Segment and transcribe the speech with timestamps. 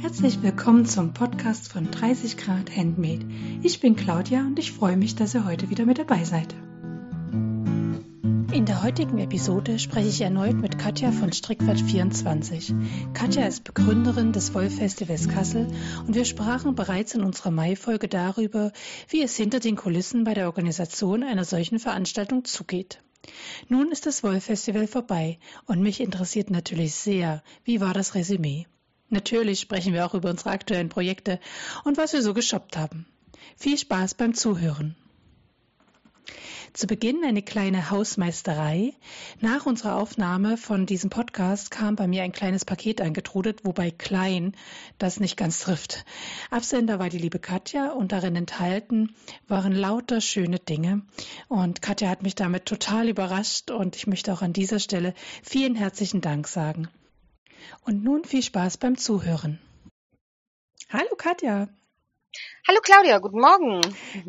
[0.00, 3.26] Herzlich willkommen zum Podcast von 30 Grad Handmade.
[3.62, 6.54] Ich bin Claudia und ich freue mich, dass ihr heute wieder mit dabei seid.
[8.62, 13.12] In der heutigen Episode spreche ich erneut mit Katja von Strickwert24.
[13.12, 15.66] Katja ist Begründerin des Wollfestivals Kassel
[16.06, 18.70] und wir sprachen bereits in unserer Mai-Folge darüber,
[19.08, 23.02] wie es hinter den Kulissen bei der Organisation einer solchen Veranstaltung zugeht.
[23.68, 28.68] Nun ist das Wollfestival vorbei und mich interessiert natürlich sehr, wie war das Resümee.
[29.08, 31.40] Natürlich sprechen wir auch über unsere aktuellen Projekte
[31.82, 33.06] und was wir so geshoppt haben.
[33.56, 34.94] Viel Spaß beim Zuhören.
[36.74, 38.94] Zu Beginn eine kleine Hausmeisterei.
[39.40, 44.56] Nach unserer Aufnahme von diesem Podcast kam bei mir ein kleines Paket eingetrudelt, wobei klein
[44.96, 46.06] das nicht ganz trifft.
[46.50, 49.14] Absender war die liebe Katja und darin enthalten
[49.48, 51.02] waren lauter schöne Dinge.
[51.48, 55.12] Und Katja hat mich damit total überrascht und ich möchte auch an dieser Stelle
[55.42, 56.88] vielen herzlichen Dank sagen.
[57.84, 59.58] Und nun viel Spaß beim Zuhören.
[60.88, 61.68] Hallo Katja.
[62.66, 63.80] Hallo Claudia, guten Morgen.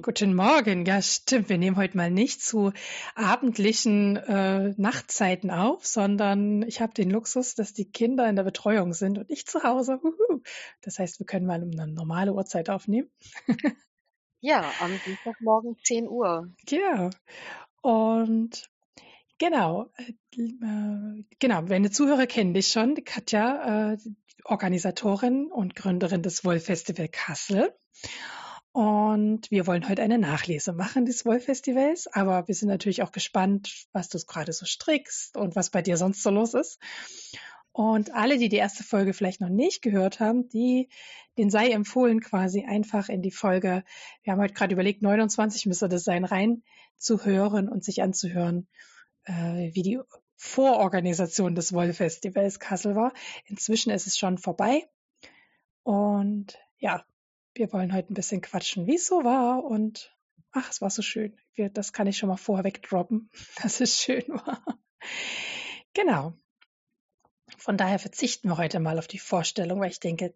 [0.01, 0.85] Guten Morgen.
[0.85, 1.47] Ja, stimmt.
[1.47, 2.73] Wir nehmen heute mal nicht zu
[3.15, 8.93] abendlichen äh, Nachtzeiten auf, sondern ich habe den Luxus, dass die Kinder in der Betreuung
[8.93, 9.99] sind und ich zu Hause.
[10.03, 10.41] Uhu.
[10.81, 13.09] Das heißt, wir können mal um eine normale Uhrzeit aufnehmen.
[14.41, 16.49] ja, am Dienstagmorgen 10 Uhr.
[16.69, 17.09] Ja.
[17.81, 18.69] Und
[19.39, 20.13] Genau, äh,
[21.39, 21.61] genau.
[21.63, 23.03] Meine Zuhörer kennen dich schon.
[23.03, 23.97] Katja, äh,
[24.45, 27.73] Organisatorin und Gründerin des Wollfestival Kassel.
[28.72, 33.85] Und wir wollen heute eine Nachlese machen des Wollfestivals, aber wir sind natürlich auch gespannt,
[33.91, 36.80] was du gerade so strickst und was bei dir sonst so los ist.
[37.72, 40.89] Und alle, die die erste Folge vielleicht noch nicht gehört haben, die,
[41.38, 43.83] den sei empfohlen, quasi einfach in die Folge,
[44.23, 46.63] wir haben heute gerade überlegt, 29 müsste das sein, rein
[46.97, 48.67] zu hören und sich anzuhören,
[49.25, 50.00] äh, wie die
[50.44, 53.13] Vororganisation des Wollfestivals Kassel war.
[53.45, 54.88] Inzwischen ist es schon vorbei.
[55.84, 57.06] Und ja,
[57.56, 59.63] wir wollen heute ein bisschen quatschen, wie es so war.
[59.63, 60.13] Und
[60.51, 61.35] ach, es war so schön.
[61.56, 63.31] Wir, das kann ich schon mal vorher wegdroppen,
[63.63, 64.62] dass es schön war.
[65.94, 66.34] Genau.
[67.57, 70.35] Von daher verzichten wir heute mal auf die Vorstellung, weil ich denke,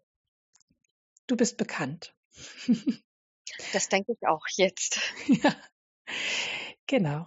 [1.27, 2.15] du bist bekannt.
[3.73, 4.99] Das denke ich auch jetzt.
[5.27, 5.55] Ja,
[6.87, 7.25] genau.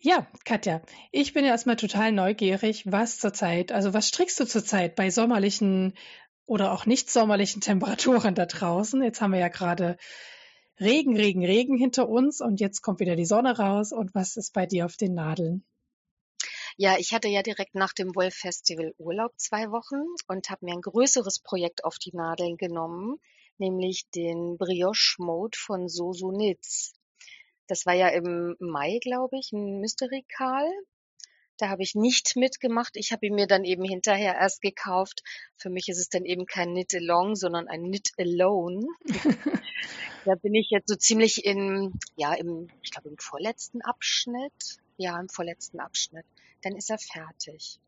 [0.00, 4.94] Ja, Katja, ich bin ja erstmal total neugierig, was zurzeit, also was strickst du zurzeit
[4.94, 5.94] bei sommerlichen
[6.46, 9.02] oder auch nicht sommerlichen Temperaturen da draußen?
[9.02, 9.96] Jetzt haben wir ja gerade
[10.78, 13.92] Regen, Regen, Regen hinter uns und jetzt kommt wieder die Sonne raus.
[13.92, 15.64] Und was ist bei dir auf den Nadeln?
[16.76, 20.74] Ja, ich hatte ja direkt nach dem Wolf Festival Urlaub zwei Wochen und habe mir
[20.74, 23.16] ein größeres Projekt auf die Nadeln genommen,
[23.56, 26.92] nämlich den Brioche Mode von Sosu Nitz.
[27.66, 30.70] Das war ja im Mai, glaube ich, ein Mystery Call.
[31.58, 32.96] Da habe ich nicht mitgemacht.
[32.96, 35.22] Ich habe ihn mir dann eben hinterher erst gekauft.
[35.56, 38.86] Für mich ist es dann eben kein Knit Along, sondern ein Knit Alone.
[40.26, 44.78] da bin ich jetzt so ziemlich in, ja, im, ich glaube, im vorletzten Abschnitt.
[44.98, 46.26] Ja, im vorletzten Abschnitt.
[46.62, 47.80] Dann ist er fertig.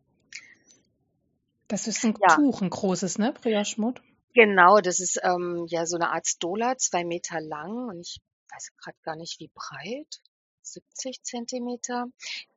[1.69, 2.37] Das ist ein ja.
[2.37, 3.35] Tuch, ein großes, ne?
[3.35, 4.01] Brioche-Mode.
[4.35, 8.21] Genau, das ist ähm, ja so eine Art Stola, zwei Meter lang und ich
[8.51, 10.21] weiß gerade gar nicht wie breit.
[10.63, 12.07] 70 Zentimeter.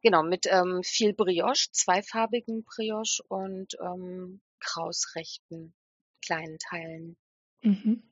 [0.01, 5.73] Genau, mit ähm, viel Brioche, zweifarbigen Brioche und ähm, krausrechten
[6.21, 7.17] kleinen Teilen.
[7.61, 8.03] Mhm.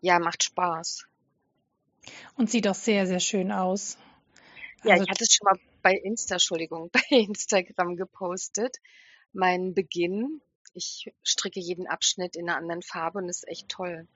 [0.00, 1.06] Ja, macht Spaß.
[2.36, 3.98] Und sieht auch sehr, sehr schön aus.
[4.82, 8.78] Ja, also, ich hatte es schon mal bei Insta, Entschuldigung, bei Instagram gepostet.
[9.32, 10.40] Mein Beginn.
[10.72, 14.06] Ich stricke jeden Abschnitt in einer anderen Farbe und ist echt toll.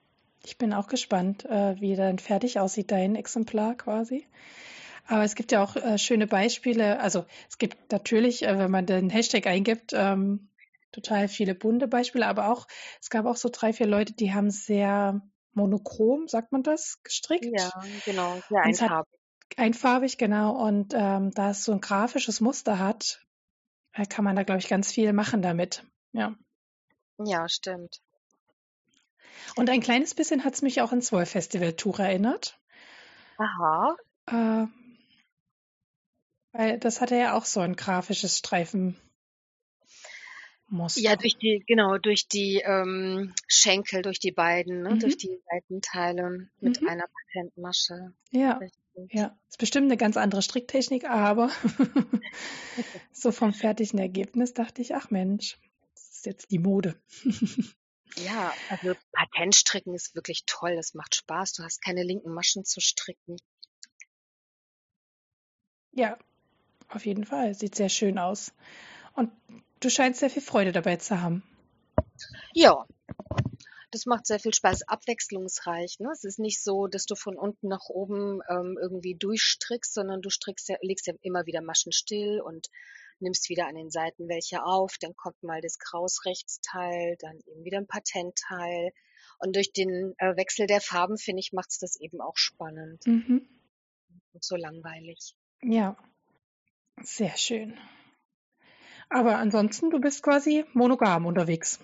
[0.45, 4.27] Ich bin auch gespannt, äh, wie dann fertig aussieht, dein Exemplar quasi.
[5.07, 6.99] Aber es gibt ja auch äh, schöne Beispiele.
[6.99, 10.49] Also es gibt natürlich, äh, wenn man den Hashtag eingibt, ähm,
[10.91, 12.67] total viele bunte Beispiele, aber auch,
[13.01, 15.21] es gab auch so drei, vier Leute, die haben sehr
[15.53, 17.45] monochrom, sagt man das, gestrickt.
[17.51, 17.71] Ja,
[18.05, 19.19] genau, sehr einfarbig.
[19.57, 20.55] Einfarbig, genau.
[20.55, 23.25] Und ähm, da es so ein grafisches Muster hat,
[23.93, 25.83] äh, kann man da, glaube ich, ganz viel machen damit.
[26.13, 26.35] Ja.
[27.17, 28.01] Ja, stimmt.
[29.55, 32.59] Und ein kleines bisschen hat es mich auch ins Wollfestival-Tuch erinnert.
[33.37, 33.97] Aha.
[34.27, 34.67] Äh,
[36.51, 38.95] weil das hatte ja auch so ein grafisches Streifen.
[40.67, 41.01] Muster.
[41.01, 44.91] Ja, durch die, genau, durch die ähm, Schenkel, durch die beiden, ne?
[44.91, 44.99] Mhm.
[44.99, 46.87] durch die Seitenteile mit mhm.
[46.87, 48.13] einer Patentmasche.
[48.31, 48.59] Ja.
[49.11, 51.49] Ja, ist bestimmt eine ganz andere Stricktechnik, aber
[53.11, 55.57] so vom fertigen Ergebnis dachte ich, ach Mensch,
[55.93, 56.95] das ist jetzt die Mode.
[58.17, 60.71] Ja, also Patentstricken ist wirklich toll.
[60.71, 61.53] Es macht Spaß.
[61.53, 63.37] Du hast keine linken Maschen zu stricken.
[65.91, 66.17] Ja,
[66.89, 67.53] auf jeden Fall.
[67.53, 68.53] Sieht sehr schön aus.
[69.13, 69.31] Und
[69.79, 71.43] du scheinst sehr viel Freude dabei zu haben.
[72.53, 72.85] Ja,
[73.91, 75.99] das macht sehr viel Spaß, abwechslungsreich.
[75.99, 76.09] Ne?
[76.11, 80.29] Es ist nicht so, dass du von unten nach oben ähm, irgendwie durchstrickst, sondern du
[80.29, 82.67] strickst ja, legst ja immer wieder Maschen still und
[83.25, 87.79] nimmst wieder an den Seiten welche auf, dann kommt mal das Krausrechtsteil, dann eben wieder
[87.79, 88.91] ein Patentteil.
[89.39, 93.05] Und durch den äh, Wechsel der Farben, finde ich, macht es das eben auch spannend.
[93.05, 93.49] Mhm.
[94.31, 95.35] Und so langweilig.
[95.61, 95.97] Ja,
[97.01, 97.77] sehr schön.
[99.09, 101.79] Aber ansonsten, du bist quasi monogam unterwegs.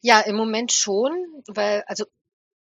[0.00, 1.12] Ja, im Moment schon,
[1.48, 2.04] weil also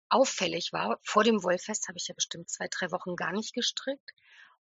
[0.09, 4.13] auffällig war, vor dem Wollfest habe ich ja bestimmt zwei, drei Wochen gar nicht gestrickt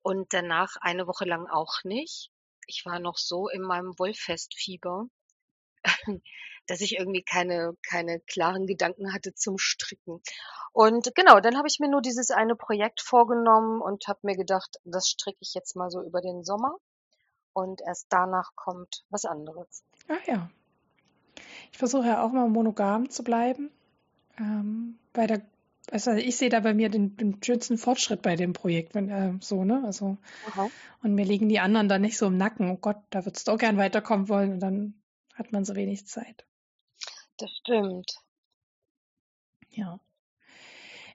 [0.02, 2.32] und danach eine Woche lang auch nicht.
[2.72, 5.08] Ich war noch so in meinem Wollfestfieber,
[6.68, 10.22] dass ich irgendwie keine, keine klaren Gedanken hatte zum Stricken.
[10.72, 14.78] Und genau, dann habe ich mir nur dieses eine Projekt vorgenommen und habe mir gedacht,
[14.86, 16.78] das stricke ich jetzt mal so über den Sommer.
[17.52, 19.84] Und erst danach kommt was anderes.
[20.08, 20.50] Ach ja,
[21.74, 23.70] ich versuche ja auch mal monogam zu bleiben.
[24.38, 25.42] Ähm, bei der,
[25.92, 29.34] also ich sehe da bei mir den, den schönsten Fortschritt bei dem Projekt, wenn äh,
[29.42, 29.84] so, ne?
[29.86, 30.18] Also
[30.48, 30.70] Aha.
[31.04, 32.72] und mir liegen die anderen dann nicht so im Nacken.
[32.72, 35.02] Oh Gott, da würdest du auch gern weiterkommen wollen und dann
[35.36, 36.46] hat man so wenig Zeit.
[37.38, 38.10] Das stimmt.
[39.70, 40.00] Ja.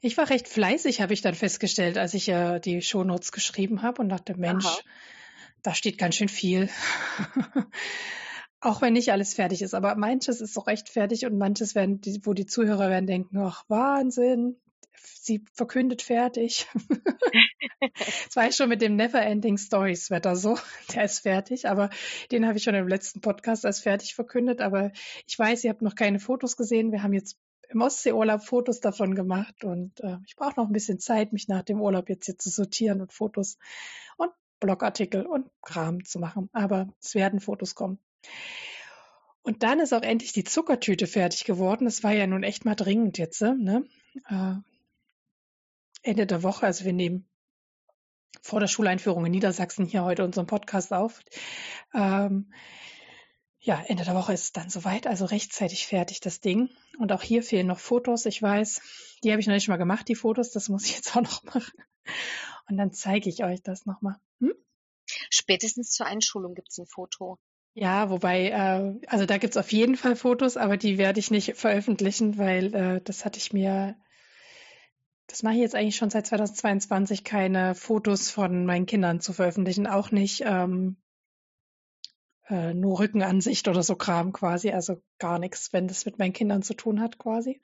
[0.02, 4.02] Ich war recht fleißig, habe ich dann festgestellt, als ich äh, die Shownotes geschrieben habe
[4.02, 4.78] und dachte, Mensch, Aha.
[5.62, 6.68] da steht ganz schön viel.
[8.60, 12.00] Auch wenn nicht alles fertig ist, aber manches ist auch echt fertig und manches werden,
[12.24, 14.56] wo die Zuhörer werden denken, ach Wahnsinn,
[15.02, 16.66] sie verkündet fertig.
[17.80, 20.58] das war ich schon mit dem Neverending Stories Wetter so,
[20.94, 21.90] der ist fertig, aber
[22.30, 24.92] den habe ich schon im letzten Podcast als fertig verkündet, aber
[25.26, 26.92] ich weiß, ihr habt noch keine Fotos gesehen.
[26.92, 27.36] Wir haben jetzt
[27.68, 31.62] im Ostseeurlaub Fotos davon gemacht und äh, ich brauche noch ein bisschen Zeit, mich nach
[31.62, 33.58] dem Urlaub jetzt hier zu sortieren und Fotos
[34.16, 36.48] und Blogartikel und Kram zu machen.
[36.52, 37.98] Aber es werden Fotos kommen.
[39.42, 41.84] Und dann ist auch endlich die Zuckertüte fertig geworden.
[41.84, 43.84] Das war ja nun echt mal dringend jetzt, ne?
[44.28, 44.54] Äh,
[46.06, 47.28] Ende der Woche, also wir nehmen
[48.42, 51.20] vor der Schuleinführung in Niedersachsen hier heute unseren Podcast auf.
[51.92, 52.52] Ähm,
[53.58, 56.70] ja, Ende der Woche ist es dann soweit, also rechtzeitig fertig das Ding.
[56.98, 58.80] Und auch hier fehlen noch Fotos, ich weiß.
[59.24, 61.42] Die habe ich noch nicht mal gemacht, die Fotos, das muss ich jetzt auch noch
[61.42, 61.72] machen.
[62.68, 64.16] Und dann zeige ich euch das nochmal.
[64.40, 64.54] Hm?
[65.30, 67.38] Spätestens zur Einschulung gibt es ein Foto.
[67.74, 71.56] Ja, wobei, äh, also da gibt's auf jeden Fall Fotos, aber die werde ich nicht
[71.56, 73.96] veröffentlichen, weil äh, das hatte ich mir,
[75.26, 79.86] das mache ich jetzt eigentlich schon seit 2022, keine Fotos von meinen Kindern zu veröffentlichen,
[79.86, 80.96] auch nicht ähm,
[82.48, 86.62] äh, nur Rückenansicht oder so Kram quasi, also gar nichts, wenn das mit meinen Kindern
[86.62, 87.60] zu tun hat quasi.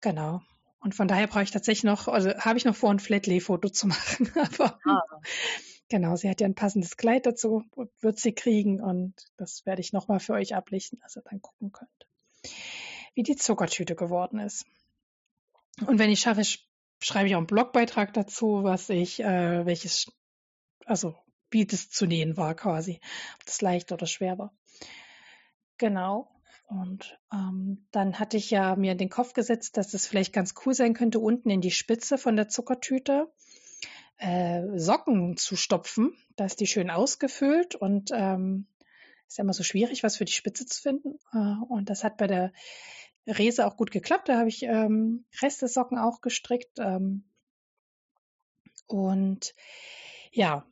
[0.00, 0.42] Genau.
[0.80, 3.86] Und von daher brauche ich tatsächlich noch, also habe ich noch vor, ein Flatlay-Foto zu
[3.88, 5.02] machen, aber ah.
[5.88, 7.62] Genau, sie hat ja ein passendes Kleid dazu,
[8.00, 11.72] wird sie kriegen und das werde ich nochmal für euch ablichten, dass ihr dann gucken
[11.72, 12.08] könnt,
[13.14, 14.64] wie die Zuckertüte geworden ist.
[15.86, 16.40] Und wenn ich schaffe,
[17.04, 20.10] schreibe ich auch einen Blogbeitrag dazu, was ich, äh, welches,
[20.86, 21.14] also
[21.50, 23.00] wie das zu nähen war quasi,
[23.34, 24.56] ob das leicht oder schwer war.
[25.76, 26.30] Genau.
[26.66, 30.54] Und ähm, dann hatte ich ja mir in den Kopf gesetzt, dass es vielleicht ganz
[30.64, 33.30] cool sein könnte, unten in die Spitze von der Zuckertüte
[34.16, 36.16] äh, Socken zu stopfen.
[36.36, 38.66] Da ist die schön ausgefüllt und ähm,
[39.28, 41.18] ist ja immer so schwierig, was für die Spitze zu finden.
[41.32, 42.52] Äh, und das hat bei der
[43.26, 44.28] Rese auch gut geklappt.
[44.28, 46.78] Da habe ich ähm, Restesocken auch gestrickt.
[46.78, 47.24] Ähm,
[48.86, 49.54] und
[50.32, 50.66] ja,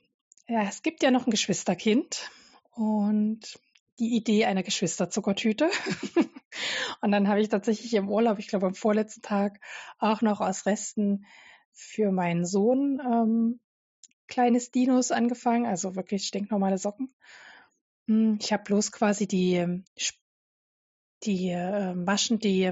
[0.49, 2.30] ja, es gibt ja noch ein Geschwisterkind
[2.73, 3.59] und
[3.99, 5.71] die Idee einer Geschwisterzuckertüte.
[7.00, 9.61] und dann habe ich tatsächlich im Urlaub, ich glaube am vorletzten Tag,
[9.99, 11.26] auch noch aus Resten
[11.73, 13.61] für meinen Sohn ähm,
[14.28, 17.12] kleines Dinos angefangen, also wirklich stinknormale Socken.
[18.09, 19.85] Hm, ich habe bloß quasi die, ähm,
[21.24, 22.70] die äh, Maschen, die,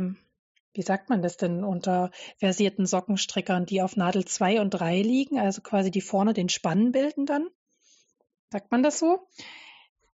[0.74, 5.38] wie sagt man das denn, unter versierten Sockenstrickern, die auf Nadel 2 und 3 liegen,
[5.38, 7.48] also quasi die vorne den Spannen bilden dann.
[8.50, 9.28] Sagt man das so?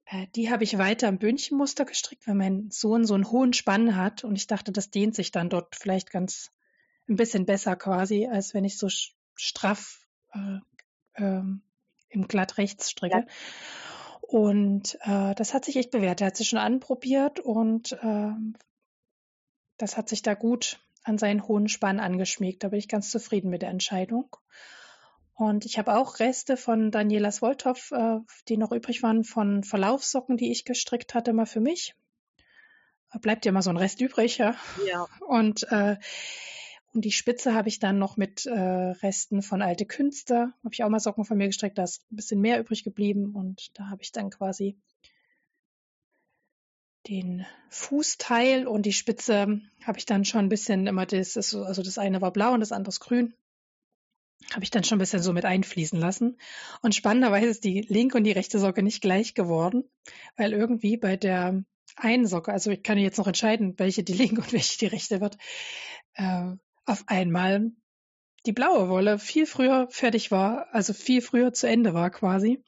[0.05, 3.95] Äh, die habe ich weiter im Bündchenmuster gestrickt, weil mein Sohn so einen hohen Spann
[3.95, 6.51] hat und ich dachte, das dehnt sich dann dort vielleicht ganz
[7.07, 8.87] ein bisschen besser quasi, als wenn ich so
[9.35, 10.59] straff äh,
[11.15, 11.61] ähm,
[12.09, 13.17] im glatt rechts stricke.
[13.17, 13.25] Ja.
[14.27, 16.19] Und äh, das hat sich echt bewährt.
[16.19, 18.55] Er hat sich schon anprobiert und ähm,
[19.77, 22.63] das hat sich da gut an seinen hohen Spann angeschmiegt.
[22.63, 24.35] Da bin ich ganz zufrieden mit der Entscheidung.
[25.35, 28.17] Und ich habe auch Reste von Danielas Wolthoff, äh,
[28.47, 31.93] die noch übrig waren, von Verlaufssocken, die ich gestrickt hatte, mal für mich.
[33.21, 34.55] Bleibt ja immer so ein Rest übrig, ja.
[34.87, 35.07] Ja.
[35.27, 35.97] Und äh,
[36.95, 40.81] Und die Spitze habe ich dann noch mit äh, Resten von alte Künste, habe ich
[40.81, 43.89] auch mal Socken von mir gestrickt, da ist ein bisschen mehr übrig geblieben und da
[43.89, 44.77] habe ich dann quasi
[47.09, 51.97] den Fußteil und die Spitze habe ich dann schon ein bisschen immer das, also das
[51.97, 53.35] eine war blau und das andere ist grün.
[54.53, 56.37] Habe ich dann schon ein bisschen so mit einfließen lassen.
[56.81, 59.83] Und spannenderweise ist die linke und die rechte Socke nicht gleich geworden,
[60.37, 61.63] weil irgendwie bei der
[61.97, 65.19] einen Socke, also ich kann jetzt noch entscheiden, welche die linke und welche die rechte
[65.19, 65.37] wird,
[66.13, 67.71] äh, auf einmal
[68.45, 72.63] die blaue Wolle viel früher fertig war, also viel früher zu Ende war quasi.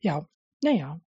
[0.00, 0.28] Ja,
[0.62, 1.00] naja.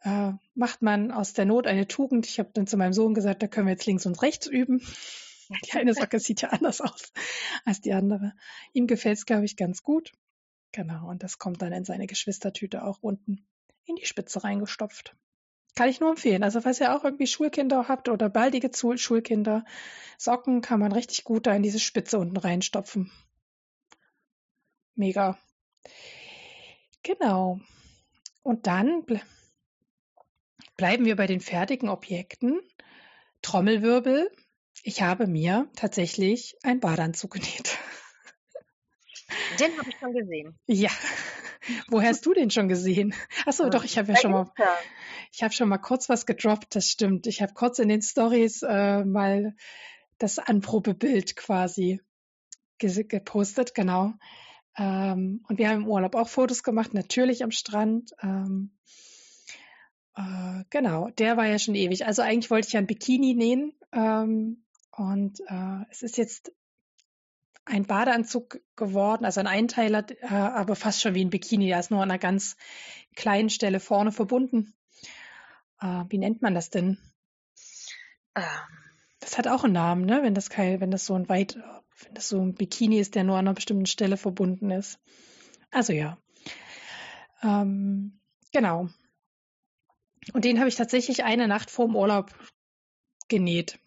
[0.00, 2.26] Äh, macht man aus der Not eine Tugend.
[2.26, 4.80] Ich habe dann zu meinem Sohn gesagt, da können wir jetzt links und rechts üben.
[5.66, 7.12] Die eine Socke sieht ja anders aus
[7.64, 8.32] als die andere.
[8.72, 10.12] Ihm gefällt es, glaube ich, ganz gut.
[10.72, 13.46] Genau, und das kommt dann in seine Geschwistertüte auch unten
[13.84, 15.14] in die Spitze reingestopft.
[15.74, 16.42] Kann ich nur empfehlen.
[16.42, 19.64] Also falls ihr auch irgendwie Schulkinder habt oder baldige Schulkinder,
[20.18, 23.10] Socken kann man richtig gut da in diese Spitze unten reinstopfen.
[24.94, 25.38] Mega.
[27.02, 27.58] Genau.
[28.42, 29.20] Und dann ble
[30.76, 32.60] bleiben wir bei den fertigen Objekten.
[33.40, 34.30] Trommelwirbel.
[34.82, 37.78] Ich habe mir tatsächlich einen Badeanzug genäht.
[39.58, 40.58] Den habe ich schon gesehen.
[40.66, 40.90] Ja.
[41.88, 43.14] Wo hast du den schon gesehen?
[43.46, 44.50] Achso, doch, ich habe ja schon mal,
[45.32, 47.26] ich habe schon mal kurz was gedroppt, das stimmt.
[47.26, 49.54] Ich habe kurz in den Stories äh, mal
[50.18, 52.00] das Anprobebild quasi
[52.78, 54.14] gepostet, genau.
[54.76, 58.12] Ähm, und wir haben im Urlaub auch Fotos gemacht, natürlich am Strand.
[58.22, 58.72] Ähm,
[60.16, 62.06] äh, genau, der war ja schon ewig.
[62.06, 63.74] Also eigentlich wollte ich ja ein Bikini nähen.
[63.92, 66.52] Ähm, und äh, es ist jetzt
[67.64, 71.68] ein Badeanzug geworden, also ein Einteiler, äh, aber fast schon wie ein Bikini.
[71.68, 72.56] Der ist nur an einer ganz
[73.14, 74.74] kleinen Stelle vorne verbunden.
[75.80, 76.98] Äh, wie nennt man das denn?
[78.34, 78.42] Ähm.
[79.22, 80.22] Das hat auch einen Namen, ne?
[80.24, 81.56] Wenn das kein, wenn das so ein weit,
[82.02, 84.98] wenn das so ein Bikini ist, der nur an einer bestimmten Stelle verbunden ist.
[85.70, 86.18] Also ja.
[87.40, 88.20] Ähm,
[88.52, 88.88] genau.
[90.32, 92.34] Und den habe ich tatsächlich eine Nacht vorm Urlaub
[93.28, 93.78] genäht.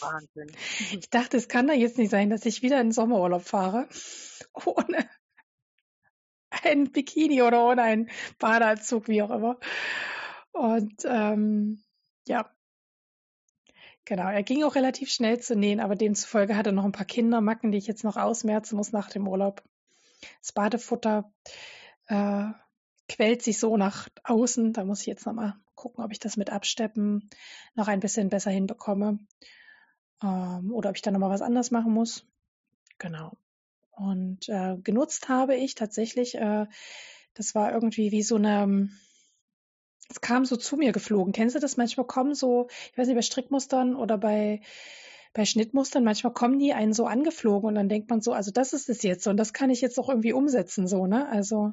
[0.00, 0.50] Wahnsinn.
[0.92, 3.88] Ich dachte, es kann da jetzt nicht sein, dass ich wieder in den Sommerurlaub fahre.
[4.64, 5.08] Ohne
[6.64, 9.58] ein Bikini oder ohne einen Badeanzug, wie auch immer.
[10.52, 11.82] Und ähm,
[12.26, 12.50] ja,
[14.04, 14.28] genau.
[14.28, 17.72] Er ging auch relativ schnell zu nähen, aber demzufolge hat er noch ein paar Kindermacken,
[17.72, 19.62] die ich jetzt noch ausmerzen muss nach dem Urlaub.
[20.40, 21.32] Das Badefutter
[22.08, 22.46] äh,
[23.08, 24.72] quält sich so nach außen.
[24.72, 27.30] Da muss ich jetzt nochmal gucken, ob ich das mit Absteppen
[27.74, 29.18] noch ein bisschen besser hinbekomme.
[30.22, 32.24] Ähm, oder ob ich da nochmal was anderes machen muss.
[32.98, 33.32] Genau.
[33.92, 36.66] Und äh, genutzt habe ich tatsächlich, äh,
[37.34, 38.88] das war irgendwie wie so eine,
[40.08, 41.32] es kam so zu mir geflogen.
[41.32, 41.76] Kennst du das?
[41.76, 44.62] Manchmal kommen so, ich weiß nicht, bei Strickmustern oder bei,
[45.32, 48.72] bei Schnittmustern, manchmal kommen die einen so angeflogen und dann denkt man so, also das
[48.72, 51.28] ist es jetzt und das kann ich jetzt auch irgendwie umsetzen, so, ne?
[51.28, 51.72] Also.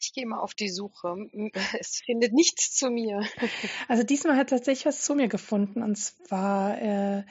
[0.00, 1.16] Ich gehe mal auf die Suche.
[1.78, 3.22] Es findet nichts zu mir.
[3.88, 7.24] Also diesmal hat tatsächlich was zu mir gefunden und zwar äh,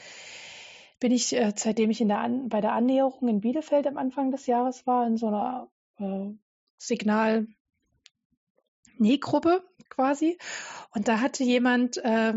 [1.00, 4.32] bin ich, äh, seitdem ich in der An bei der Annäherung in Bielefeld am Anfang
[4.32, 5.70] des Jahres war, in so einer
[6.00, 6.34] äh,
[6.78, 7.48] Signal
[8.98, 10.38] Nähgruppe quasi.
[10.92, 12.34] Und da hatte jemand äh,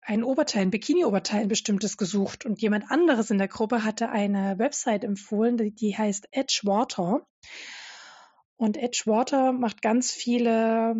[0.00, 2.46] ein Oberteil, ein Bikini-Oberteil bestimmtes gesucht.
[2.46, 7.26] Und jemand anderes in der Gruppe hatte eine Website empfohlen, die, die heißt Edgewater.
[8.56, 10.96] Und Edgewater macht ganz viele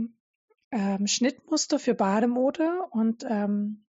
[0.70, 3.86] ähm, Schnittmuster für Bademode und ähm,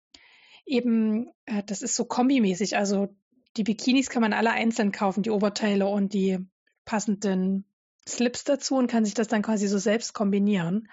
[0.64, 2.76] eben, äh, das ist so kombimäßig.
[2.76, 3.14] Also
[3.56, 6.38] die Bikinis kann man alle einzeln kaufen, die Oberteile und die
[6.84, 7.64] passenden
[8.08, 10.88] Slips dazu und kann sich das dann quasi so selbst kombinieren.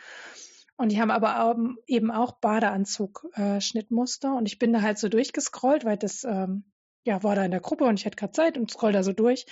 [0.77, 1.57] Und die haben aber
[1.88, 4.29] eben auch Badeanzug-Schnittmuster.
[4.29, 6.65] Äh, und ich bin da halt so durchgescrollt, weil das ähm,
[7.06, 9.13] ja war da in der Gruppe und ich hatte gerade Zeit und scroll da so
[9.13, 9.46] durch.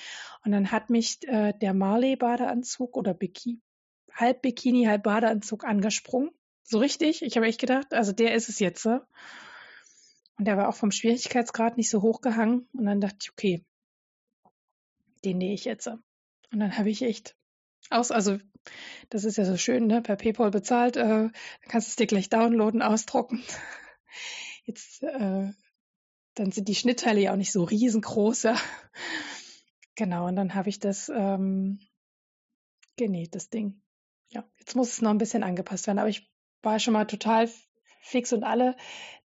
[0.44, 3.62] Und dann hat mich äh, der Marley-Badeanzug oder Biki
[4.18, 6.32] halb Bikini, halb Badeanzug angesprungen.
[6.63, 7.22] So richtig.
[7.22, 8.86] Ich habe echt gedacht, also der ist es jetzt.
[8.86, 9.06] Und
[10.39, 12.68] der war auch vom Schwierigkeitsgrad nicht so hochgehangen.
[12.74, 13.66] Und dann dachte ich, okay,
[15.24, 15.88] den nähe ich jetzt.
[15.88, 17.36] Und dann habe ich echt
[17.89, 18.38] aus, also
[19.10, 20.01] das ist ja so schön, ne?
[20.01, 21.30] Per PayPal bezahlt, äh,
[21.68, 23.44] kannst du es dir gleich downloaden, ausdrucken.
[24.66, 25.51] Jetzt, äh,
[26.38, 28.44] dann sind die Schnittteile ja auch nicht so riesengroß.
[28.44, 28.56] Ja.
[29.96, 31.79] Genau, und dann habe ich das ähm,
[32.96, 33.82] genäht, das Ding.
[34.29, 37.50] Ja, jetzt muss es noch ein bisschen angepasst werden, aber ich war schon mal total
[38.01, 38.75] fix und alle,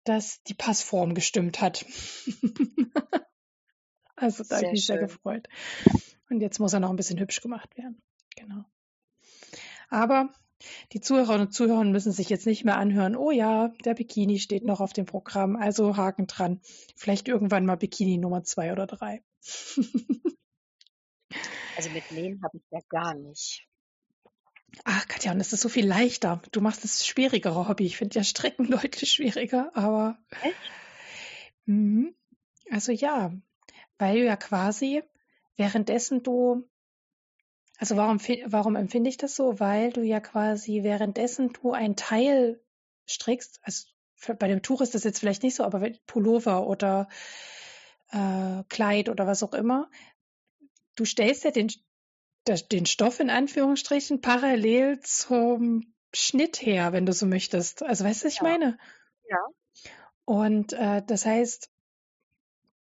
[0.04, 1.86] dass die Passform gestimmt hat.
[4.16, 5.48] also da habe ich mich sehr gefreut.
[6.30, 8.02] Und jetzt muss er noch ein bisschen hübsch gemacht werden.
[8.36, 8.66] Genau.
[9.90, 10.34] Aber
[10.92, 14.64] Die Zuhörerinnen und Zuhörer müssen sich jetzt nicht mehr anhören, oh ja, der Bikini steht
[14.66, 16.62] noch auf dem Programm, also Haken dran.
[16.96, 19.24] Vielleicht irgendwann mal Bikini Nummer zwei oder drei.
[21.78, 23.68] also mit Nähen habe ich ja gar nicht.
[24.84, 26.42] Ach Katja, und es ist so viel leichter.
[26.52, 27.86] Du machst das schwierigere Hobby.
[27.86, 30.18] Ich finde ja Stricken deutlich schwieriger, aber.
[30.44, 30.56] Echt?
[31.66, 32.16] Mhm.
[32.70, 33.32] Also ja,
[33.98, 35.04] weil du ja quasi
[35.58, 36.70] währenddessen du,
[37.78, 39.60] also warum, warum empfinde ich das so?
[39.60, 42.62] Weil du ja quasi währenddessen du ein Teil
[43.08, 43.86] strickst, also
[44.40, 47.08] bei dem Tuch ist das jetzt vielleicht nicht so, aber Pullover oder
[48.12, 49.90] äh, Kleid oder was auch immer,
[50.96, 51.72] du stellst ja den,
[52.72, 57.84] den Stoff in Anführungsstrichen parallel zum Schnitt her, wenn du so möchtest.
[57.84, 58.44] Also weißt du, was ich ja.
[58.44, 58.78] meine?
[59.30, 59.38] Ja.
[60.26, 61.70] Und äh, das heißt,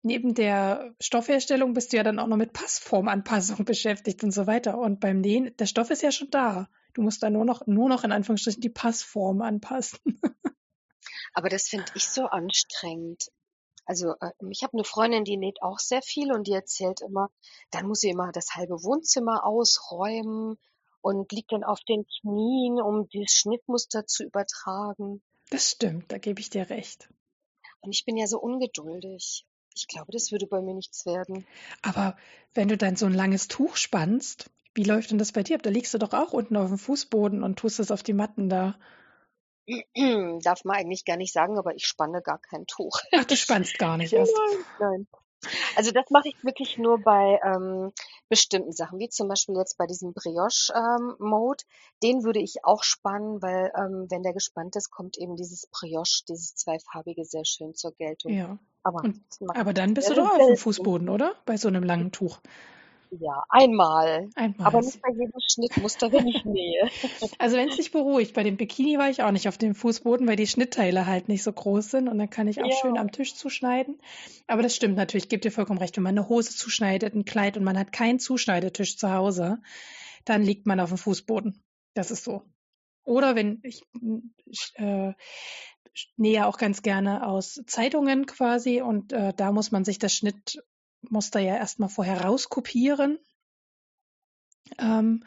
[0.04, 4.78] neben der Stoffherstellung bist du ja dann auch noch mit Passformanpassung beschäftigt und so weiter.
[4.78, 6.68] Und beim Nähen, der Stoff ist ja schon da.
[6.92, 9.98] Du musst da nur noch, nur noch in Anführungsstrichen die Passform anpassen.
[11.34, 13.30] Aber das finde ich so anstrengend.
[13.86, 17.30] Also äh, ich habe eine Freundin, die näht auch sehr viel und die erzählt immer,
[17.70, 20.56] dann muss sie immer das halbe Wohnzimmer ausräumen
[21.00, 25.22] und liegt dann auf den Knien, um das Schnittmuster zu übertragen.
[25.50, 27.08] Das stimmt, da gebe ich dir recht.
[27.80, 29.44] Und ich bin ja so ungeduldig.
[29.74, 31.46] Ich glaube, das würde bei mir nichts werden.
[31.82, 32.16] Aber
[32.54, 35.62] wenn du dann so ein langes Tuch spannst, wie läuft denn das bei dir ab?
[35.62, 38.48] Da liegst du doch auch unten auf dem Fußboden und tust es auf die Matten
[38.48, 38.76] da.
[40.42, 43.00] Darf man eigentlich gar nicht sagen, aber ich spanne gar kein Tuch.
[43.12, 44.34] Ach, du spannst gar nicht erst.
[44.78, 45.06] Nein, nein.
[45.76, 47.92] Also das mache ich wirklich nur bei ähm,
[48.28, 51.64] bestimmten Sachen, wie zum Beispiel jetzt bei diesem Brioche-Mode.
[51.64, 55.66] Ähm, den würde ich auch spannen, weil ähm, wenn der gespannt ist, kommt eben dieses
[55.66, 58.32] Brioche, dieses zweifarbige, sehr schön zur Geltung.
[58.32, 58.58] Ja.
[58.82, 59.24] Aber, Und,
[59.54, 61.34] aber dann bist du doch auf dem Fußboden, oder?
[61.46, 62.40] Bei so einem langen Tuch.
[63.20, 64.28] Ja, einmal.
[64.34, 64.66] einmal.
[64.66, 66.88] Aber nicht bei jedem Schnittmuster, wenn ich nähe.
[67.38, 70.26] Also wenn es dich beruhigt, bei dem Bikini war ich auch nicht auf dem Fußboden,
[70.26, 72.76] weil die Schnittteile halt nicht so groß sind und dann kann ich auch ja.
[72.80, 74.00] schön am Tisch zuschneiden.
[74.46, 77.56] Aber das stimmt natürlich, gebe dir vollkommen recht, wenn man eine Hose zuschneidet, ein Kleid
[77.56, 79.58] und man hat keinen Zuschneidetisch zu Hause,
[80.24, 81.62] dann liegt man auf dem Fußboden.
[81.94, 82.42] Das ist so.
[83.04, 83.82] Oder wenn ich,
[84.46, 85.12] ich äh,
[86.16, 90.14] nähe auch ganz gerne aus Zeitungen quasi und äh, da muss man sich das
[91.04, 93.18] Schnittmuster ja erstmal vorher rauskopieren.
[94.78, 95.24] Ähm,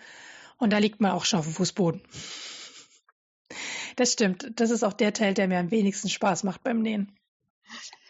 [0.58, 2.02] und da liegt man auch schon auf dem Fußboden.
[3.96, 4.60] Das stimmt.
[4.60, 7.16] Das ist auch der Teil, der mir am wenigsten Spaß macht beim Nähen.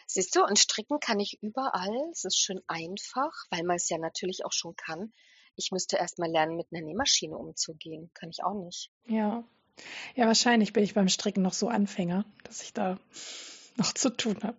[0.05, 2.09] Siehst du, und stricken kann ich überall.
[2.11, 5.11] Es ist schön einfach, weil man es ja natürlich auch schon kann.
[5.55, 8.09] Ich müsste erst mal lernen, mit einer Nähmaschine umzugehen.
[8.13, 8.91] Kann ich auch nicht.
[9.07, 9.43] Ja,
[10.15, 12.97] ja, wahrscheinlich bin ich beim Stricken noch so Anfänger, dass ich da
[13.75, 14.57] noch zu tun habe.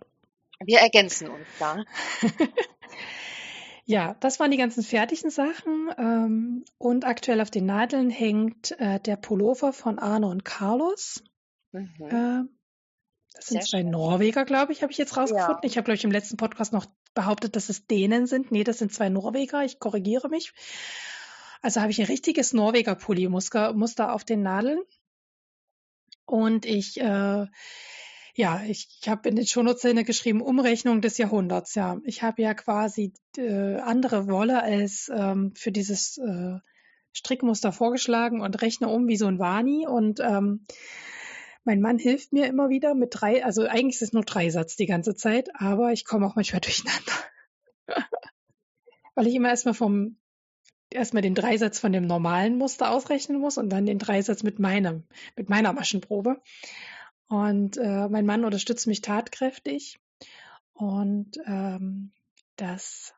[0.64, 1.84] Wir ergänzen uns da.
[3.84, 5.90] ja, das waren die ganzen fertigen Sachen.
[5.96, 11.22] Ähm, und aktuell auf den Nadeln hängt äh, der Pullover von Arno und Carlos.
[11.72, 11.88] Mhm.
[12.00, 12.48] Äh,
[13.34, 13.90] das sind Sehr zwei schön.
[13.90, 15.62] Norweger, glaube ich, habe ich jetzt rausgefunden.
[15.62, 15.68] Ja.
[15.68, 18.50] Ich habe, glaube ich, im letzten Podcast noch behauptet, dass es Dänen sind.
[18.50, 19.64] Nee, das sind zwei Norweger.
[19.64, 20.52] Ich korrigiere mich.
[21.62, 24.80] Also habe ich ein richtiges Norweger-Pulli-Muster auf den Nadeln.
[26.24, 27.46] Und ich, äh,
[28.38, 31.74] ja, ich, ich habe in den Shownotes geschrieben, Umrechnung des Jahrhunderts.
[31.74, 36.58] Ja, ich habe ja quasi äh, andere Wolle als ähm, für dieses äh,
[37.12, 39.88] Strickmuster vorgeschlagen und rechne um wie so ein Wani.
[39.88, 40.66] Und ähm,
[41.64, 44.86] mein Mann hilft mir immer wieder mit drei, also eigentlich ist es nur Dreisatz die
[44.86, 47.12] ganze Zeit, aber ich komme auch manchmal durcheinander.
[49.16, 50.16] Weil ich immer erstmal vom
[50.90, 55.08] erstmal den Dreisatz von dem normalen Muster ausrechnen muss und dann den Dreisatz mit meinem,
[55.34, 56.40] mit meiner Maschenprobe.
[57.28, 59.98] Und äh, mein Mann unterstützt mich tatkräftig.
[60.72, 62.12] Und ähm,
[62.56, 63.14] das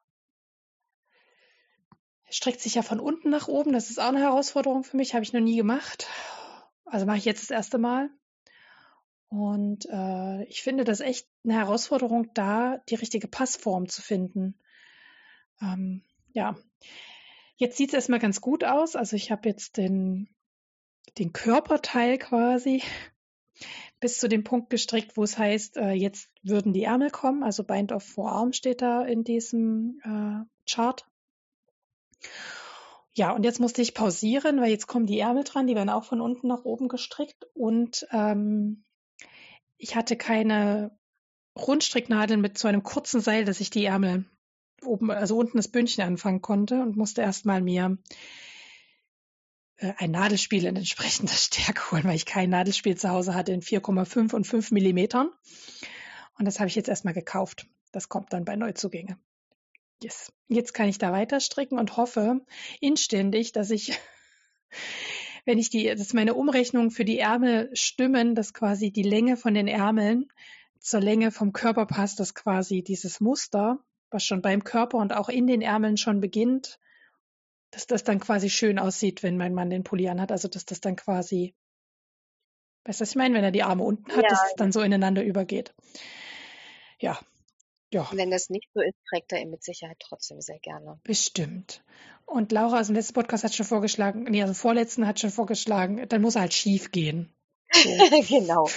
[2.28, 3.72] streckt sich ja von unten nach oben.
[3.72, 6.08] Das ist auch eine Herausforderung für mich, habe ich noch nie gemacht.
[6.84, 8.10] Also mache ich jetzt das erste Mal.
[9.28, 14.58] Und äh, ich finde das echt eine Herausforderung, da die richtige Passform zu finden.
[15.60, 16.56] Ähm, ja,
[17.60, 18.96] Jetzt sieht es erstmal ganz gut aus.
[18.96, 20.30] Also ich habe jetzt den,
[21.18, 22.82] den Körperteil quasi
[24.00, 27.42] bis zu dem Punkt gestrickt, wo es heißt, äh, jetzt würden die Ärmel kommen.
[27.42, 31.06] Also Bind of Forearm steht da in diesem äh, Chart.
[33.12, 36.04] Ja, und jetzt musste ich pausieren, weil jetzt kommen die Ärmel dran, die werden auch
[36.04, 37.46] von unten nach oben gestrickt.
[37.54, 38.84] Und ähm,
[39.76, 40.96] ich hatte keine
[41.58, 44.24] Rundstricknadeln mit so einem kurzen Seil, dass ich die Ärmel
[44.82, 47.98] oben, also unten das Bündchen anfangen konnte und musste erstmal mir
[49.98, 54.34] ein Nadelspiel in entsprechender Stärke holen, weil ich kein Nadelspiel zu Hause hatte in 4,5
[54.34, 55.30] und 5 Millimetern.
[56.38, 57.66] Und das habe ich jetzt erstmal gekauft.
[57.92, 59.18] Das kommt dann bei Neuzugänge.
[60.02, 60.32] Yes.
[60.48, 62.40] Jetzt kann ich da weiter stricken und hoffe
[62.80, 63.98] inständig, dass ich
[65.44, 69.36] wenn ich die, das ist meine Umrechnung für die Ärmel stimmen, dass quasi die Länge
[69.36, 70.28] von den Ärmeln
[70.78, 73.78] zur Länge vom Körper passt, dass quasi dieses Muster,
[74.10, 76.78] was schon beim Körper und auch in den Ärmeln schon beginnt,
[77.70, 80.32] dass das dann quasi schön aussieht, wenn mein Mann den Pulli anhat.
[80.32, 81.54] Also dass das dann quasi,
[82.84, 84.72] weißt du, was ich meine, wenn er die Arme unten hat, Ja, dass es dann
[84.72, 85.74] so ineinander übergeht.
[86.98, 87.18] Ja,
[87.92, 91.00] ja, Wenn das nicht so ist, trägt er ihn mit Sicherheit trotzdem sehr gerne.
[91.02, 91.82] bestimmt.
[92.24, 96.08] Und Laura aus dem letzten Podcast hat schon vorgeschlagen, nee, also vorletzten hat schon vorgeschlagen,
[96.08, 97.32] dann muss er halt schief gehen.
[97.72, 97.88] So.
[98.28, 98.68] genau.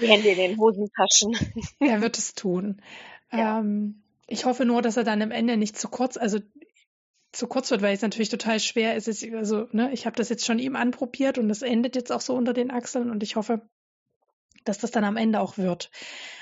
[0.00, 1.36] Die Hände in den Hosentaschen.
[1.78, 2.82] er wird es tun.
[3.30, 3.60] Ja.
[3.60, 6.40] Ähm, ich hoffe nur, dass er dann am Ende nicht zu kurz, also
[7.34, 9.08] zu kurz wird, weil es natürlich total schwer ist.
[9.08, 12.20] Es, also, ne, ich habe das jetzt schon ihm anprobiert und es endet jetzt auch
[12.20, 13.68] so unter den Achseln und ich hoffe,
[14.64, 15.90] dass das dann am Ende auch wird.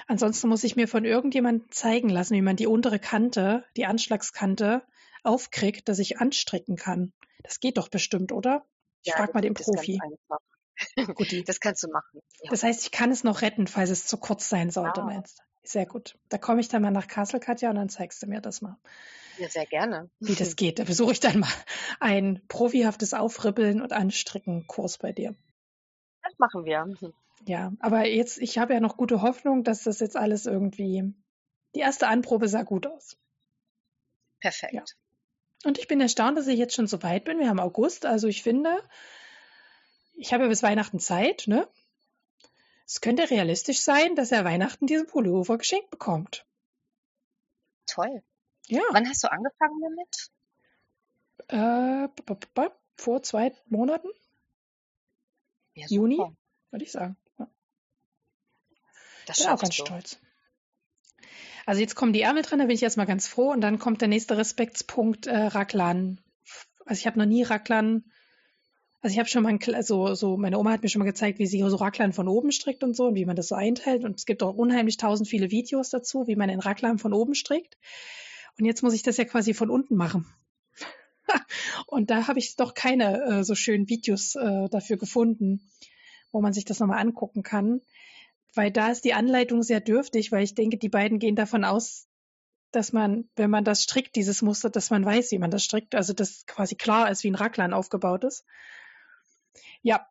[0.07, 4.83] Ansonsten muss ich mir von irgendjemandem zeigen lassen, wie man die untere Kante, die Anschlagskante
[5.25, 7.13] aufkriegt, dass ich anstricken kann.
[7.43, 8.65] Das geht doch bestimmt, oder?
[9.03, 9.99] Ich Ja, frag das mal den Profi.
[11.15, 11.45] Guti.
[11.45, 12.21] Das kannst du machen.
[12.43, 12.51] Ja.
[12.51, 15.03] Das heißt, ich kann es noch retten, falls es zu kurz sein sollte.
[15.03, 15.07] Ah.
[15.07, 15.43] meinst du?
[15.65, 16.19] Sehr gut.
[16.29, 18.79] Da komme ich dann mal nach Kassel, Katja, und dann zeigst du mir das mal,
[19.43, 20.11] ja, sehr gerne.
[20.21, 20.79] wie das geht.
[20.79, 21.53] Da besuche ich dann mal
[22.01, 25.35] ein profihaftes Aufribbeln und Anstricken-Kurs bei dir.
[26.23, 26.87] Das machen wir.
[27.47, 31.13] Ja, aber jetzt, ich habe ja noch gute Hoffnung, dass das jetzt alles irgendwie.
[31.75, 33.17] Die erste Anprobe sah gut aus.
[34.41, 34.75] Perfekt.
[34.75, 34.85] Ja.
[35.65, 37.39] Und ich bin erstaunt, dass ich jetzt schon so weit bin.
[37.39, 38.83] Wir haben August, also ich finde,
[40.15, 41.69] ich habe ja bis Weihnachten Zeit, ne?
[42.87, 46.45] Es könnte realistisch sein, dass er Weihnachten diesen Pullover geschenkt bekommt.
[47.87, 48.23] Toll.
[48.69, 50.31] Ja, Wann hast du angefangen damit?
[51.49, 54.09] äh, b- b- b- vor zwei Monaten,
[55.75, 56.19] Ja, Juni,
[56.71, 57.17] würde ich sagen.
[57.39, 57.49] Ja,
[59.27, 59.85] Das bin auch ganz du.
[59.85, 60.19] stolz.
[61.67, 63.51] Also jetzt kommen die Ärmel dran, da bin ich erstmal ganz froh.
[63.51, 66.21] Und dann kommt der nächste Respektspunkt, äh, Raglan.
[66.87, 68.05] Also ich habe noch nie Raglan,
[69.01, 71.39] also ich habe schon mal, ein, so, so, meine Oma hat mir schon mal gezeigt,
[71.39, 74.05] wie sie so Raglan von oben strickt und so und wie man das so einteilt.
[74.05, 77.35] Und es gibt auch unheimlich tausend viele Videos dazu, wie man den Raglan von oben
[77.35, 77.77] strickt.
[78.59, 80.27] Und jetzt muss ich das ja quasi von unten machen.
[81.87, 85.71] und da habe ich doch keine äh, so schönen Videos äh, dafür gefunden,
[86.31, 87.81] wo man sich das nochmal angucken kann.
[88.55, 92.07] Weil da ist die Anleitung sehr dürftig, weil ich denke, die beiden gehen davon aus,
[92.71, 95.95] dass man, wenn man das strickt, dieses Muster, dass man weiß, wie man das strickt.
[95.95, 98.45] Also dass quasi klar ist, wie ein Raglan aufgebaut ist.
[99.83, 100.07] Ja.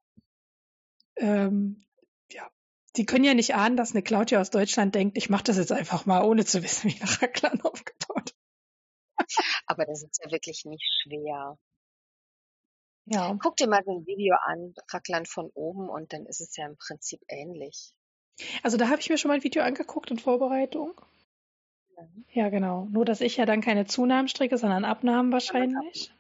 [1.16, 1.84] Ähm,
[2.32, 2.50] ja.
[2.96, 5.72] Die können ja nicht ahnen, dass eine Claudia aus Deutschland denkt, ich mache das jetzt
[5.72, 8.31] einfach mal, ohne zu wissen, wie ein Raglan aufgebaut ist.
[9.66, 11.58] Aber das ist ja wirklich nicht schwer.
[13.06, 13.36] Ja.
[13.42, 16.68] Guck dir mal so ein Video an, Rackland von oben, und dann ist es ja
[16.68, 17.94] im Prinzip ähnlich.
[18.64, 21.00] Also da habe ich mir schon mal ein Video angeguckt in Vorbereitung.
[22.30, 22.86] Ja, genau.
[22.86, 26.12] Nur, dass ich ja dann keine Zunahmen stricke, sondern Abnahmen wahrscheinlich.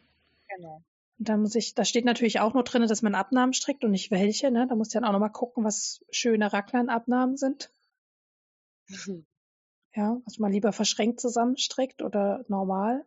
[0.56, 0.84] Genau.
[1.18, 3.92] Und da muss ich, da steht natürlich auch nur drin, dass man Abnahmen strickt und
[3.92, 4.68] nicht welche, ne?
[4.68, 7.72] Da muss ich dann auch nochmal gucken, was schöne Raglan-Abnahmen sind.
[9.94, 13.06] Ja, was man lieber verschränkt zusammenstrickt oder normal.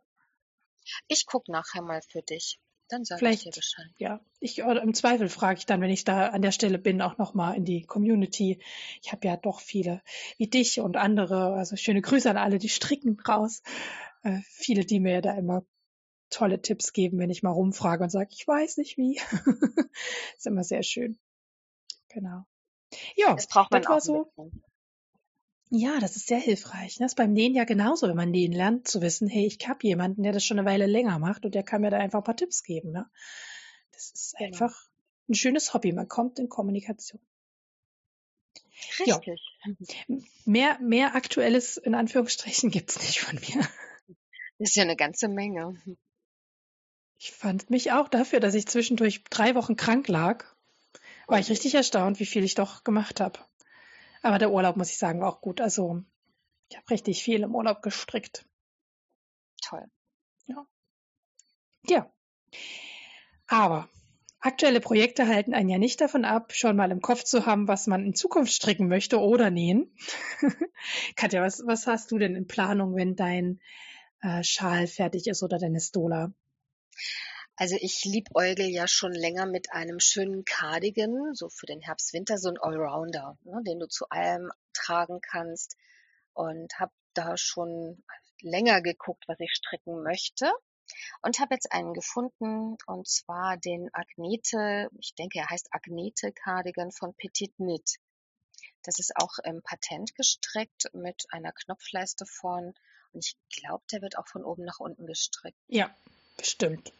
[1.09, 2.61] Ich guck nachher mal für dich.
[2.89, 3.87] Dann sag ich dir Bescheid.
[3.97, 7.01] ja, ich oder im Zweifel frage ich dann, wenn ich da an der Stelle bin,
[7.01, 8.61] auch nochmal in die Community.
[9.03, 10.03] Ich habe ja doch viele
[10.37, 13.63] wie dich und andere, also schöne Grüße an alle, die stricken raus.
[14.23, 15.65] Äh, viele, die mir da immer
[16.29, 19.19] tolle Tipps geben, wenn ich mal rumfrage und sage, ich weiß nicht wie.
[20.37, 21.19] ist immer sehr schön.
[22.09, 22.45] Genau.
[23.17, 24.31] Ja, Das braucht man das war auch so.
[24.37, 24.65] ein bisschen.
[25.71, 27.01] Ja, das ist sehr hilfreich.
[27.01, 27.05] ne?
[27.07, 29.87] Das ist beim Nähen ja genauso, wenn man nähen lernt, zu wissen, hey, ich habe
[29.87, 32.25] jemanden, der das schon eine Weile länger macht und der kann mir da einfach ein
[32.25, 32.93] paar Tipps geben.
[32.93, 33.11] Ne?
[33.93, 34.49] Das ist Genau.
[34.53, 34.87] einfach
[35.29, 35.93] ein schönes Hobby.
[35.93, 37.21] Man kommt in Kommunikation.
[39.07, 39.41] Ja, Richtig.
[40.45, 43.67] mehr, mehr Aktuelles in Anführungsstrichen gibt's nicht von mir.
[44.59, 45.81] Das ist ja eine ganze Menge.
[47.19, 50.45] Ich fand mich auch dafür, dass ich zwischendurch drei Wochen krank lag,
[51.27, 53.39] war ich richtig erstaunt, wie viel ich doch gemacht habe.
[54.25, 55.61] Aber der Urlaub, muss ich sagen, war auch gut.
[55.61, 56.03] Also
[56.71, 58.47] ich habe richtig viel im Urlaub gestrickt.
[59.61, 59.85] Toll.
[60.47, 60.67] Ja.
[61.87, 62.11] Ja.
[63.47, 63.91] Aber
[64.41, 67.87] aktuelle Projekte halten einen ja nicht davon ab, schon mal im Kopf zu haben, was
[67.87, 69.95] man in Zukunft stricken möchte oder nähen.
[71.17, 73.61] Katja, was, was hast du denn in Planung, wenn dein
[74.23, 76.33] äh, Schal fertig ist oder deine Stola?
[77.57, 82.37] Also ich liebäugel ja schon länger mit einem schönen Cardigan, so für den Herbst, Winter,
[82.37, 85.77] so ein Allrounder, ne, den du zu allem tragen kannst.
[86.33, 88.03] Und habe da schon
[88.41, 90.53] länger geguckt, was ich stricken möchte.
[91.23, 96.91] Und habe jetzt einen gefunden, und zwar den Agnete, ich denke, er heißt Agnete Cardigan
[96.91, 97.99] von Petit Knit.
[98.83, 102.75] Das ist auch im Patent gestrickt mit einer Knopfleiste vorn.
[103.13, 105.59] Und ich glaube, der wird auch von oben nach unten gestrickt.
[105.69, 105.95] Ja,
[106.37, 106.93] bestimmt.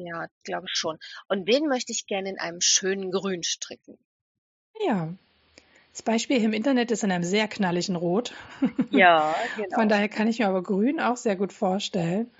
[0.00, 0.96] Ja, glaube ich schon.
[1.28, 3.98] Und den möchte ich gerne in einem schönen Grün stricken.
[4.86, 5.12] Ja.
[5.92, 8.32] Das Beispiel im Internet ist in einem sehr knalligen Rot.
[8.90, 9.74] Ja, genau.
[9.74, 12.30] Von daher kann ich mir aber Grün auch sehr gut vorstellen.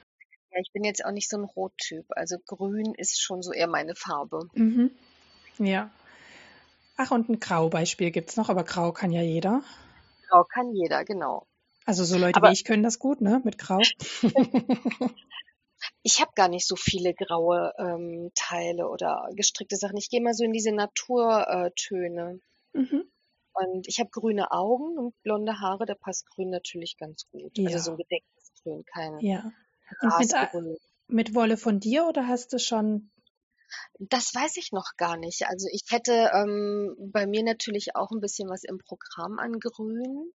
[0.52, 2.06] Ja, ich bin jetzt auch nicht so ein Rottyp.
[2.10, 4.48] Also Grün ist schon so eher meine Farbe.
[4.54, 4.92] Mhm.
[5.58, 5.90] Ja.
[6.96, 9.62] Ach, und ein Grau-Beispiel gibt es noch, aber Grau kann ja jeder.
[10.28, 11.46] Grau kann jeder, genau.
[11.86, 13.40] Also so Leute Aber- wie ich können das gut, ne?
[13.44, 13.80] Mit Grau.
[16.02, 19.96] Ich habe gar nicht so viele graue ähm, Teile oder gestrickte Sachen.
[19.96, 22.40] Ich gehe mal so in diese Naturtöne.
[22.72, 23.10] mhm.
[23.54, 27.58] Und ich habe grüne Augen und blonde Haare, da passt Grün natürlich ganz gut.
[27.58, 27.66] Ja.
[27.66, 29.50] Also so ein gedecktes Grün, kein Ja.
[30.18, 30.70] Mit,
[31.08, 33.10] mit Wolle von dir oder hast du schon?
[33.98, 35.46] Das weiß ich noch gar nicht.
[35.46, 40.32] Also ich hätte ähm, bei mir natürlich auch ein bisschen was im Programm an Grün.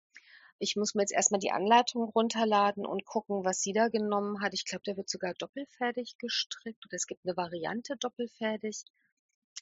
[0.61, 4.53] Ich muss mir jetzt erstmal die Anleitung runterladen und gucken, was sie da genommen hat.
[4.53, 8.83] Ich glaube, der wird sogar doppelfädig gestrickt oder es gibt eine Variante doppelfädig.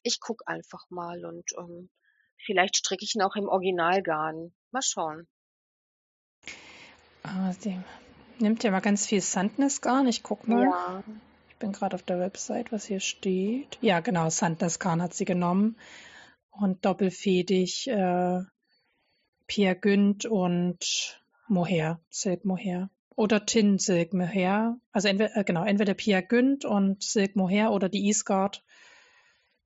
[0.03, 1.89] Ich guck einfach mal und ähm,
[2.37, 4.53] vielleicht stricke ich ihn auch im Originalgarn.
[4.71, 5.29] Mal schauen.
[7.23, 7.79] Ah, sie
[8.39, 10.05] nimmt ja mal ganz viel Sandness-Garn.
[10.05, 10.65] Ich guck mal.
[10.65, 11.03] Ja,
[11.47, 13.77] Ich bin gerade auf der Website, was hier steht.
[13.79, 15.77] Ja, genau, Sandness-Garn hat sie genommen.
[16.49, 18.41] Und doppelfädig äh,
[19.49, 22.91] Pierre Günd und Mohair, Silk Mohair.
[23.15, 24.77] Oder Tin Silk Mohair.
[24.91, 28.63] Also entweder, äh, genau, entweder Pierre Günd und Silk Mohair oder die Eastgard.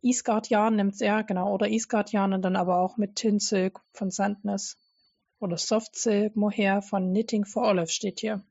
[0.01, 3.81] Eastgard Yarn nimmt er, genau, oder Eastgard Yarn und dann aber auch mit Tin Silk
[3.91, 4.77] von Sandness.
[5.39, 8.41] Oder Soft Silk Mohair von Knitting for Olive steht hier.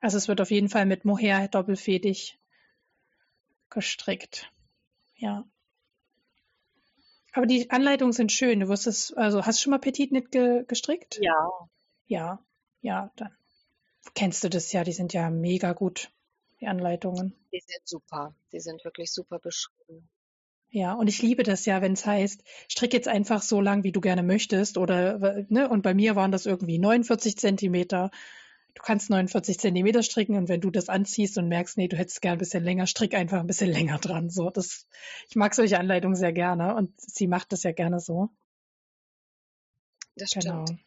[0.00, 2.38] Also es wird auf jeden Fall mit Mohair doppelfädig
[3.68, 4.50] gestrickt.
[5.16, 5.44] Ja.
[7.36, 8.60] Aber die Anleitungen sind schön.
[8.60, 11.18] Du wirst es, also hast du schon mal Petit Knit ge gestrickt?
[11.20, 11.50] ja,
[12.06, 12.42] Ja,
[12.80, 13.30] ja, dann
[14.14, 14.84] kennst du das ja.
[14.84, 16.10] Die sind ja mega gut,
[16.62, 17.34] die Anleitungen.
[17.52, 18.34] die sind super.
[18.52, 20.08] Die sind wirklich super beschrieben.
[20.70, 23.92] Ja, und ich liebe das ja, wenn es heißt, strick jetzt einfach so lang, wie
[23.92, 24.78] du gerne möchtest.
[24.78, 28.10] Oder, ne, und bei mir waren das irgendwie 49 Zentimeter.
[28.76, 32.20] Du kannst 49 Zentimeter stricken und wenn du das anziehst und merkst, nee, du hättest
[32.20, 34.28] gern ein bisschen länger, strick einfach ein bisschen länger dran.
[34.28, 34.86] So, das,
[35.30, 38.28] ich mag solche Anleitungen sehr gerne und sie macht das ja gerne so.
[40.14, 40.66] Das Genau.
[40.66, 40.80] stimmt.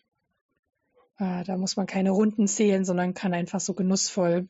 [1.17, 4.47] Äh, da muss man keine Runden zählen, sondern kann einfach so genussvoll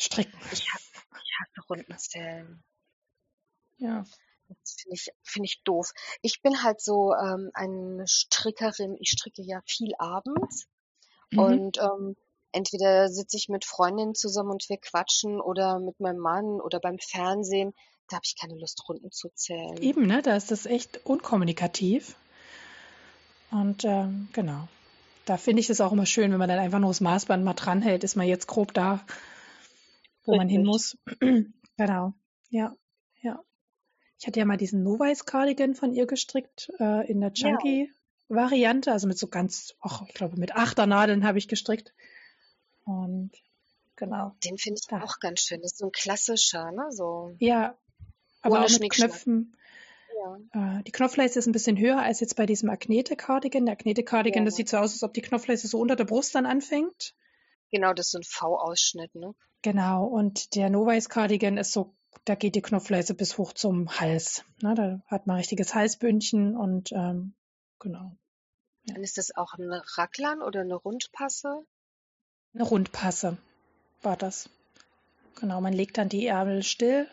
[0.00, 0.36] stricken.
[0.52, 0.90] Ich hasse,
[1.22, 2.62] ich hasse Rundenzählen.
[3.76, 4.04] Ja.
[4.48, 5.92] Das finde ich, finde ich doof.
[6.22, 8.96] Ich bin halt so ähm, eine Strickerin.
[9.00, 10.66] Ich stricke ja viel abends
[11.32, 11.38] Mhm.
[11.38, 12.16] und ähm,
[12.52, 16.98] entweder sitze ich mit Freundinnen zusammen und wir quatschen oder mit meinem Mann oder beim
[16.98, 17.72] Fernsehen.
[18.08, 19.76] Da habe ich keine Lust, Runden zu zählen.
[19.78, 20.22] Eben, ne?
[20.22, 22.14] Da ist das echt unkommunikativ.
[23.50, 24.68] Und ähm, genau.
[25.24, 27.54] Da finde ich es auch immer schön, wenn man dann einfach nur das Maßband mal
[27.54, 29.04] dranhält, ist man jetzt grob da,
[30.24, 30.98] wo man hin Richtig.
[31.20, 31.46] muss.
[31.76, 32.12] genau.
[32.50, 32.74] Ja,
[33.22, 33.40] ja.
[34.18, 37.32] Ich hatte ja mal diesen Novice Cardigan von ihr gestrickt, äh, in der.
[37.32, 37.90] Chunky
[38.28, 41.92] Variante, also mit so ganz, ach, ich glaube, mit Achternadeln habe ich gestrickt.
[42.84, 43.30] Und
[43.96, 44.32] genau.
[44.44, 45.02] Den finde ich Da.
[45.02, 45.60] auch ganz schön.
[45.62, 46.86] Das ist so ein klassischer, ne?
[46.90, 47.76] So Ja,
[48.42, 48.90] aber auch mit.
[48.92, 49.56] Knöpfen.
[50.52, 50.78] Ja.
[50.78, 53.66] Äh, die Knopfleiste ist ein bisschen höher als jetzt bei diesem Agnete-Cardigan.
[53.66, 54.44] Der Agnete-Cardigan, Ja.
[54.46, 57.14] das sieht so aus, als ob die Knopfleiste so unter der Brust dann anfängt.
[57.70, 59.34] Genau, das ist so ein V-Ausschnitt, ne?
[59.62, 64.44] Genau, und der Novice-Cardigan ist so, da geht die Knopfleiste bis hoch zum Hals.
[64.60, 67.34] Ne, da hat man ein richtiges Halsbündchen und ähm,
[67.82, 68.16] genau.
[68.84, 68.94] Ja.
[68.94, 71.66] Dann ist das auch ein Racklern oder eine Rundpasse?
[72.54, 73.36] Eine Rundpasse
[74.00, 74.48] war das.
[75.38, 77.08] Genau, man legt dann die Ärmel still,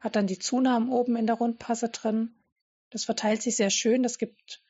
[0.00, 2.34] hat dann die Zunahmen oben in der Rundpasse drin.
[2.90, 4.02] Das verteilt sich sehr schön.
[4.02, 4.62] Das gibt,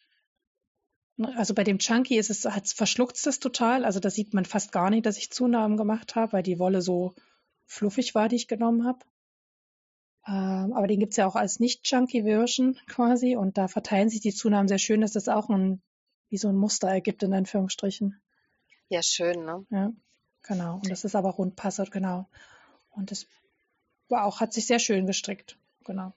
[1.37, 3.85] also bei dem Chunky ist es, hat verschluckt es total.
[3.85, 6.83] Also da sieht man fast gar nicht, dass ich Zunahmen gemacht habe, weil die Wolle
[6.83, 7.15] so
[7.67, 9.05] fluffig war, die ich genommen habe.
[10.29, 14.69] Ähm, aber den gibt's ja auch als Nicht-Chunky-Version quasi und da verteilen sich die Zunahmen
[14.69, 15.81] sehr schön, dass das auch ein,
[16.29, 18.21] wie so ein Muster ergibt, in Anführungsstrichen.
[18.91, 19.65] Ja, schön, ne?
[19.71, 19.91] Ja,
[20.43, 20.75] genau.
[20.75, 22.29] Und das ist aber Rundpasse, genau.
[22.91, 23.27] Und das
[24.09, 25.57] war auch, hat sich sehr schön gestrickt.
[25.85, 26.13] Genau.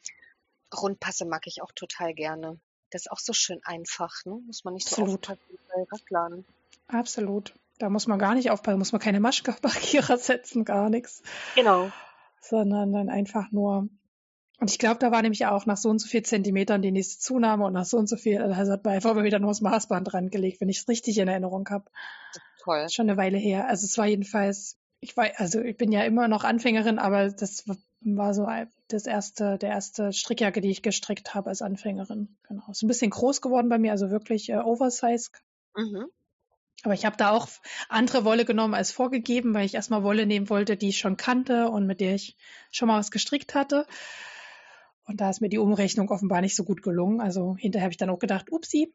[0.76, 2.60] Rundpasse mag ich auch total gerne.
[2.90, 4.42] Das ist auch so schön einfach, ne?
[4.46, 5.30] Muss man nicht so Absolut.
[5.30, 6.46] aufpassen bei Racklern.
[6.88, 7.54] Absolut.
[7.80, 11.24] Da muss man gar nicht aufpassen, muss man keine Maschmarkierer setzen, gar nichts,
[11.56, 11.92] Genau.
[12.42, 13.88] sondern dann einfach nur.
[14.62, 17.18] Und ich glaube, da war nämlich auch nach so und so viel Zentimetern die nächste
[17.20, 19.62] Zunahme und nach so und so viel, also hat man einfach mal wieder nur das
[19.62, 21.86] Maßband dran gelegt, wenn ich es richtig in Erinnerung habe.
[22.62, 22.88] Toll.
[22.92, 23.68] Schon eine Weile her.
[23.68, 27.66] Also es war jedenfalls, ich war, also ich bin ja immer noch Anfängerin, aber das
[28.02, 28.48] war so
[28.88, 32.38] das erste, der erste Strickjacke, die ich gestrickt habe als Anfängerin.
[32.48, 32.62] Genau.
[32.70, 35.32] Ist ein bisschen groß geworden bei mir, also wirklich äh, Oversize.
[35.76, 36.06] Mhm.
[36.84, 37.48] Aber ich habe da auch
[37.90, 41.70] andere Wolle genommen als vorgegeben, weil ich erstmal Wolle nehmen wollte, die ich schon kannte
[41.70, 42.38] und mit der ich
[42.70, 43.88] schon mal was gestrickt hatte.
[45.06, 47.22] Und da ist mir die Umrechnung offenbar nicht so gut gelungen.
[47.22, 48.94] Also hinterher habe ich dann auch gedacht, upsi.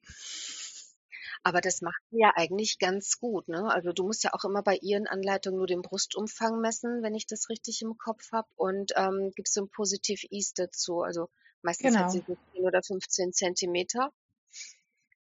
[1.43, 3.71] Aber das macht sie ja eigentlich ganz gut, ne?
[3.73, 7.27] Also du musst ja auch immer bei ihren Anleitungen nur den Brustumfang messen, wenn ich
[7.27, 11.01] das richtig im Kopf habe, und ähm, gibst so ein Positiv Ease dazu.
[11.03, 11.29] Also
[11.63, 12.01] meistens Genau.
[12.01, 14.13] hat sie so 10 oder 15 Zentimeter.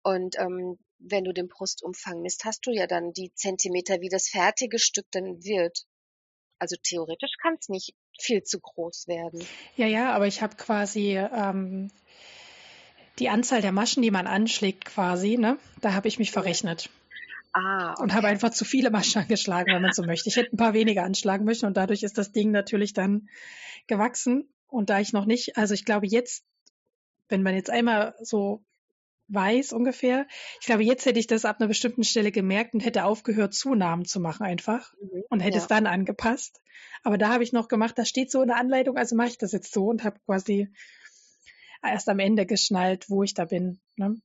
[0.02, 4.28] Und ähm, wenn du den Brustumfang misst, hast du ja dann die Zentimeter, wie das
[4.28, 5.86] fertige Stück dann wird.
[6.58, 9.44] Also theoretisch kann es nicht viel zu groß werden.
[9.76, 11.90] Ja, ja, aber ich habe quasi ähm,
[13.18, 15.58] die Anzahl der Maschen, die man anschlägt, quasi, ne?
[15.80, 16.90] Da habe ich mich verrechnet
[17.58, 20.28] Ah, und habe einfach zu viele Maschen angeschlagen, wenn man so möchte.
[20.28, 23.30] Ich hätte ein paar weniger anschlagen müssen und dadurch ist das Ding natürlich dann
[23.86, 24.46] gewachsen.
[24.68, 26.44] Und da ich noch nicht, also ich glaube jetzt,
[27.30, 28.62] wenn man jetzt einmal so
[29.28, 30.26] weiß ungefähr,
[30.60, 34.04] ich glaube jetzt hätte ich das ab einer bestimmten Stelle gemerkt und hätte aufgehört, Zunahmen
[34.04, 35.22] zu machen einfach Mhm.
[35.30, 35.62] und hätte Ja.
[35.62, 36.60] es dann angepasst.
[37.02, 39.38] Aber da habe ich noch gemacht, da steht so in der Anleitung, also mache ich
[39.38, 40.68] das jetzt so und habe quasi
[41.82, 43.80] erst am Ende geschnallt, wo ich da bin.
[43.96, 44.20] Ne?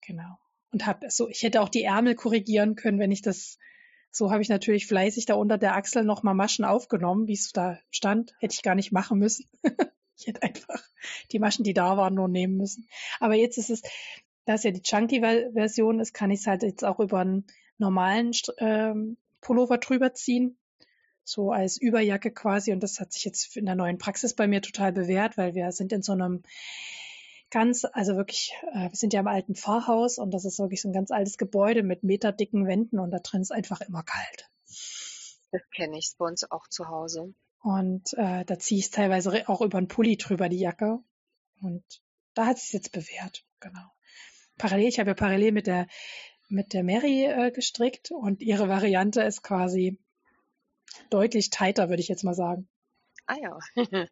[0.00, 0.38] Genau.
[0.70, 3.58] Und habe so, ich hätte auch die Ärmel korrigieren können, wenn ich das,
[4.10, 7.78] so habe ich natürlich fleißig da unter der Achsel nochmal Maschen aufgenommen, wie es da
[7.90, 8.34] stand.
[8.40, 9.48] Hätte ich gar nicht machen müssen.
[10.16, 10.82] ich hätte einfach
[11.32, 12.88] die Maschen, die da waren, nur nehmen müssen.
[13.20, 13.82] Aber jetzt ist es,
[14.44, 17.46] da es ja die Chunky-Version ist, kann ich es halt jetzt auch über einen
[17.78, 20.56] normalen ähm, Pullover drüber ziehen.
[21.22, 22.72] So als Überjacke quasi.
[22.72, 25.72] Und das hat sich jetzt in der neuen Praxis bei mir total bewährt, weil wir
[25.72, 26.42] sind in so einem
[27.50, 30.88] ganz, also wirklich, äh, wir sind ja im alten Pfarrhaus und das ist wirklich so
[30.88, 34.50] ein ganz altes Gebäude mit meterdicken Wänden und da drin ist einfach immer kalt.
[35.52, 37.32] Das kenne ich bei uns auch zu Hause.
[37.62, 40.98] Und äh, da ziehe ich es teilweise auch über einen Pulli drüber, die Jacke.
[41.62, 41.84] Und
[42.34, 43.93] da hat es sich jetzt bewährt, genau.
[44.58, 45.86] Parallel, ich habe ja parallel mit der
[46.48, 49.98] mit der Mary äh, gestrickt und ihre Variante ist quasi
[51.10, 52.68] deutlich tighter, würde ich jetzt mal sagen.
[53.26, 53.58] Ah ja.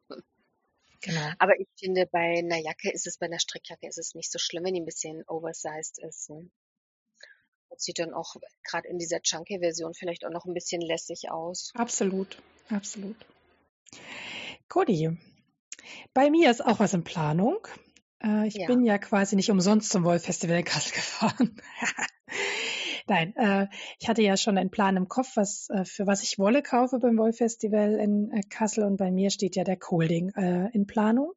[1.05, 1.33] Genau.
[1.41, 4.39] Aber ich finde, bei einer Jacke ist es, bei einer Strickjacke ist es nicht so
[4.39, 6.31] schlimm, wenn die ein bisschen oversized ist.
[6.31, 6.49] Ne?
[7.71, 11.73] Das sieht dann auch gerade in dieser Chunky-Version vielleicht auch noch ein bisschen lässig aus.
[11.75, 13.17] Absolut, absolut.
[14.69, 15.19] Cody,
[16.15, 17.67] bei mir ist auch was in Planung.
[18.23, 18.67] Äh, ich Ja.
[18.67, 21.57] bin ja quasi nicht umsonst zum Wolf Festival in Kassel gefahren.
[23.09, 23.67] Nein, äh,
[23.99, 26.99] ich hatte ja schon einen Plan im Kopf, was, äh, für was ich Wolle kaufe
[26.99, 30.87] beim Wolf Festival in äh, Kassel und bei mir steht ja der Colding äh, in
[30.87, 31.33] Planung.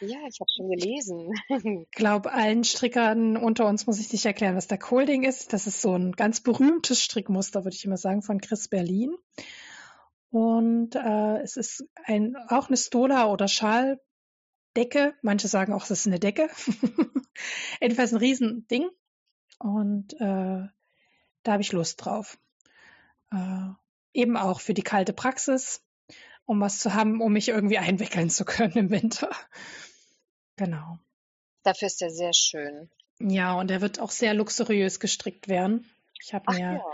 [0.00, 1.32] Ja, ich habe schon gelesen.
[1.48, 5.52] Ich glaube, allen Strickern unter uns muss ich nicht erklären, was der Colding ist.
[5.52, 9.10] Das ist so ein ganz berühmtes Strickmuster, würde ich immer sagen, von Chris Berlin.
[10.30, 13.48] Und äh, es ist ein, auch eine Stola- oder
[14.76, 15.14] Schaldecke.
[15.22, 16.48] Manche sagen auch, es ist eine Decke.
[17.80, 18.88] Jedenfalls ein Riesending.
[19.58, 20.66] Und äh,
[21.42, 22.38] da habe ich Lust drauf.
[23.32, 23.70] Äh,
[24.12, 25.82] eben auch für die kalte Praxis,
[26.44, 29.30] um was zu haben, um mich irgendwie einwickeln zu können im Winter.
[30.56, 30.98] Genau.
[31.62, 32.90] Dafür ist er sehr schön.
[33.20, 35.88] Ja, und er wird auch sehr luxuriös gestrickt werden.
[36.22, 36.84] Ich habe mir ja.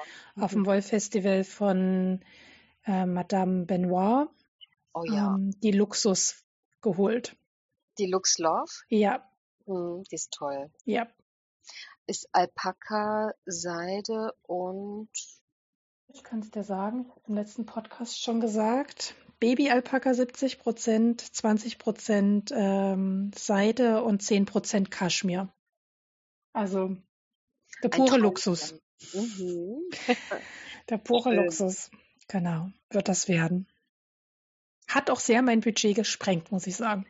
[0.43, 2.25] auf dem Wollfestival von
[2.87, 4.29] äh, Madame Benoit
[4.95, 5.35] Oh ja.
[5.35, 6.45] ähm, die Luxus
[6.81, 7.37] geholt.
[7.99, 9.29] Die Lux Love, Ja,
[9.67, 10.71] hm, die ist toll.
[10.85, 11.07] ja.
[12.07, 15.09] Ist Alpaka, Seide und
[16.09, 19.15] Ich kann es dir sagen, ich habe im letzten Podcast schon gesagt.
[19.41, 25.53] Baby-Alpaka 70 Prozent, 20 Prozent ähm, Seide und 10 Prozent Kaschmir.
[26.53, 26.97] Also
[27.83, 28.19] der pure.
[28.19, 28.75] Luxus.
[29.13, 29.83] Mhm.
[30.91, 31.37] Der pure Schön.
[31.45, 31.91] Luxus.
[32.29, 33.67] Genau, wird das werden.
[34.87, 37.07] Hat auch sehr mein Budget gesprengt, muss ich sagen.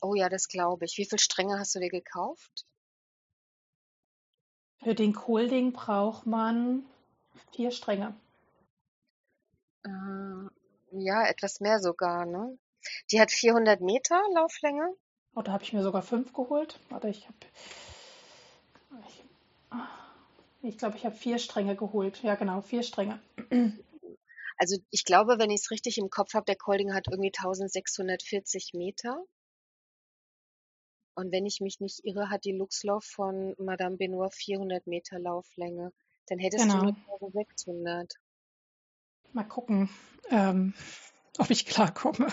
[0.00, 0.96] Oh ja, das glaube ich.
[0.98, 2.64] Wie viel Stränge hast du dir gekauft?
[4.82, 6.86] Für den Colding braucht man
[7.52, 8.14] vier Stränge.
[9.84, 9.90] Äh,
[10.92, 12.58] ja, etwas mehr sogar, ne?
[13.10, 14.94] Die hat 400 Meter Lauflänge.
[15.34, 16.78] Oder habe ich mir sogar fünf geholt?
[16.90, 17.36] Warte, ich habe.
[19.08, 19.24] Ich,
[20.62, 22.22] ich glaube, ich habe vier Stränge geholt.
[22.22, 23.20] Ja, genau, vier Stränge.
[24.60, 28.72] Also ich glaube, wenn ich es richtig im Kopf habe, der Colding hat irgendwie 1640
[28.74, 29.24] Meter.
[31.18, 35.92] Und wenn ich mich nicht irre, hat die Luxlauf von Madame Benoit 400 Meter Lauflänge.
[36.28, 36.92] Dann hättest Genau.
[36.92, 38.14] du nur 1600.
[39.32, 39.90] Mal gucken,
[40.30, 40.74] ähm,
[41.38, 42.28] ob ich klarkomme.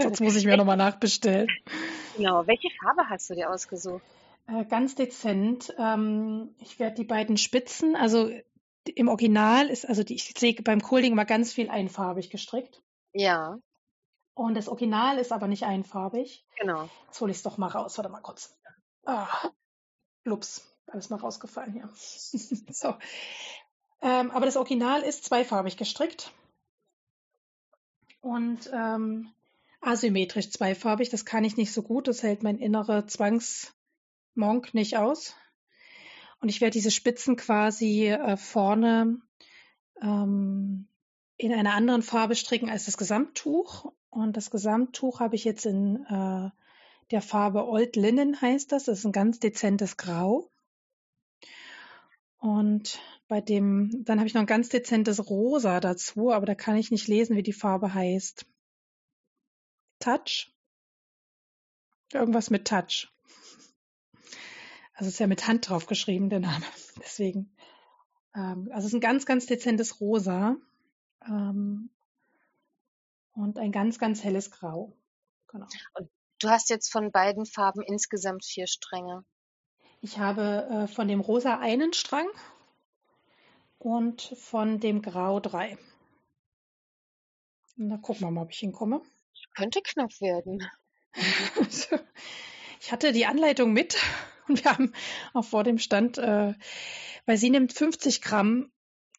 [0.00, 1.46] Sonst muss ich mir nochmal nachbestellen.
[2.16, 2.44] Genau.
[2.48, 4.02] Welche Farbe hast du dir ausgesucht?
[4.48, 5.72] Äh, ganz dezent.
[5.78, 8.30] Ähm, ich werde die beiden Spitzen, also
[8.96, 12.82] im Original ist, also die, ich sehe beim Colding immer ganz viel einfarbig gestrickt.
[13.12, 13.60] Ja,
[14.34, 16.44] Und das Original ist aber nicht einfarbig.
[16.58, 16.88] genau.
[17.06, 17.96] Jetzt hole ich es doch mal raus.
[17.96, 18.56] Warte mal kurz.
[19.06, 19.28] Ah,
[20.26, 21.88] ups, alles mal rausgefallen hier.
[22.72, 22.94] so.
[24.02, 26.32] Ähm, aber das Original ist zweifarbig gestrickt
[28.20, 29.32] und ähm,
[29.80, 31.10] asymmetrisch zweifarbig.
[31.10, 32.08] Das kann ich nicht so gut.
[32.08, 35.36] Das hält mein innerer Zwangsmonk nicht aus.
[36.40, 39.20] Und ich werde diese Spitzen quasi äh, vorne
[40.02, 40.88] ähm,
[41.36, 43.92] in einer anderen Farbe stricken als das Gesamttuch.
[44.14, 46.50] Und das Gesamttuch habe ich jetzt in äh,
[47.10, 48.84] der Farbe Old Linen heißt das.
[48.84, 50.48] Das ist ein ganz dezentes Grau.
[52.38, 56.76] Und bei dem, dann habe ich noch ein ganz dezentes Rosa dazu, aber da kann
[56.76, 58.46] ich nicht lesen, wie die Farbe heißt.
[59.98, 60.54] Touch?
[62.12, 63.08] Irgendwas mit Touch.
[64.92, 66.64] Also ist ja mit Hand drauf geschrieben, der Name.
[67.00, 67.50] Deswegen.
[68.36, 70.56] Ähm, also es ist ein ganz, ganz dezentes Rosa.
[71.26, 71.90] Ähm,
[73.34, 74.96] und ein ganz, ganz helles Grau.
[75.48, 75.66] Genau.
[75.94, 79.24] Und du hast jetzt von beiden Farben insgesamt vier Stränge.
[80.00, 82.28] Ich habe äh, von dem Rosa einen Strang
[83.78, 85.78] und von dem Grau drei.
[87.76, 89.02] Na, gucken wir mal, ob ich hinkomme.
[89.56, 90.68] Könnte knapp werden.
[92.80, 93.96] ich hatte die Anleitung mit
[94.48, 94.92] und wir haben
[95.32, 96.54] auch vor dem Stand, äh,
[97.26, 98.70] weil sie nimmt 50 Gramm,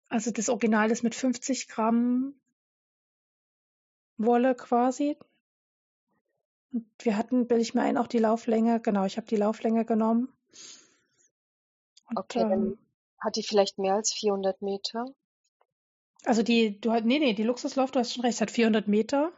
[0.08, 2.40] also das Original ist mit 50 Gramm
[4.18, 5.18] Wolle quasi.
[6.72, 8.80] Und wir hatten, bilde ich mir ein, auch die Lauflänge.
[8.82, 10.30] Genau, ich habe die Lauflänge genommen.
[12.10, 12.78] Und, okay, ähm, dann
[13.20, 15.06] hat die vielleicht mehr als 400 Meter?
[16.26, 19.32] Also die, du nee, nee, die Luxuslauf, du hast schon recht, hat 400 Meter.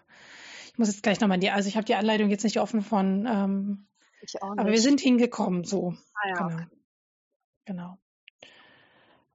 [0.71, 2.81] Ich muss jetzt gleich nochmal in die, also ich habe die Anleitung jetzt nicht offen
[2.81, 3.87] von, ähm,
[4.21, 4.59] ich auch nicht.
[4.59, 5.95] aber wir sind hingekommen, so.
[6.13, 6.63] Ah, ja, genau.
[7.65, 7.97] Genau.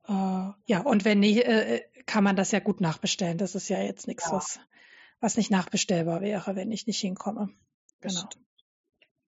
[0.08, 3.38] Äh, ja, und wenn nicht, äh, kann man das ja gut nachbestellen.
[3.38, 4.32] Das ist ja jetzt nichts, ja.
[4.32, 4.60] was,
[5.22, 7.48] was nicht nachbestellbar wäre, wenn ich nicht hinkomme.
[8.00, 8.28] Genau.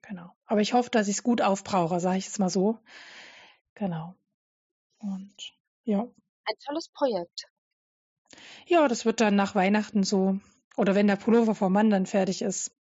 [0.02, 0.30] Genau.
[0.44, 2.78] Aber ich hoffe, dass ich es gut aufbrauche, sage ich jetzt mal so.
[3.74, 4.14] Genau.
[4.98, 5.34] Und
[5.84, 6.00] ja.
[6.00, 7.46] Ein tolles Projekt.
[8.66, 10.40] Ja, das wird dann nach Weihnachten so,
[10.76, 12.74] oder wenn der Pullover vom Mann dann fertig ist,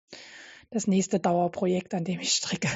[0.71, 2.69] das nächste Dauerprojekt, an dem ich stricke.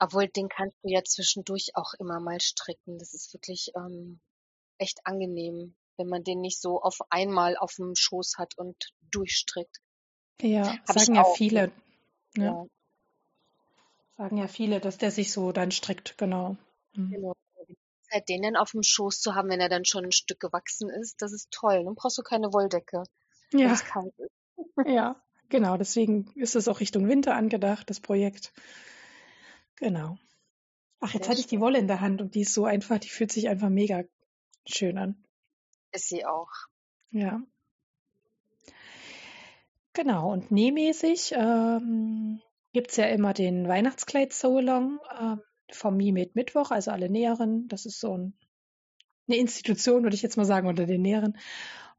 [0.00, 2.98] Obwohl, den kannst du ja zwischendurch auch immer mal stricken.
[2.98, 4.20] Das ist wirklich ähm,
[4.78, 8.76] echt angenehm, wenn man den nicht so auf einmal auf dem Schoß hat und
[9.10, 9.78] durchstrickt.
[10.40, 11.72] Ja, Hab sagen ja viele.
[12.36, 12.44] Ne?
[12.44, 12.66] Ja.
[14.16, 16.56] Sagen ja viele, dass der sich so dann strickt, genau.
[16.94, 17.10] Mhm.
[17.10, 17.34] Genau.
[18.10, 20.88] Zeit, den dann auf dem Schoß zu haben, wenn er dann schon ein Stück gewachsen
[20.88, 21.84] ist, das ist toll.
[21.84, 23.02] Dann brauchst du keine Wolldecke,
[23.52, 23.58] ja.
[23.58, 24.30] wenn es kalt ist.
[24.86, 25.76] Ja, genau.
[25.76, 28.52] Deswegen ist es auch Richtung Winter angedacht, das Projekt.
[29.76, 30.16] Genau.
[31.00, 33.08] Ach, jetzt hatte ich die Wolle in der Hand und die ist so einfach, die
[33.08, 34.02] fühlt sich einfach mega
[34.66, 35.24] schön an.
[35.92, 36.50] Ist sie auch.
[37.10, 37.42] Ja.
[39.92, 42.40] Genau, und nähmäßig ähm,
[42.72, 45.00] gibt es ja immer den Weihnachtskleid So Long.
[45.20, 45.40] Ähm,
[45.72, 47.68] vom Mimet Mittwoch, also alle Näheren.
[47.68, 48.34] Das ist so ein,
[49.26, 51.36] eine Institution, würde ich jetzt mal sagen, unter den Näheren.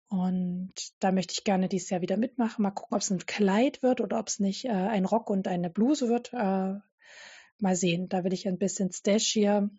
[0.07, 2.63] Und da möchte ich gerne dieses Jahr wieder mitmachen.
[2.63, 5.47] Mal gucken, ob es ein Kleid wird oder ob es nicht äh, ein Rock und
[5.47, 6.33] eine Bluse wird.
[6.33, 6.79] Äh,
[7.59, 8.09] mal sehen.
[8.09, 9.69] Da will ich ein bisschen Stash hier.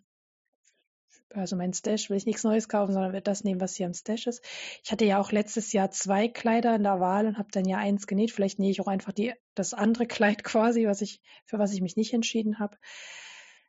[1.33, 3.93] Also mein Stash will ich nichts Neues kaufen, sondern werde das nehmen, was hier im
[3.93, 4.43] Stash ist.
[4.83, 7.77] Ich hatte ja auch letztes Jahr zwei Kleider in der Wahl und habe dann ja
[7.77, 8.31] eins genäht.
[8.31, 11.81] Vielleicht nähe ich auch einfach die, das andere Kleid quasi, was ich, für was ich
[11.81, 12.77] mich nicht entschieden habe.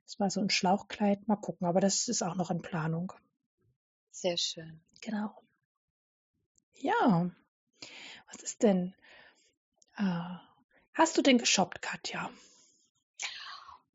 [0.05, 1.29] Das war so ein Schlauchkleid.
[1.29, 3.13] Mal gucken, aber das ist auch noch in Planung.
[4.11, 4.81] Sehr schön.
[5.01, 5.31] Genau.
[6.75, 7.31] Ja.
[8.31, 8.95] Was ist denn?
[9.97, 10.37] Äh,
[10.95, 12.31] hast du denn geshoppt, Katja?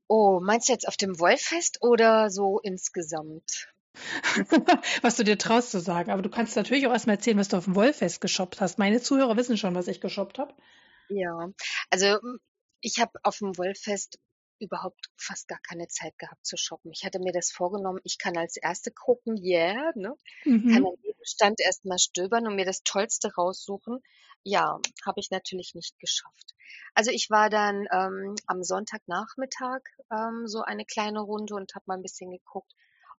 [0.07, 3.67] Oh, meinst du jetzt auf dem Wollfest oder so insgesamt?
[5.01, 6.11] was du dir traust zu sagen.
[6.11, 8.77] Aber du kannst natürlich auch erstmal erzählen, was du auf dem Wollfest geshoppt hast.
[8.77, 10.53] Meine Zuhörer wissen schon, was ich geshoppt habe.
[11.09, 11.49] Ja,
[11.89, 12.19] also
[12.81, 14.19] ich habe auf dem Wollfest
[14.59, 16.91] überhaupt fast gar keine Zeit gehabt zu shoppen.
[16.91, 20.15] Ich hatte mir das vorgenommen, ich kann als Erste gucken, yeah, ne?
[20.45, 20.69] Mhm.
[20.69, 24.01] Kann an jedem Stand erstmal stöbern und mir das Tollste raussuchen.
[24.43, 26.55] Ja, habe ich natürlich nicht geschafft.
[26.93, 29.81] Also ich war dann ähm, am Sonntagnachmittag
[30.11, 32.73] ähm, so eine kleine Runde und habe mal ein bisschen geguckt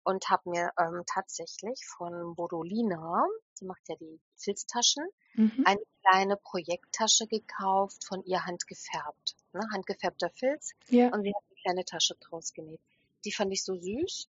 [0.05, 3.27] und habe mir ähm, tatsächlich von Bodolina,
[3.61, 5.63] die macht ja die Filztaschen, mhm.
[5.65, 10.73] eine kleine Projekttasche gekauft, von ihr handgefärbt ne, handgefärbter Filz.
[10.89, 11.13] Ja.
[11.13, 12.81] Und sie hat eine kleine Tasche draus genäht.
[13.25, 14.29] Die fand ich so süß.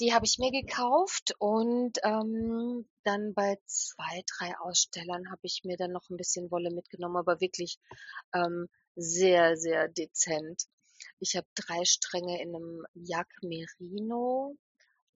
[0.00, 5.78] Die habe ich mir gekauft und ähm, dann bei zwei, drei Ausstellern habe ich mir
[5.78, 7.78] dann noch ein bisschen Wolle mitgenommen, aber wirklich
[8.34, 10.64] ähm, sehr, sehr dezent.
[11.18, 14.54] Ich habe drei Stränge in einem Jack Merino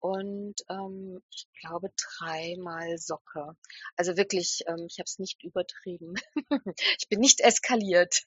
[0.01, 3.57] und ähm, ich glaube dreimal Socke.
[3.97, 6.15] Also wirklich, ähm, ich habe es nicht übertrieben.
[6.99, 8.23] ich bin nicht eskaliert.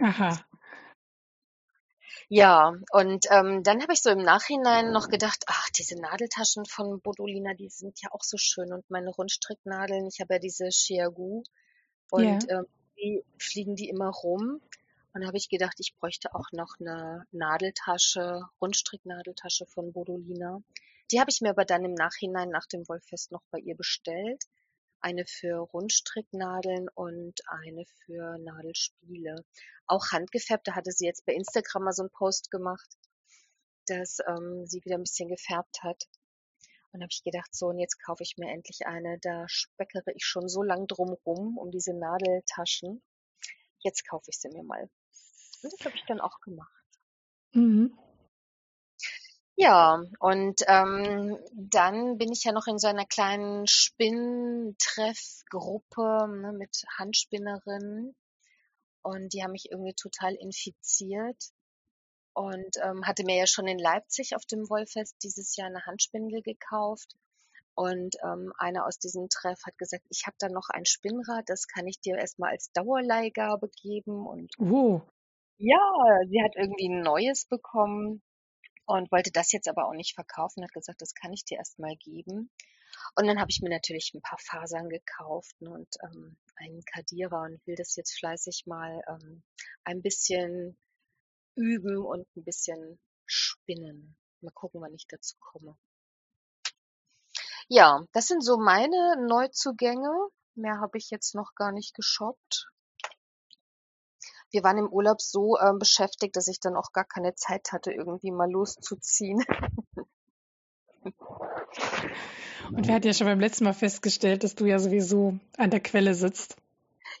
[0.00, 0.44] Aha.
[2.28, 7.00] Ja, und ähm, dann habe ich so im Nachhinein noch gedacht, ach, diese Nadeltaschen von
[7.00, 8.72] Bodolina, die sind ja auch so schön.
[8.72, 11.42] Und meine Rundstricknadeln, ich habe ja diese Chiagu
[12.16, 12.38] Ja.
[12.38, 12.66] und ähm,
[12.96, 14.60] die fliegen die immer rum.
[15.12, 20.62] Und da habe ich gedacht, ich bräuchte auch noch eine Nadeltasche, Rundstricknadeltasche von Bodolina.
[21.10, 24.44] Die habe ich mir aber dann im Nachhinein nach dem Wollfest noch bei ihr bestellt.
[25.00, 29.44] Eine für Rundstricknadeln und eine für Nadelspiele.
[29.86, 32.88] Auch handgefärbt, da hatte sie jetzt bei Instagram mal so einen Post gemacht,
[33.86, 36.04] dass ähm, sie wieder ein bisschen gefärbt hat.
[36.92, 39.18] Und habe ich gedacht, so, und jetzt kaufe ich mir endlich eine.
[39.20, 43.02] Da speckere ich schon so lang drum rum, um diese Nadeltaschen.
[43.78, 44.82] Jetzt kaufe ich sie mir mal.
[45.62, 46.84] Und das habe ich dann auch gemacht.
[47.52, 47.96] Mhm.
[49.60, 56.82] Ja, und ähm, dann bin ich ja noch in so einer kleinen Spinntreffgruppe ne, mit
[56.96, 58.16] Handspinnerinnen.
[59.02, 61.36] Und die haben mich irgendwie total infiziert.
[62.32, 66.40] Und ähm, hatte mir ja schon in Leipzig auf dem Wollfest dieses Jahr eine Handspindel
[66.40, 67.14] gekauft.
[67.74, 71.66] Und ähm, einer aus diesem Treff hat gesagt, ich habe da noch ein Spinnrad, das
[71.66, 74.26] kann ich dir erstmal als Dauerleihgabe geben.
[74.26, 75.02] Und Oh,
[75.58, 75.76] ja,
[76.30, 78.22] sie hat irgendwie ein neues bekommen
[78.90, 81.96] und wollte das jetzt aber auch nicht verkaufen, hat gesagt, das kann ich dir erstmal
[81.96, 82.50] geben.
[83.14, 87.42] Und dann habe ich mir natürlich ein paar Fasern gekauft ne, und ähm, einen Kadierer
[87.42, 89.42] und will das jetzt fleißig mal ähm,
[89.84, 90.76] ein bisschen
[91.54, 94.16] üben und ein bisschen spinnen.
[94.40, 95.76] Mal gucken, wann ich dazu komme.
[97.68, 100.10] Ja, das sind so meine Neuzugänge.
[100.56, 102.66] Mehr habe ich jetzt noch gar nicht geshoppt.
[104.52, 107.92] Wir waren im Urlaub so ähm, beschäftigt, dass ich dann auch gar keine Zeit hatte,
[107.92, 109.44] irgendwie mal loszuziehen.
[112.72, 115.80] und wir hatten ja schon beim letzten Mal festgestellt, dass du ja sowieso an der
[115.80, 116.56] Quelle sitzt.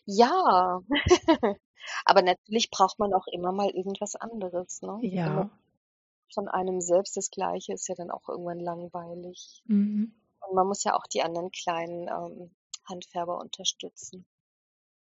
[0.04, 0.80] Ja,
[2.04, 4.98] aber natürlich braucht man auch immer mal irgendwas anderes, ne?
[5.02, 5.50] Immer Ja.
[6.34, 9.62] von einem selbst das Gleiche ist ja dann auch irgendwann langweilig.
[9.66, 10.12] Mhm.
[10.40, 12.50] Und man muss ja auch die anderen kleinen ähm,
[12.88, 14.26] Handfärber unterstützen.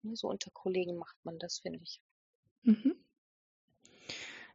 [0.01, 2.01] Ne, So unter Kollegen macht man das, finde ich.
[2.65, 2.95] Mhm.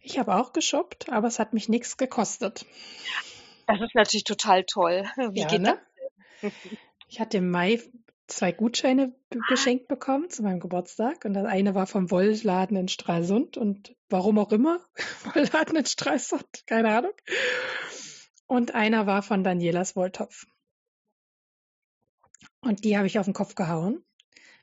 [0.02, 2.64] Ich habe auch geshoppt, aber es hat mich nichts gekostet.
[3.66, 5.04] Das ist natürlich total toll.
[5.32, 5.78] Wie Ja, geht ne?
[6.42, 6.52] das?
[7.08, 7.80] Ich hatte im Mai
[8.28, 12.86] zwei Gutscheine b- geschenkt bekommen zu meinem Geburtstag und das eine war vom Wollladen in
[12.86, 14.78] Stralsund und warum auch immer,
[15.34, 17.12] Wollladen in Stralsund, keine Ahnung.
[18.46, 20.46] Und einer war von Danielas Wolltopf.
[22.60, 24.04] Und die habe ich auf den Kopf gehauen.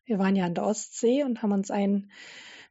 [0.06, 2.12] Wir waren ja an der Ostsee und haben uns einen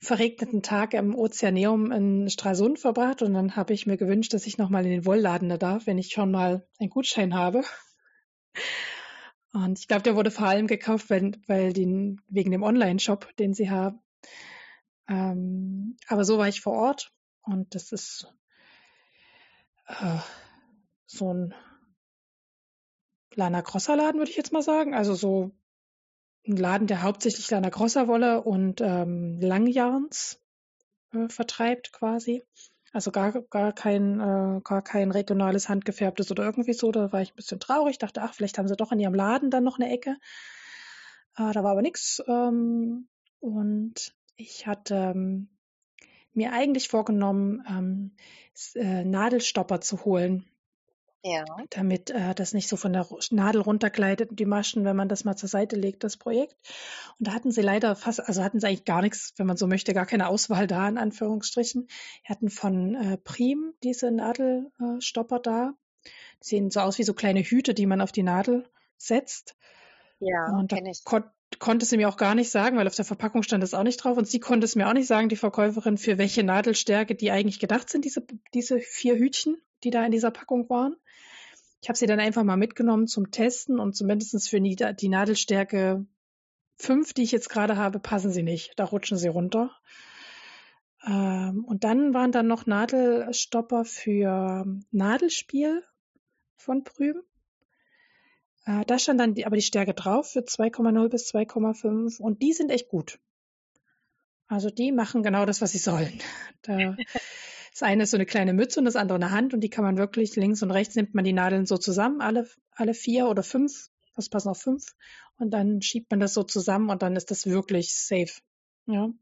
[0.00, 4.58] verregneten Tag im Ozeaneum in Stralsund verbracht und dann habe ich mir gewünscht, dass ich
[4.58, 7.62] nochmal in den Wollladen da darf, wenn ich schon mal einen Gutschein habe.
[9.52, 13.54] Und ich glaube, der wurde vor allem gekauft, weil, weil den, wegen dem Online-Shop, den
[13.54, 14.00] sie haben.
[15.08, 18.32] Ähm, aber so war ich vor Ort und das ist
[19.86, 20.18] äh,
[21.06, 21.54] so ein
[23.34, 24.94] Lana Grosser Laden, würde ich jetzt mal sagen.
[24.94, 25.52] Also so
[26.48, 30.40] ein Laden, der hauptsächlich Lana Grosser Wolle und ähm, Langjahns
[31.12, 32.42] äh, vertreibt quasi.
[32.92, 36.90] Also gar, gar kein, äh, gar kein regionales handgefärbtes oder irgendwie so.
[36.92, 39.50] Da war ich ein bisschen traurig, dachte, ach, vielleicht haben sie doch in ihrem Laden
[39.50, 40.16] dann noch eine Ecke.
[41.36, 42.22] Äh, da war aber nichts.
[42.26, 43.08] Ähm,
[43.40, 45.48] und ich hatte ähm,
[46.32, 48.16] mir eigentlich vorgenommen, ähm,
[48.74, 50.44] äh, Nadelstopper zu holen,
[51.28, 55.24] Ja, damit äh, das nicht so von der Nadel runtergleitet, die Maschen, wenn man das
[55.24, 56.54] mal zur Seite legt, das Projekt.
[57.18, 59.66] Und da hatten sie leider fast, also hatten sie eigentlich gar nichts, wenn man so
[59.66, 61.88] möchte, gar keine Auswahl da, in Anführungsstrichen.
[62.24, 65.72] Wir hatten von äh, Prim diese Nadelstopper da.
[66.04, 69.56] Die sehen so aus wie so kleine Hüte, die man auf die Nadel setzt.
[70.20, 71.02] ja, Und da ich.
[71.04, 71.24] kon
[71.60, 73.96] konnte sie mir auch gar nicht sagen, weil auf der Verpackung stand das auch nicht
[73.96, 74.18] drauf.
[74.18, 77.60] Und sie konnte es mir auch nicht sagen, die Verkäuferin, für welche Nadelstärke die eigentlich
[77.60, 80.96] gedacht sind, diese, diese vier Hütchen, die da in dieser Packung waren.
[81.82, 86.06] Ich habe sie dann einfach mal mitgenommen zum Testen und zumindest für die, Nadelstärke
[86.78, 88.72] 5, die ich jetzt gerade habe, passen sie nicht.
[88.76, 89.70] Da rutschen sie runter.
[91.06, 95.82] Ähm, und dann waren dann noch Nadelstopper für Nadelspiel
[96.56, 97.22] von Prüm.
[98.64, 102.70] Äh, da stand dann aber die Stärke drauf für 2,0 bis 2,5 und die sind
[102.70, 103.20] echt gut.
[104.48, 106.20] Also die machen genau das, was sie sollen.
[106.62, 106.96] Da,
[107.76, 109.84] das eine ist so eine kleine Mütze und das andere eine Hand und die kann
[109.84, 113.42] man wirklich links und rechts nimmt man die Nadeln so zusammen, alle, alle vier oder
[113.42, 114.94] fünf, das passen auch fünf
[115.36, 118.32] und dann schiebt man das so zusammen und dann ist das wirklich safe.
[118.86, 119.02] Ja.
[119.02, 119.18] Und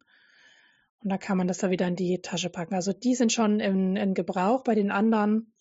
[1.02, 2.74] dann kann man das da wieder in die Tasche packen.
[2.74, 4.62] Also die sind schon in, in Gebrauch.
[4.62, 5.52] Bei den anderen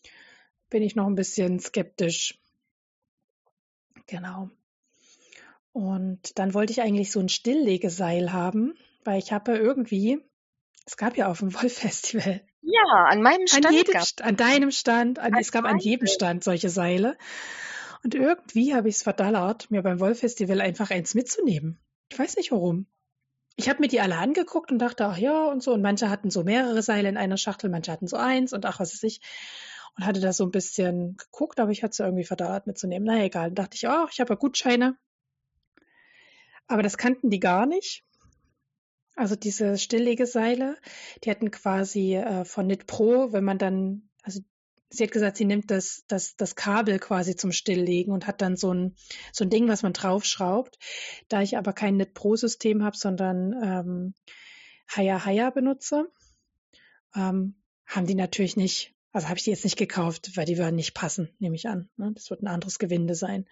[0.69, 2.39] bin ich noch ein bisschen skeptisch.
[4.05, 4.51] Genau.
[5.71, 10.19] Und dann wollte ich eigentlich so ein Stilllegeseil haben, weil ich habe irgendwie,
[10.85, 13.65] es gab ja auf dem Wollfestival Ja, an meinem Stand.
[13.65, 17.17] An, jedem, St an deinem Stand, an, an es gab an jedem Stand solche Seile.
[18.03, 21.79] Und irgendwie habe ich es verdallert, mir beim Wollfestival einfach eins mitzunehmen.
[22.09, 22.87] Ich weiß nicht warum.
[23.55, 25.73] Ich habe mir die alle angeguckt und dachte, ach ja, und so.
[25.73, 28.79] Und manche hatten so mehrere Seile in einer Schachtel, manche hatten so eins und ach,
[28.79, 29.21] was weiß ich.
[29.95, 33.05] Und hatte da so ein bisschen geguckt, aber ich hatte es irgendwie verdallert mitzunehmen.
[33.05, 33.49] Na egal.
[33.49, 34.97] Dann dachte ich, oh, ich habe ja Gutscheine.
[36.67, 38.03] Aber das kannten die gar nicht.
[39.15, 40.77] Also diese Stilllegeseile,
[41.23, 44.41] die hatten quasi äh, von Knit Pro, wenn man dann, also
[44.89, 48.57] sie hat gesagt, sie nimmt das, das, das Kabel quasi zum Stilllegen und hat dann
[48.57, 48.95] so ein,
[49.31, 50.79] so ein Ding, was man draufschraubt.
[51.29, 54.13] Da ich aber kein Knit Pro System habe, sondern ähm,
[54.87, 56.11] Haya Haya benutze,
[57.15, 57.55] ähm,
[57.85, 60.95] haben die natürlich nicht, also habe ich die jetzt nicht gekauft, weil die würden nicht
[60.95, 61.89] passen, nehme ich an.
[61.97, 62.11] Ne?
[62.13, 63.47] Das wird ein anderes Gewinde sein.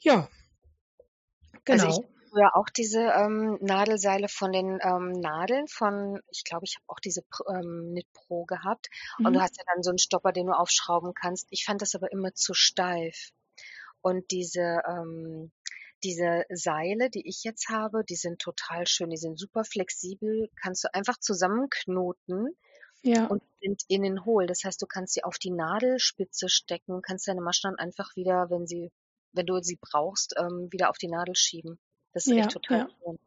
[0.00, 0.28] Ja,
[1.64, 1.86] genau.
[1.86, 6.84] Also früher auch diese ähm, Nadelseile von den ähm, Nadeln von, ich glaube, ich habe
[6.86, 8.88] auch diese ähm, Knit Pro gehabt.
[9.18, 9.26] Mhm.
[9.26, 9.42] Und du mhm.
[9.42, 11.46] hast ja dann so einen Stopper, den du aufschrauben kannst.
[11.50, 13.30] Ich fand das aber immer zu steif.
[14.00, 15.52] Und diese, ähm,
[16.02, 19.10] diese Seile, die ich jetzt habe, die sind total schön.
[19.10, 20.48] Die sind super flexibel.
[20.60, 22.56] Kannst du einfach zusammenknoten.
[23.02, 23.26] Ja.
[23.26, 24.46] Und sind innen hohl.
[24.46, 28.50] Das heißt, du kannst sie auf die Nadelspitze stecken, kannst deine Maschen dann einfach wieder,
[28.50, 28.90] wenn sie,
[29.32, 31.78] wenn du sie brauchst, ähm, wieder auf die Nadel schieben.
[32.12, 32.88] Das ist ja, echt total ja.
[33.04, 33.18] schön.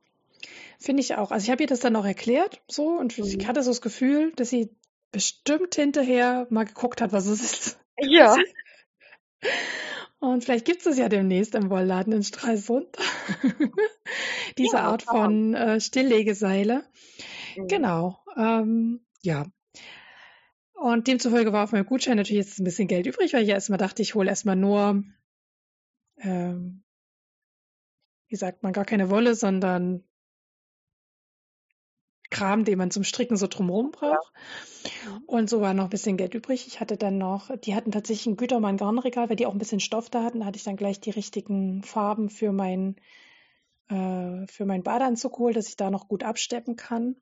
[0.79, 1.31] Finde ich auch.
[1.31, 3.25] Also ich habe ihr das dann auch erklärt, so, und mhm.
[3.25, 4.69] ich hatte so das Gefühl, dass sie
[5.11, 7.79] bestimmt hinterher mal geguckt hat, was es ist.
[7.99, 8.35] Ja.
[10.19, 12.87] Und vielleicht gibt es ja demnächst im Wollladen in Stralsund.
[14.57, 16.85] Diese ja, Art von äh, Stilllegeseile.
[17.57, 17.67] Mhm.
[17.67, 18.23] Genau.
[18.37, 19.45] Ähm, ja.
[20.73, 23.55] Und demzufolge war auf meinem Gutschein natürlich jetzt ein bisschen Geld übrig, weil ich ja
[23.55, 25.03] erstmal dachte, ich hole erstmal nur
[26.19, 26.82] ähm,
[28.33, 30.03] wie sagt man, gar keine Wolle, sondern
[32.31, 34.33] Kram, den man zum Stricken so drumherum braucht.
[35.05, 35.21] Ja.
[35.27, 36.65] Und so war noch ein bisschen Geld übrig.
[36.65, 39.79] Ich hatte dann noch, die hatten tatsächlich ein Gütermann Garnregal, weil die auch ein bisschen
[39.79, 40.39] Stoff da hatten.
[40.39, 42.95] Da hatte ich dann gleich die richtigen Farben für mein,
[43.89, 47.15] äh, für mein Badeanzug geholt, dass ich da noch gut absteppen kann.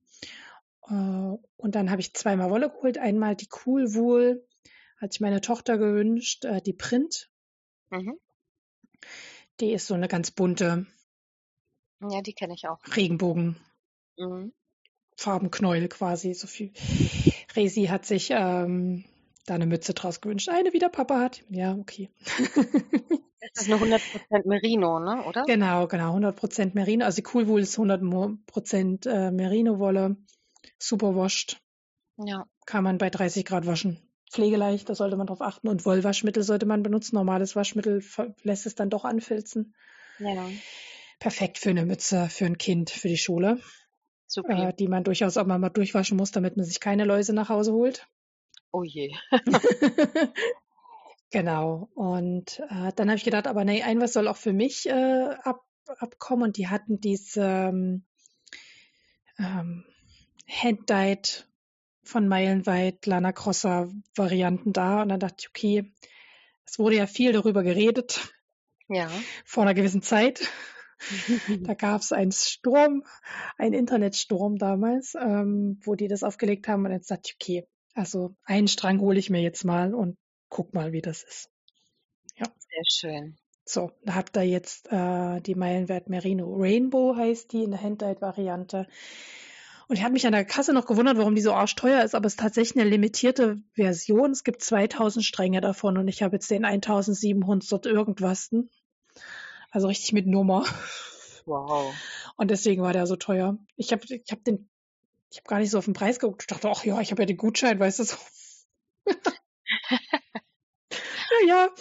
[0.88, 2.98] Äh, und dann habe ich zweimal Wolle geholt.
[2.98, 4.48] Einmal die Cool Wool,
[4.96, 7.30] hat sich meine Tochter gewünscht, äh, die Print.
[7.90, 8.18] Mhm.
[9.60, 10.88] Die ist so eine ganz bunte,
[12.10, 12.80] ja, die kenne ich auch.
[12.96, 13.58] Regenbogen.
[14.18, 14.54] Mhm.
[15.16, 16.34] Farbenknäuel quasi.
[16.34, 16.72] So viel.
[17.56, 19.06] Resi hat sich ähm,
[19.46, 20.50] da eine Mütze draus gewünscht.
[20.50, 21.44] Eine, wie der Papa hat.
[21.50, 22.10] Ja, okay.
[23.56, 25.24] Das ist eine 100% Merino, ne?
[25.26, 25.44] oder?
[25.46, 26.16] Genau, genau.
[26.16, 27.06] 100% Merino.
[27.06, 30.16] Also Coolwool ist 100% äh, Merino-Wolle.
[30.78, 31.60] Super wascht.
[32.18, 32.46] Ja.
[32.68, 34.00] Kann man bei 30 Grad waschen.
[34.30, 35.70] Pflegeleicht, da sollte man drauf achten.
[35.70, 37.16] Und Wollwaschmittel sollte man benutzen.
[37.16, 38.04] Normales Waschmittel
[38.44, 39.74] lässt es dann doch anfilzen.
[40.20, 40.48] Ja
[41.22, 43.60] perfekt für eine Mütze für ein Kind für die Schule.
[44.28, 44.70] Super.
[44.70, 47.72] Äh, die man durchaus auch mal, durchwaschen muss, damit man sich keine Läuse nach Hause
[47.72, 48.08] holt.
[48.74, 49.14] Oh je.
[51.30, 51.90] genau.
[51.94, 55.36] Und äh, dann habe ich gedacht, aber nee, ein was soll auch für mich äh,
[55.44, 55.66] ab,
[55.98, 56.44] abkommen.
[56.46, 58.06] Und die hatten diese ähm,
[59.38, 59.84] ähm,
[60.48, 61.50] Hand-Dyed
[62.02, 65.02] von Meilenweit, Lana Crosser Varianten da.
[65.02, 65.92] Und dann dachte ich, okay,
[66.64, 68.34] es wurde ja viel darüber geredet.
[68.88, 69.10] Ja.
[69.44, 70.50] Vor einer gewissen Zeit.
[71.62, 73.04] da gab es einen Sturm,
[73.58, 78.68] einen Internetsturm damals, ähm, wo die das aufgelegt haben und jetzt ich, okay, also einen
[78.68, 80.18] Strang hole ich mir jetzt mal und
[80.50, 81.50] guck mal, wie das ist.
[82.38, 82.46] Ja.
[82.58, 83.38] Sehr schön.
[83.66, 88.88] So, da habt ihr jetzt äh, die Meilenwert Merino Rainbow heißt die in der Handlight-Variante.
[89.88, 92.26] Und ich habe mich an der Kasse noch gewundert, warum die so arschteuer ist, aber
[92.26, 94.32] es ist tatsächlich eine limitierte Version.
[94.32, 98.52] Es gibt 2000 Stränge davon und ich habe jetzt den 1700 irgendwas.
[99.72, 100.66] Also richtig mit Nummer.
[101.46, 101.94] Wow.
[102.38, 103.58] Und deswegen war der so teuer.
[103.76, 104.70] Ich habe ich hab den,
[105.32, 106.44] ich habe gar nicht so auf den Preis geguckt.
[106.44, 108.18] Ich dachte, ach ja, ich habe ja den Gutschein, weißt du so.
[110.90, 111.74] ja, ja, habe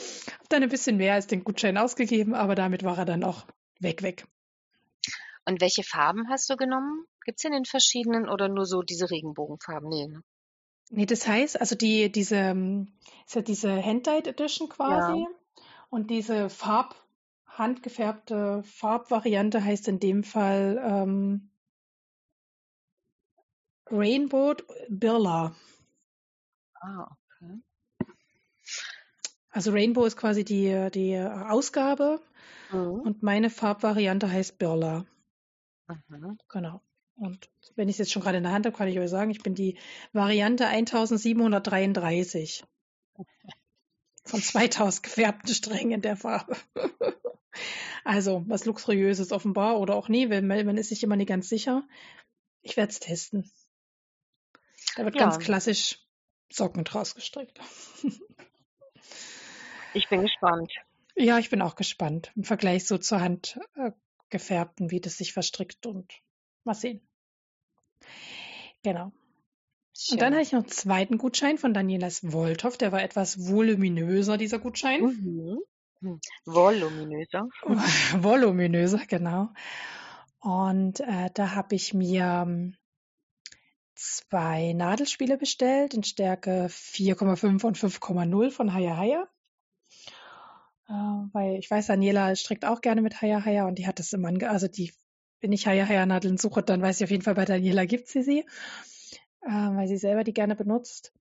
[0.48, 3.46] dann ein bisschen mehr als den Gutschein ausgegeben, aber damit war er dann auch
[3.80, 4.26] weg, weg.
[5.44, 7.06] Und welche Farben hast du genommen?
[7.24, 9.88] Gibt es in den verschiedenen oder nur so diese Regenbogenfarben?
[9.88, 10.22] Nee, ne?
[10.90, 12.92] Nee, das heißt, also die, diese, ähm,
[13.26, 15.20] ist ja diese Hand-Dyed Edition quasi.
[15.20, 15.26] Ja.
[15.88, 16.96] Und diese Farb,
[17.60, 21.50] handgefärbte Farbvariante heißt in dem Fall ähm,
[23.90, 24.54] Rainbow
[24.88, 25.54] Birla.
[26.80, 27.60] Ah, okay.
[29.50, 32.20] Also Rainbow ist quasi die, die Ausgabe
[32.72, 33.00] mhm.
[33.00, 35.04] und meine Farbvariante heißt Birla.
[36.08, 36.38] Mhm.
[36.48, 36.80] Genau.
[37.16, 39.30] Und wenn ich es jetzt schon gerade in der Hand habe, kann ich euch sagen,
[39.30, 39.76] ich bin die
[40.14, 42.64] Variante 1733
[44.30, 46.56] von 2000 gefärbten Strängen in der Farbe.
[48.04, 51.86] Also was Luxuriöses offenbar oder auch nie, weil man ist sich immer nicht ganz sicher.
[52.62, 53.50] Ich werde es testen.
[54.96, 55.22] Da wird Ja.
[55.22, 55.98] ganz klassisch
[56.50, 57.60] Socken draus gestrickt.
[59.92, 60.72] Ich bin gespannt.
[61.16, 62.30] Ja, ich bin auch gespannt.
[62.36, 63.90] Im Vergleich so zur Hand äh,
[64.28, 66.12] gefärbten, wie das sich verstrickt und
[66.62, 67.00] mal sehen.
[68.84, 69.12] Genau.
[70.02, 70.14] Schön.
[70.14, 72.78] Und dann habe ich noch einen zweiten Gutschein von Danielas Wolthoff.
[72.78, 75.02] Der war etwas voluminöser, dieser Gutschein.
[75.02, 75.58] Mhm.
[76.00, 76.20] Hm.
[76.46, 77.46] Voluminöser.
[78.22, 79.50] Voluminöser, genau.
[80.40, 82.76] Und äh, da habe ich mir ähm,
[83.94, 89.28] zwei Nadelspiele bestellt in Stärke 4,5 und 5,0 von Haya Haya.
[90.88, 90.92] Äh,
[91.34, 94.28] weil ich weiß, Daniela strickt auch gerne mit Haya Haya und die hat das immer,
[94.28, 94.94] ange also die,
[95.42, 98.08] wenn ich Haya Haya Nadeln suche, dann weiß ich auf jeden Fall, bei Daniela gibt
[98.08, 98.46] sie sie,
[99.50, 101.12] äh, weil sie selber die gerne benutzt.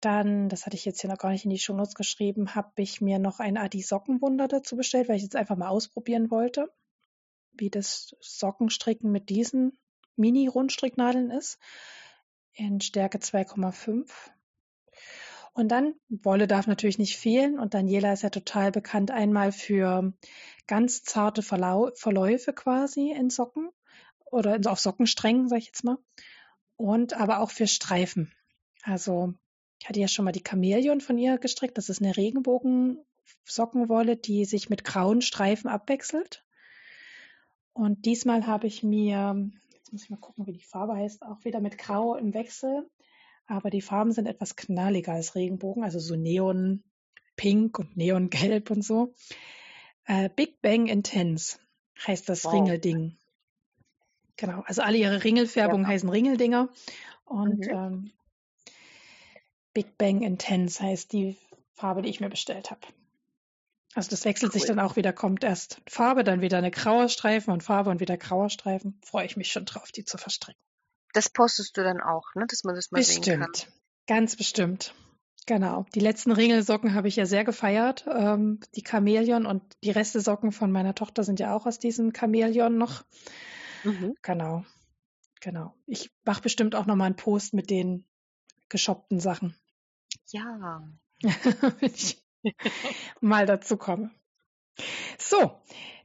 [0.00, 3.00] Dann, das hatte ich jetzt hier noch gar nicht in die Shownotes geschrieben, habe ich
[3.00, 6.70] mir noch ein Adi Sockenwunder dazu bestellt, weil ich jetzt einfach mal ausprobieren wollte,
[7.52, 9.72] wie das Sockenstricken mit diesen
[10.16, 11.58] Mini-Rundstricknadeln ist.
[12.52, 14.10] In Stärke 2,5.
[15.52, 17.58] Und dann, Wolle darf natürlich nicht fehlen.
[17.58, 20.12] Und Daniela ist ja total bekannt einmal für
[20.66, 23.70] ganz zarte Verlau Verläufe quasi in Socken
[24.26, 25.98] oder auf Sockensträngen, sag ich jetzt mal.
[26.76, 28.32] Und aber auch für Streifen.
[28.82, 29.34] Also,
[29.80, 31.78] ich hatte ja schon mal die Chamäleon von ihr gestrickt.
[31.78, 36.44] Das ist eine Regenbogen-Sockenwolle, die sich mit grauen Streifen abwechselt.
[37.72, 41.44] Und diesmal habe ich mir, jetzt muss ich mal gucken, wie die Farbe heißt, auch
[41.44, 42.88] wieder mit Grau im Wechsel.
[43.46, 49.14] Aber die Farben sind etwas knalliger als Regenbogen, also so Neon-Pink und Neongelb und so.
[50.04, 51.58] Äh, Big Bang Intense
[52.06, 52.54] heißt das Wow.
[52.54, 53.16] Ringelding.
[54.36, 56.68] Genau, also alle ihre Ringelfärbungen heißen Ringeldinger.
[57.24, 57.70] Und Mhm.
[57.70, 58.10] ähm,
[59.72, 61.36] Big Bang Intense heißt die
[61.72, 62.80] Farbe, die ich mir bestellt habe.
[63.94, 64.68] Also das wechselt sich Cool.
[64.68, 68.16] dann auch wieder, kommt erst Farbe, dann wieder eine grauer Streifen und Farbe und wieder
[68.18, 68.98] grauer Streifen.
[69.02, 70.60] Freue ich mich schon drauf, die zu verstricken.
[71.14, 72.44] Das postest du dann auch, ne?
[72.46, 73.50] Dass man das mal sehen kann.
[73.50, 73.72] Bestimmt,
[74.06, 74.94] ganz bestimmt.
[75.46, 75.86] Genau.
[75.94, 78.04] Die letzten Ringelsocken habe ich ja sehr gefeiert.
[78.12, 82.76] Ähm, die Chamäleon und die Reste-Socken von meiner Tochter sind ja auch aus diesem Chamäleon
[82.76, 83.04] noch.
[83.86, 84.14] Mhm.
[84.22, 84.64] Genau.
[85.40, 85.74] Genau.
[85.86, 88.04] Ich mache bestimmt auch nochmal einen Post mit den
[88.68, 89.54] geshoppten Sachen,
[90.32, 90.82] Ja.
[91.22, 92.22] wenn ich
[93.20, 94.10] mal dazu komme.
[95.18, 95.60] So,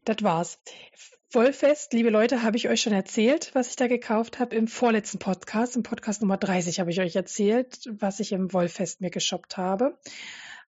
[0.05, 0.59] das war's.
[1.33, 5.17] Wollfest, liebe Leute, habe ich euch schon erzählt, was ich da gekauft habe im vorletzten
[5.17, 5.75] Podcast.
[5.77, 9.97] Im Podcast Nummer 30 habe ich euch erzählt, was ich im Wollfest mir geshoppt habe.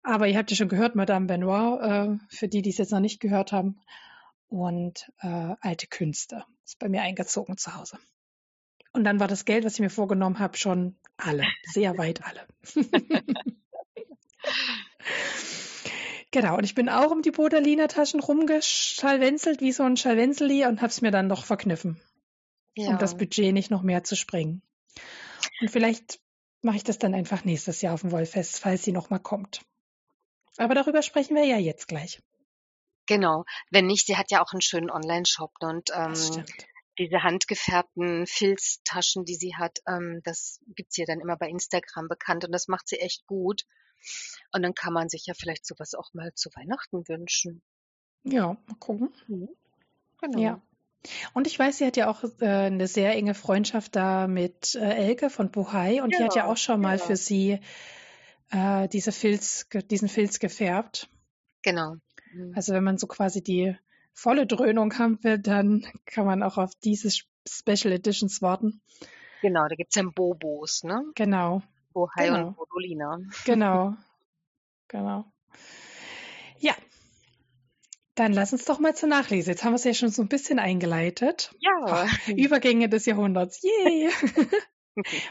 [0.03, 3.01] Aber ihr habt ja schon gehört, Madame Benoit, äh, für die, die es jetzt noch
[3.01, 3.81] nicht gehört haben.
[4.47, 6.45] Und äh, alte Künste.
[6.65, 7.97] Ist bei mir eingezogen zu Hause.
[8.91, 11.45] Und dann war das Geld, was ich mir vorgenommen habe, schon alle.
[11.63, 12.47] Sehr weit alle.
[16.31, 20.81] Genau, und ich bin auch um die Boderliner Taschen rumgeschalwenzelt wie so ein Schalwenzeli und
[20.81, 22.01] habe es mir dann doch verkniffen,
[22.75, 22.89] Ja.
[22.89, 24.63] um das Budget nicht noch mehr zu sprengen.
[25.61, 26.19] Und vielleicht
[26.63, 29.61] mache ich das dann einfach nächstes Jahr auf dem Wollfest, falls sie noch mal kommt.
[30.57, 32.19] Aber darüber sprechen wir ja jetzt gleich.
[33.05, 33.45] Genau.
[33.69, 35.69] Wenn nicht, sie hat ja auch einen schönen Online-Shop ne?
[35.69, 36.65] und Das ähm, stimmt.
[36.97, 42.45] diese handgefärbten Filztaschen, die sie hat, ähm, das gibt's ihr dann immer bei Instagram bekannt
[42.45, 43.63] und das macht sie echt gut.
[44.51, 47.61] Und dann kann man sich ja vielleicht sowas auch mal zu Weihnachten wünschen.
[48.23, 49.13] Ja, mal gucken.
[50.21, 50.39] Genau.
[50.39, 50.61] Ja.
[51.33, 54.79] Und ich weiß, sie hat ja auch äh, eine sehr enge Freundschaft da mit äh,
[54.93, 57.07] Elke von Buhai und die hat ja Genau, auch schon mal genau.
[57.07, 57.59] für sie
[58.51, 61.09] äh, diese Filz, diesen Filz gefärbt.
[61.61, 61.95] Genau.
[62.33, 62.53] Mhm.
[62.55, 63.75] Also wenn man so quasi die
[64.13, 68.81] volle Dröhnung haben will, dann kann man auch auf diese Sp- Special Editions warten.
[69.41, 71.03] Genau, da gibt's ja Bobos, ne?
[71.15, 71.61] Genau,
[71.93, 72.47] Bohai Genau.
[72.47, 73.19] und Bodolina.
[73.45, 73.95] genau,
[74.87, 75.25] genau.
[76.59, 76.73] Ja,
[78.15, 79.51] dann lass uns doch mal zur Nachlese.
[79.51, 81.53] Jetzt haben wir es ja schon so ein bisschen eingeleitet.
[81.59, 82.05] Ja.
[82.27, 83.61] Übergänge des Jahrhunderts.
[83.63, 84.09] Yay!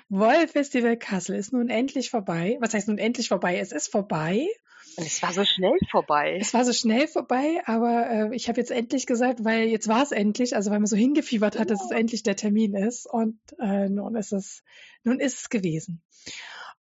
[0.08, 2.56] Wollfestival Kassel ist nun endlich vorbei.
[2.60, 3.58] Was heißt nun endlich vorbei?
[3.58, 4.48] Es ist vorbei.
[4.96, 6.38] Und es war so schnell vorbei.
[6.40, 10.02] Es war so schnell vorbei, aber äh, ich habe jetzt endlich gesagt, weil jetzt war
[10.02, 13.38] es endlich, also weil man so hingefiebert hat, dass es endlich der Termin ist und
[13.58, 14.62] äh, nun ist es,
[15.02, 16.02] nun ist es gewesen.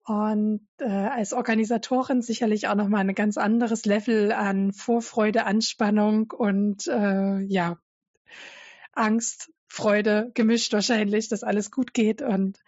[0.06, 6.88] Und äh, als Organisatorin sicherlich auch nochmal ein ganz anderes Level an Vorfreude, Anspannung und
[6.88, 7.78] äh, ja,
[8.94, 12.22] Angst, Freude gemischt wahrscheinlich, dass alles gut geht.
[12.22, 12.60] Und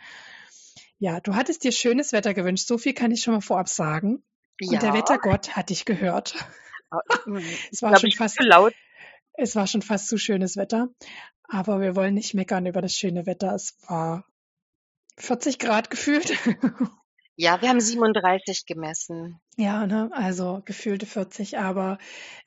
[0.99, 2.67] ja, du hattest dir schönes Wetter gewünscht.
[2.67, 4.23] So viel kann ich schon mal vorab sagen.
[4.59, 4.73] Ja.
[4.73, 6.35] Und der Wettergott hat dich gehört.
[7.71, 8.73] Es war schon fast zu laut.
[9.35, 10.89] es war schon fast zu schönes Wetter.
[11.43, 13.55] Aber wir wollen nicht meckern über das schöne Wetter.
[13.55, 14.25] Es war
[15.15, 16.33] 40 Grad gefühlt.
[17.41, 19.41] Ja, wir haben 37 gemessen.
[19.57, 20.11] ja, ne?
[20.13, 21.57] Also gefühlte 40.
[21.57, 21.97] Aber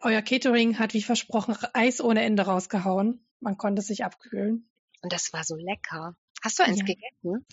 [0.01, 3.27] euer Catering hat wie versprochen Eis ohne Ende rausgehauen.
[3.41, 4.71] Man konnte sich abkühlen.
[5.03, 6.15] Und das war so lecker.
[6.45, 6.85] Hast du eins Ja.
[6.85, 7.45] gegessen?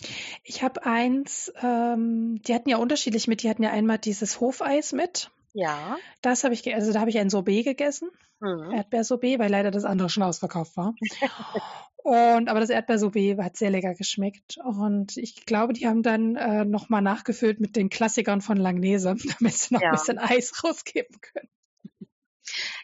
[0.44, 3.42] Ich habe eins, ähm, die hatten ja unterschiedlich mit.
[3.42, 5.32] Die hatten ja einmal dieses Hofeis mit.
[5.54, 5.96] Ja.
[6.22, 8.72] Das habe ich, also da habe ich ein Sorbet gegessen, Mhm.
[8.72, 10.94] Erdbeersorbet, weil leider das andere schon ausverkauft war.
[11.96, 14.56] Und aber das Erdbeersorbet hat sehr lecker geschmeckt.
[14.58, 19.54] Und ich glaube, die haben dann äh, nochmal nachgefüllt mit den Klassikern von Langnese, damit
[19.54, 19.90] sie noch Ja.
[19.90, 21.48] ein bisschen Eis rausgeben können.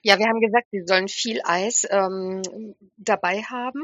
[0.02, 2.42] Ja, wir haben gesagt, sie sollen viel Eis ähm,
[2.96, 3.82] dabei haben.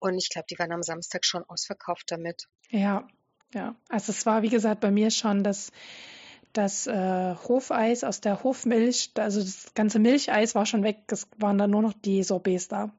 [0.00, 2.48] Und ich glaube, die waren am Samstag schon ausverkauft damit.
[2.68, 3.08] Ja,
[3.54, 3.74] ja.
[3.88, 5.72] Also es war, wie gesagt, bei mir schon das,
[6.58, 11.04] das äh, Hofeis aus der Hofmilch, also das ganze Milcheis war schon weg.
[11.08, 12.92] Es waren dann nur noch die Sorbets da.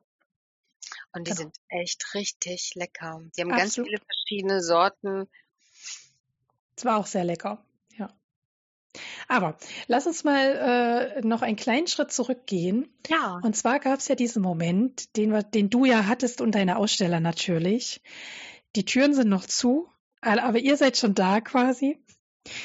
[1.13, 1.41] Und die Genau.
[1.41, 3.21] sind echt richtig lecker.
[3.35, 3.89] Die haben ganz Absolut.
[3.89, 5.27] viele verschiedene Sorten.
[6.77, 7.63] Es war auch sehr lecker.
[7.97, 8.09] Ja.
[9.27, 9.57] Aber
[9.87, 12.87] lass uns mal äh, noch einen kleinen Schritt zurückgehen.
[13.09, 13.39] Ja.
[13.43, 17.19] Und zwar gab es ja diesen Moment, den, den du ja hattest und deine Aussteller
[17.19, 18.01] natürlich.
[18.75, 19.89] Die Türen sind noch zu,
[20.21, 21.99] aber ihr seid schon da quasi.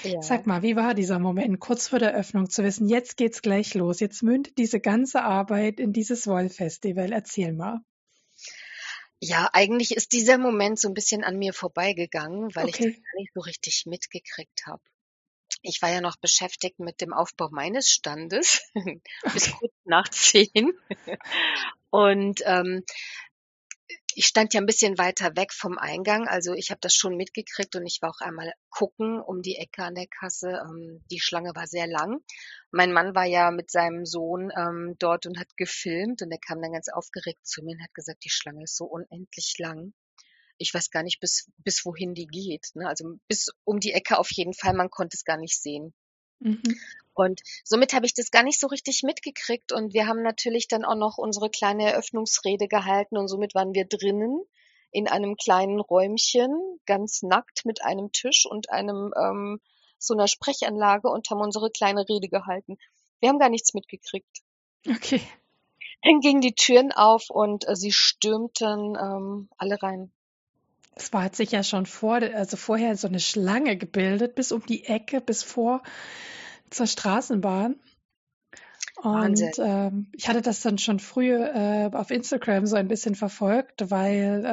[0.02, 0.20] Ja.
[0.20, 3.74] Sag mal, wie war dieser Moment, kurz vor der Öffnung zu wissen, jetzt geht's gleich
[3.74, 7.12] los, jetzt mündet diese ganze Arbeit in dieses Wollfestival.
[7.12, 7.80] Erzähl mal.
[9.20, 13.02] Ja, eigentlich ist dieser Moment so ein bisschen an mir vorbeigegangen, weil ich das Okay.
[13.02, 14.82] gar nicht so richtig mitgekriegt habe.
[15.62, 18.60] Ich war ja noch beschäftigt mit dem Aufbau meines Standes
[19.32, 19.52] bis Okay.
[19.52, 20.72] kurz nach zehn.
[21.90, 22.82] Und ähm,
[24.16, 27.74] ich stand ja ein bisschen weiter weg vom Eingang, also ich habe das schon mitgekriegt
[27.76, 30.62] und ich war auch einmal gucken um die Ecke an der Kasse.
[30.64, 32.20] Ähm, die Schlange war sehr lang.
[32.70, 36.60] Mein Mann war ja mit seinem Sohn ähm, dort und hat gefilmt und er kam
[36.62, 39.92] dann ganz aufgeregt zu mir und hat gesagt, die Schlange ist so unendlich lang.
[40.56, 42.68] Ich weiß gar nicht, bis, bis wohin die geht.
[42.74, 42.88] Ne?
[42.88, 45.92] Also bis um die Ecke auf jeden Fall, man konnte es gar nicht sehen.
[46.40, 46.62] Mhm.
[47.14, 49.72] Und somit habe ich das gar nicht so richtig mitgekriegt.
[49.72, 53.86] Und wir haben natürlich dann auch noch unsere kleine Eröffnungsrede gehalten und somit waren wir
[53.86, 54.40] drinnen
[54.90, 56.50] in einem kleinen Räumchen,
[56.86, 59.60] ganz nackt mit einem Tisch und einem ähm,
[59.98, 62.78] so einer Sprechanlage und haben unsere kleine Rede gehalten.
[63.20, 64.42] Wir haben gar nichts mitgekriegt.
[64.88, 65.20] Okay.
[66.02, 70.12] Dann gingen die Türen auf und äh, sie stürmten ähm, alle rein.
[70.94, 74.64] Es war, hat sich ja schon vor, also vorher so eine Schlange gebildet, bis um
[74.64, 75.82] die Ecke, bis vor
[76.70, 77.76] zur Straßenbahn.
[79.02, 79.48] Wahnsinn.
[79.48, 83.90] Und ähm, ich hatte das dann schon früh äh, auf Instagram so ein bisschen verfolgt,
[83.90, 84.44] weil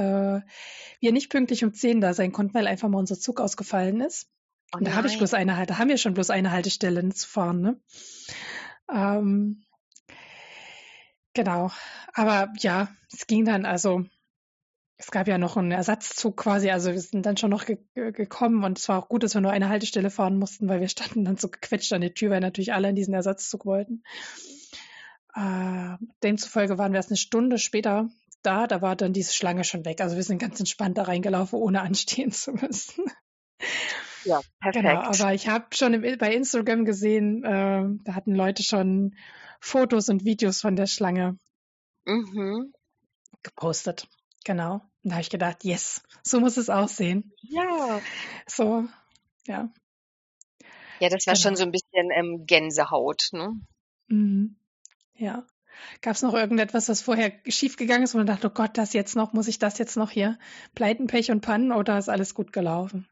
[0.43, 0.51] äh,
[0.99, 4.29] wir nicht pünktlich um 10 da sein konnten, weil einfach mal unser Zug ausgefallen ist.
[4.73, 7.27] Oh Und da habe ich bloß eine Halte, haben wir schon bloß eine Haltestelle zu
[7.27, 7.79] fahren, ne?
[8.91, 9.63] Ähm,
[11.33, 11.71] genau.
[12.13, 14.05] Aber ja, es ging dann, also
[15.03, 18.11] es gab ja noch einen Ersatzzug quasi, also wir sind dann schon noch ge ge-
[18.11, 20.87] gekommen und es war auch gut, dass wir nur eine Haltestelle fahren mussten, weil wir
[20.89, 24.03] standen dann so gequetscht an der Tür, weil natürlich alle in diesen Ersatzzug wollten.
[25.33, 28.09] Äh, demzufolge waren wir erst eine Stunde später
[28.43, 30.01] da, da war dann diese Schlange schon weg.
[30.01, 33.05] Also wir sind ganz entspannt da reingelaufen, ohne anstehen zu müssen.
[34.25, 34.41] Ja,
[34.73, 35.21] Genau, perfekt.
[35.21, 39.15] aber ich habe schon im, bei Instagram gesehen, äh, da hatten Leute schon
[39.59, 41.37] Fotos und Videos von der Schlange
[42.05, 42.73] Mhm.
[43.43, 44.07] gepostet.
[44.43, 44.81] Genau.
[45.03, 47.33] Und da habe ich gedacht, yes, so muss es aussehen.
[47.41, 48.01] Ja.
[48.47, 48.85] So,
[49.47, 49.69] ja,
[50.99, 51.57] Ja, das war schon genau.
[51.59, 53.59] so ein bisschen ähm, Gänsehaut, ne?
[54.07, 54.55] Mhm.
[55.15, 55.45] Ja.
[56.01, 59.15] Gab es noch irgendetwas, was vorher schiefgegangen ist, wo man dachte, oh Gott, das jetzt
[59.15, 60.37] noch, muss ich das jetzt noch hier?
[60.75, 63.07] Pleiten, Pech und Pannen oder ist alles gut gelaufen?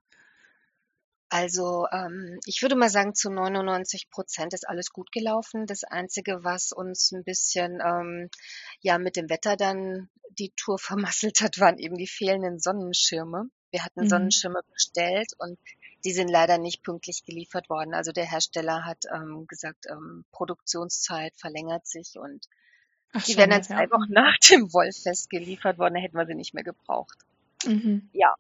[1.29, 5.67] Also ähm, ich würde mal sagen, zu 99 Prozent ist alles gut gelaufen.
[5.67, 8.29] Das Einzige, was uns ein bisschen ähm,
[8.81, 13.49] ja mit dem Wetter dann die Tour vermasselt hat, waren eben die fehlenden Sonnenschirme.
[13.71, 14.09] Wir hatten Mhm.
[14.09, 15.59] Sonnenschirme bestellt und
[16.03, 17.93] die sind leider nicht pünktlich geliefert worden.
[17.93, 22.47] Also der Hersteller hat ähm, gesagt, ähm, Produktionszeit verlängert sich und
[23.13, 23.67] Ach, die wären dann ja.
[23.67, 27.17] zwei Wochen nach dem Wollfest geliefert worden, da hätten wir sie nicht mehr gebraucht.
[27.65, 28.09] Mhm.
[28.13, 28.33] Ja,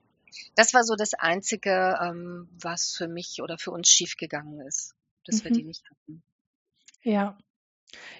[0.55, 5.43] das war so das Einzige, ähm, was für mich oder für uns schiefgegangen ist, dass
[5.43, 5.67] wir die Mhm.
[5.67, 6.23] nicht hatten.
[7.03, 7.37] Ja.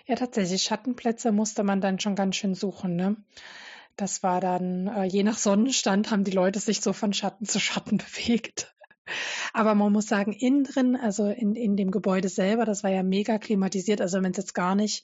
[0.07, 3.17] Ja, tatsächlich, Schattenplätze musste man dann schon ganz schön suchen, ne?
[3.95, 7.59] Das war dann, äh, je nach Sonnenstand haben die Leute sich so von Schatten zu
[7.59, 8.75] Schatten bewegt.
[9.53, 13.03] Aber man muss sagen, innen drin, also in, in dem Gebäude selber, das war ja
[13.03, 14.01] mega klimatisiert.
[14.01, 15.03] Also wenn es jetzt gar nicht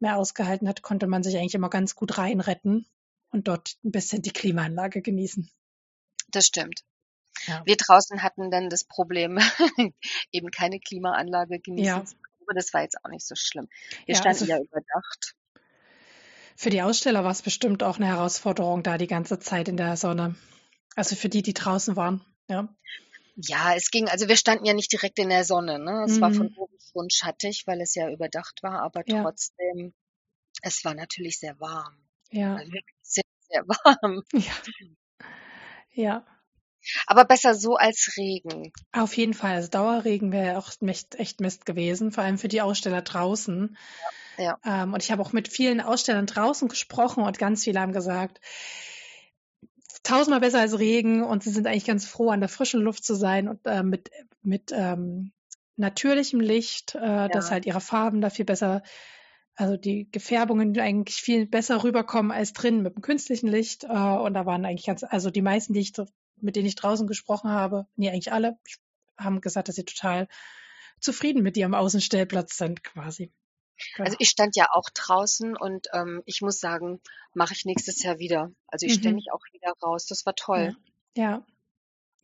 [0.00, 2.86] mehr ausgehalten hat, konnte man sich eigentlich immer ganz gut reinretten
[3.30, 5.50] und dort ein bisschen die Klimaanlage genießen.
[6.34, 6.80] Das stimmt.
[7.46, 7.66] Ja.
[7.66, 9.38] Wir draußen hatten dann das Problem,
[10.32, 13.68] eben keine Klimaanlage genießen Ja, zu können, aber das war jetzt auch nicht so schlimm.
[14.06, 15.34] Wir ja, standen also ja überdacht.
[16.56, 19.96] für die Aussteller war es bestimmt auch eine Herausforderung, da die ganze Zeit in der
[19.96, 20.34] Sonne.
[20.96, 22.24] Also für die, die draußen waren.
[22.48, 22.68] Ja.
[23.36, 26.04] Ja, es ging, also wir standen ja nicht direkt in der Sonne, ne?
[26.04, 26.56] Es war von Mhm.
[26.56, 29.92] oben schon schattig, weil es ja überdacht war, aber trotzdem,
[30.62, 31.96] es war natürlich sehr warm.
[32.30, 34.22] ja, Also wirklich sehr, sehr warm.
[34.32, 34.54] ja,
[35.94, 36.24] Ja.
[37.06, 38.72] Aber besser so als Regen.
[38.92, 39.54] Auf jeden Fall.
[39.54, 43.76] Also Dauerregen wäre auch echt, echt Mist gewesen, vor allem für die Aussteller draußen.
[44.36, 44.58] Ja.
[44.64, 48.40] Ähm, und ich habe auch mit vielen Ausstellern draußen gesprochen und ganz viele haben gesagt,
[50.02, 53.14] tausendmal besser als Regen und sie sind eigentlich ganz froh, an der frischen Luft zu
[53.14, 54.10] sein und äh, mit,
[54.42, 55.32] mit ähm,
[55.76, 57.28] natürlichem Licht, äh, ja.
[57.28, 58.82] dass halt ihre Farben da viel besser,
[59.56, 63.84] also die Gefärbungen eigentlich viel besser rüberkommen als drin mit dem künstlichen Licht.
[63.84, 65.92] Äh, und da waren eigentlich ganz, also die meisten, die ich,
[66.36, 68.58] mit denen ich draußen gesprochen habe, nee, eigentlich alle,
[69.16, 70.28] haben gesagt, dass sie total
[71.00, 73.32] zufrieden mit ihrem Außenstellplatz sind, quasi.
[73.96, 74.06] Genau.
[74.06, 77.00] Also ich stand ja auch draußen und ähm, ich muss sagen,
[77.32, 78.52] mache ich nächstes Jahr wieder.
[78.66, 79.00] Also ich mhm.
[79.00, 80.06] stelle mich auch wieder raus.
[80.06, 80.76] Das war toll.
[81.16, 81.22] Ja.
[81.22, 81.46] ja.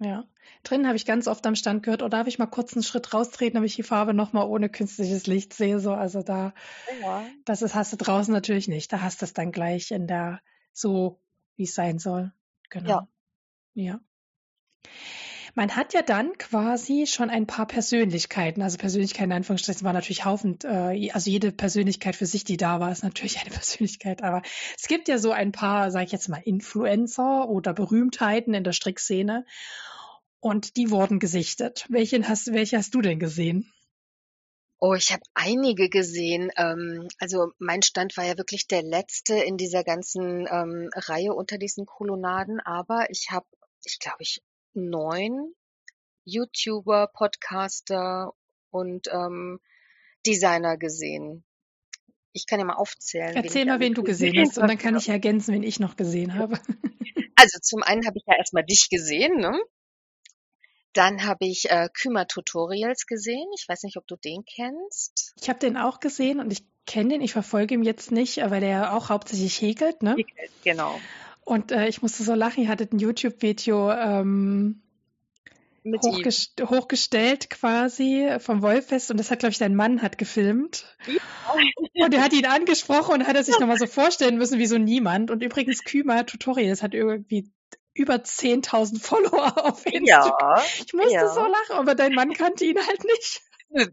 [0.00, 0.24] Ja.
[0.62, 3.12] Drinnen habe ich ganz oft am Stand gehört, oh, darf ich mal kurz einen Schritt
[3.14, 5.78] raustreten, damit ich die Farbe nochmal ohne künstliches Licht sehe.
[5.78, 6.54] So, also da,
[7.02, 7.24] ja.
[7.44, 8.92] das ist, hast du draußen natürlich nicht.
[8.92, 10.40] Da hast du es dann gleich in der,
[10.72, 11.20] so
[11.56, 12.32] wie es sein soll.
[12.70, 13.06] Genau.
[13.74, 13.84] Ja.
[13.94, 14.00] ja
[15.54, 18.62] man hat ja dann quasi schon ein paar Persönlichkeiten.
[18.62, 22.80] Also Persönlichkeiten in Anführungsstrichen war natürlich Haufen, äh, also jede Persönlichkeit für sich, die da
[22.80, 24.22] war, ist natürlich eine Persönlichkeit.
[24.22, 24.42] Aber
[24.78, 28.72] es gibt ja so ein paar, sage ich jetzt mal, Influencer oder Berühmtheiten in der
[28.72, 29.44] Strickszene.
[30.40, 31.86] Und die wurden gesichtet.
[31.88, 33.70] Welchen hast, welche hast du denn gesehen?
[34.78, 36.50] Oh, ich habe einige gesehen.
[36.56, 41.58] Ähm, also mein Stand war ja wirklich der letzte in dieser ganzen ähm, Reihe unter
[41.58, 43.46] diesen Kolonnaden, aber ich habe,
[43.84, 45.54] ich glaube, ich neun
[46.24, 48.32] YouTuber, Podcaster
[48.70, 49.60] und ähm,
[50.26, 51.44] Designer gesehen.
[52.32, 53.34] Ich kann ja mal aufzählen.
[53.34, 56.34] Erzähl mal, wen du gesehen hast und dann kann ich ergänzen, wen ich noch gesehen
[56.34, 56.58] habe.
[57.36, 59.58] Also zum einen habe ich ja erstmal dich gesehen, ne?
[60.92, 63.46] Dann habe ich äh, Kümer Tutorials gesehen.
[63.56, 65.34] Ich weiß nicht, ob du den kennst.
[65.40, 67.20] Ich habe den auch gesehen und ich kenne den.
[67.20, 70.16] Ich verfolge ihn jetzt nicht, äh, weil der auch hauptsächlich häkelt, ne?
[70.16, 71.00] Häkelt, genau.
[71.44, 74.82] Und äh, ich musste so lachen, ihr hattet ein YouTube-Video ähm,
[75.84, 76.70] hochgest ihm.
[76.70, 80.96] hochgestellt quasi vom Wollfest und das hat, glaube ich, dein Mann hat gefilmt.
[81.06, 82.04] Ja.
[82.04, 84.78] Und er hat ihn angesprochen und hat er sich nochmal so vorstellen müssen wie so
[84.78, 85.30] niemand.
[85.30, 87.50] Und übrigens, Kümer Tutorials hat irgendwie
[88.00, 90.58] über 10.000 Follower auf Instagram.
[90.58, 91.28] Ja, ich musste ja.
[91.28, 93.42] so lachen, aber dein Mann kannte ihn halt nicht.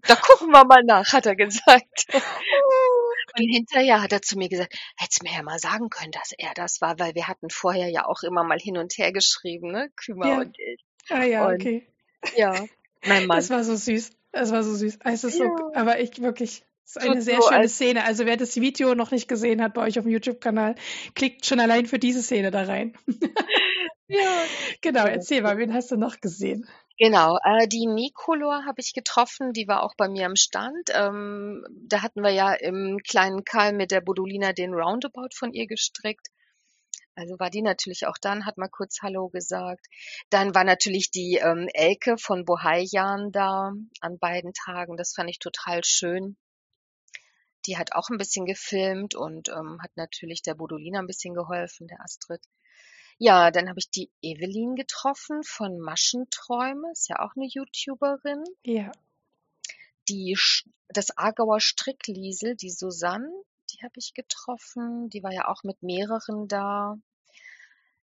[0.08, 2.08] Da gucken wir mal nach, hat er gesagt.
[3.38, 6.54] Und hinterher hat er zu mir gesagt, hättest mir ja mal sagen können, dass er
[6.56, 9.92] das war, weil wir hatten vorher ja auch immer mal hin und her geschrieben, ne?
[9.96, 10.38] Kümer ja.
[10.40, 10.84] und ich.
[11.10, 11.88] Ah ja, und, okay.
[12.36, 12.66] Ja,
[13.06, 13.38] mein Mann.
[13.38, 14.10] Das war so süß.
[14.32, 14.98] Das war so süß.
[15.04, 15.46] Es ist ja.
[15.46, 18.04] so, aber ich wirklich, es ist eine sehr so schöne Szene.
[18.06, 20.76] Also wer das Video noch nicht gesehen hat bei euch auf dem YouTube-Kanal,
[21.14, 22.98] klickt schon allein für diese Szene da rein.
[24.08, 24.46] ja.
[24.82, 26.68] Genau, erzähl mal, wen hast du noch gesehen?
[27.00, 30.90] Genau, äh, die Nicolor habe ich getroffen, die war auch bei mir am Stand.
[30.94, 35.68] Ähm, da hatten wir ja im kleinen Karl mit der Bodolina den Roundabout von ihr
[35.68, 36.28] gestrickt.
[37.14, 39.86] Also war die natürlich auch dann, hat mal kurz Hallo gesagt.
[40.30, 44.98] Dann war natürlich die ähm, Elke von Bohaijan da an beiden Tagen.
[44.98, 46.38] Das fand ich total schön.
[47.68, 51.88] Die hat auch ein bisschen gefilmt und ähm, hat natürlich der Bodolina ein bisschen geholfen,
[51.88, 52.42] der Astrid.
[53.20, 58.44] Ja, dann habe ich die Evelyn getroffen von Maschenträume, ist ja auch eine YouTuberin.
[58.64, 58.92] Ja.
[60.08, 60.38] Die,
[60.90, 63.32] das Aargauer Strickliesel, die Susanne,
[63.72, 65.10] die habe ich getroffen.
[65.10, 66.96] Die war ja auch mit mehreren da.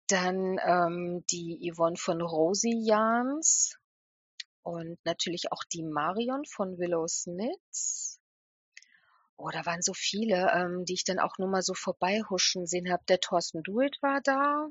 [0.09, 3.77] Dann ähm, die Yvonne von Rosie Jans
[4.63, 8.21] und natürlich auch die Marion von Willow Snits.
[9.37, 12.91] Oh, da waren so viele, ähm, die ich dann auch nur mal so vorbeihuschen sehen
[12.91, 13.03] habe.
[13.09, 14.69] Der Thorsten Duet war da.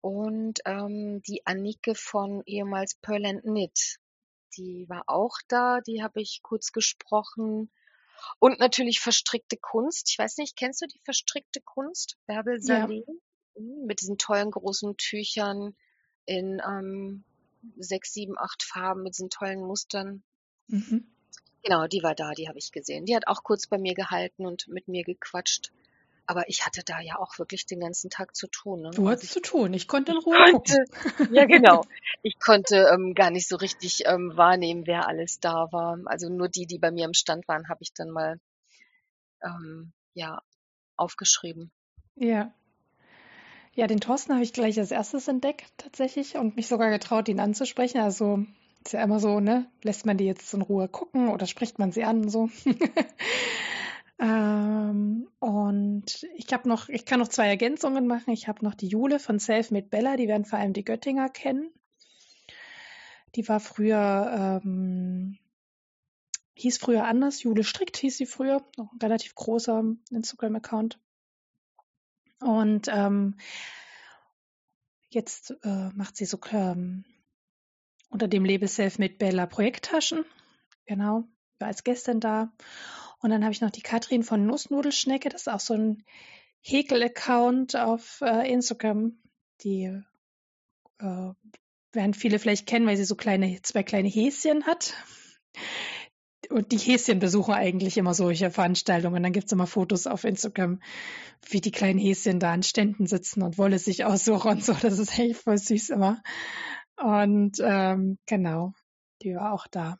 [0.00, 3.98] Und ähm, die Annike von ehemals Pearl and Knit,
[4.56, 7.70] die war auch da, die habe ich kurz gesprochen.
[8.38, 10.10] Und natürlich verstrickte Kunst.
[10.10, 12.16] Ich weiß nicht, kennst du die verstrickte Kunst?
[12.26, 13.04] Bärbel Saleh?
[13.06, 13.14] Ja.
[13.56, 15.74] Hm, mit diesen tollen großen Tüchern
[16.26, 17.24] in ähm,
[17.78, 20.22] sechs, sieben, acht Farben mit diesen tollen Mustern.
[20.68, 21.06] Mhm.
[21.62, 23.04] Genau, die war da, die habe ich gesehen.
[23.04, 25.72] Die hat auch kurz bei mir gehalten und mit mir gequatscht.
[26.30, 28.82] Aber ich hatte da ja auch wirklich den ganzen Tag zu tun.
[28.82, 28.90] Ne?
[28.90, 29.74] Du hattest also zu tun.
[29.74, 31.34] Ich konnte in Ruhe konnte, gucken.
[31.34, 31.84] Ja, genau.
[32.22, 35.98] Ich konnte ähm, gar nicht so richtig ähm, wahrnehmen, wer alles da war.
[36.04, 38.38] Also nur die, die bei mir im Stand waren, habe ich dann mal
[39.42, 40.40] ähm, ja
[40.96, 41.72] aufgeschrieben.
[42.14, 42.54] Ja.
[43.74, 47.40] Ja, den Thorsten habe ich gleich als erstes entdeckt tatsächlich und mich sogar getraut, ihn
[47.40, 48.02] anzusprechen.
[48.02, 48.46] Also
[48.84, 49.66] ist ja immer so, ne?
[49.82, 52.50] Lässt man die jetzt in Ruhe gucken oder spricht man sie an so?
[54.20, 58.30] Ähm, und ich habe noch, ich kann noch zwei Ergänzungen machen.
[58.32, 61.70] Ich habe noch die Jule von Selfmade Bella, die werden vor allem die Göttinger kennen.
[63.34, 65.38] Die war früher, ähm,
[66.54, 70.98] hieß früher anders, Jule Strickt hieß sie früher, noch ein relativ großer Instagram-Account.
[72.40, 73.38] Und ähm,
[75.08, 77.04] jetzt äh, macht sie so ähm,
[78.10, 80.24] unter dem Label Self-Made Bella Projekttaschen.
[80.86, 81.24] Genau,
[81.58, 82.52] war als Gästin da.
[83.20, 86.04] Und dann habe ich noch die Katrin von Nussnudelschnecke, das ist auch so ein
[86.62, 89.18] Häkel-Account auf äh, Instagram.
[89.62, 90.02] Die
[90.98, 91.32] äh,
[91.92, 94.94] werden viele vielleicht kennen, weil sie so kleine, zwei kleine Häschen hat.
[96.48, 99.22] Und die Häschen besuchen eigentlich immer solche Veranstaltungen.
[99.22, 100.80] Dann gibt es immer Fotos auf Instagram,
[101.48, 104.72] wie die kleinen Häschen da an Ständen sitzen und Wolle sich aussuchen und so.
[104.72, 106.22] Das ist echt voll süß immer.
[106.96, 108.72] Und ähm, genau,
[109.22, 109.98] die war auch da.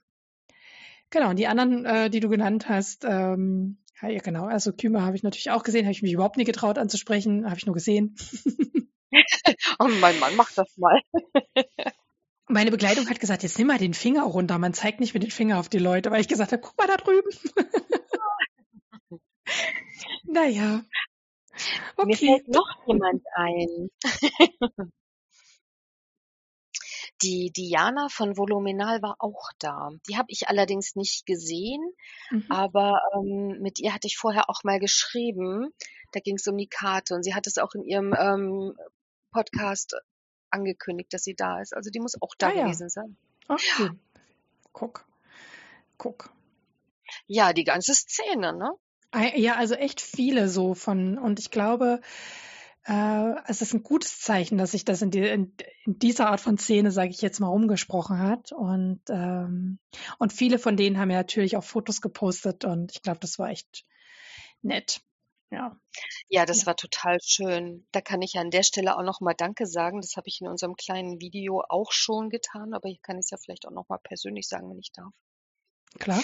[1.11, 5.17] Genau, und die anderen, äh, die du genannt hast, ähm, ja, genau, also Kümer habe
[5.17, 8.17] ich natürlich auch gesehen, habe ich mich überhaupt nie getraut anzusprechen, habe ich nur gesehen.
[9.79, 11.01] oh, mein Mann macht das mal.
[12.49, 14.59] Meine Begleitung hat gesagt, jetzt nimm mal den Finger runter.
[14.59, 16.89] Man zeigt nicht mit dem Finger auf die Leute, weil ich gesagt habe, guck mal
[16.89, 17.31] da drüben.
[20.25, 20.83] naja.
[21.97, 22.07] Okay.
[22.07, 23.91] Mir fällt noch jemand ein.
[27.23, 29.91] Die Diana von Voluminal war auch da.
[30.09, 31.83] Die habe ich allerdings nicht gesehen,
[32.31, 32.47] mhm.
[32.49, 35.73] aber ähm, mit ihr hatte ich vorher auch mal geschrieben.
[36.13, 38.75] Da ging es um die Karte und sie hat es auch in ihrem ähm,
[39.31, 39.95] Podcast
[40.51, 41.75] angekündigt, dass sie da ist.
[41.75, 42.89] Also die muss auch da ah, gewesen ja.
[42.89, 43.17] sein.
[43.49, 44.01] Ach, schön.
[44.73, 45.05] Guck.
[45.99, 46.31] Guck.
[47.27, 48.73] Ja, die ganze Szene, ne?
[49.35, 52.01] Ja, also echt viele so von, und ich glaube,
[52.85, 55.55] äh, es ist ein gutes Zeichen, dass sich das in, die, in,
[55.85, 58.53] in dieser Art von Szene, sage ich jetzt mal, rumgesprochen hat.
[58.53, 59.79] Und, ähm,
[60.19, 63.51] und viele von denen haben ja natürlich auch Fotos gepostet und ich glaube, das war
[63.51, 63.85] echt
[64.63, 65.01] nett.
[65.51, 65.77] Ja.
[66.29, 66.67] Ja, das ja.
[66.67, 67.87] war total schön.
[67.91, 70.01] Da kann ich an der Stelle auch nochmal Danke sagen.
[70.01, 73.37] Das habe ich in unserem kleinen Video auch schon getan, aber ich kann es ja
[73.37, 75.13] vielleicht auch nochmal persönlich sagen, wenn ich darf.
[75.99, 76.23] Klar.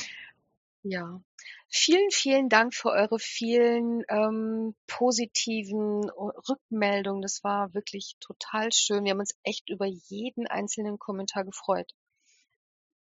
[0.89, 1.21] Ja,
[1.69, 6.09] vielen, vielen Dank für eure vielen ähm, positiven
[6.49, 7.23] Rückmeldungen.
[7.23, 9.05] Das war wirklich total schön.
[9.05, 11.93] Wir haben uns echt über jeden einzelnen Kommentar gefreut.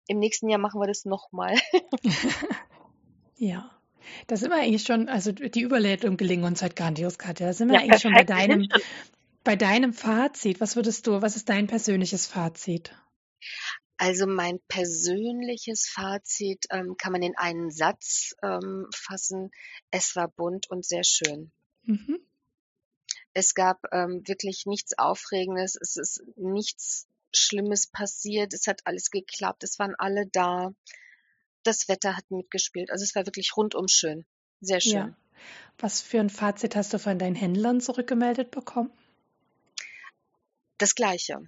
[0.09, 1.55] Im nächsten Jahr machen wir das nochmal.
[3.37, 3.71] ja.
[4.27, 7.47] Da sind wir eigentlich schon, also die Überleitung gelingen uns halt grandios, Katja.
[7.47, 8.69] Da sind wir ja, eigentlich schon bei deinem,
[9.45, 10.61] bei deinem Fazit.
[10.61, 12.93] Was würdest du, was ist dein persönliches Fazit?
[13.99, 19.51] Also mein persönliches Fazit ähm, kann man in einen Satz ähm, fassen.
[19.91, 21.51] Es war bunt und sehr schön.
[21.83, 22.21] Mhm.
[23.35, 25.77] Es gab ähm, wirklich nichts Aufregendes.
[25.81, 28.55] Es ist nichts Schlimmes passiert.
[28.55, 29.65] Es hat alles geklappt.
[29.65, 30.73] Es waren alle da.
[31.65, 32.93] Das Wetter hat mitgespielt.
[32.93, 34.25] Also es war wirklich rundum schön.
[34.61, 34.93] Sehr schön.
[34.93, 35.17] Ja.
[35.79, 38.93] Was für ein Fazit hast du von deinen Händlern zurückgemeldet bekommen?
[40.79, 41.41] Das gleiche.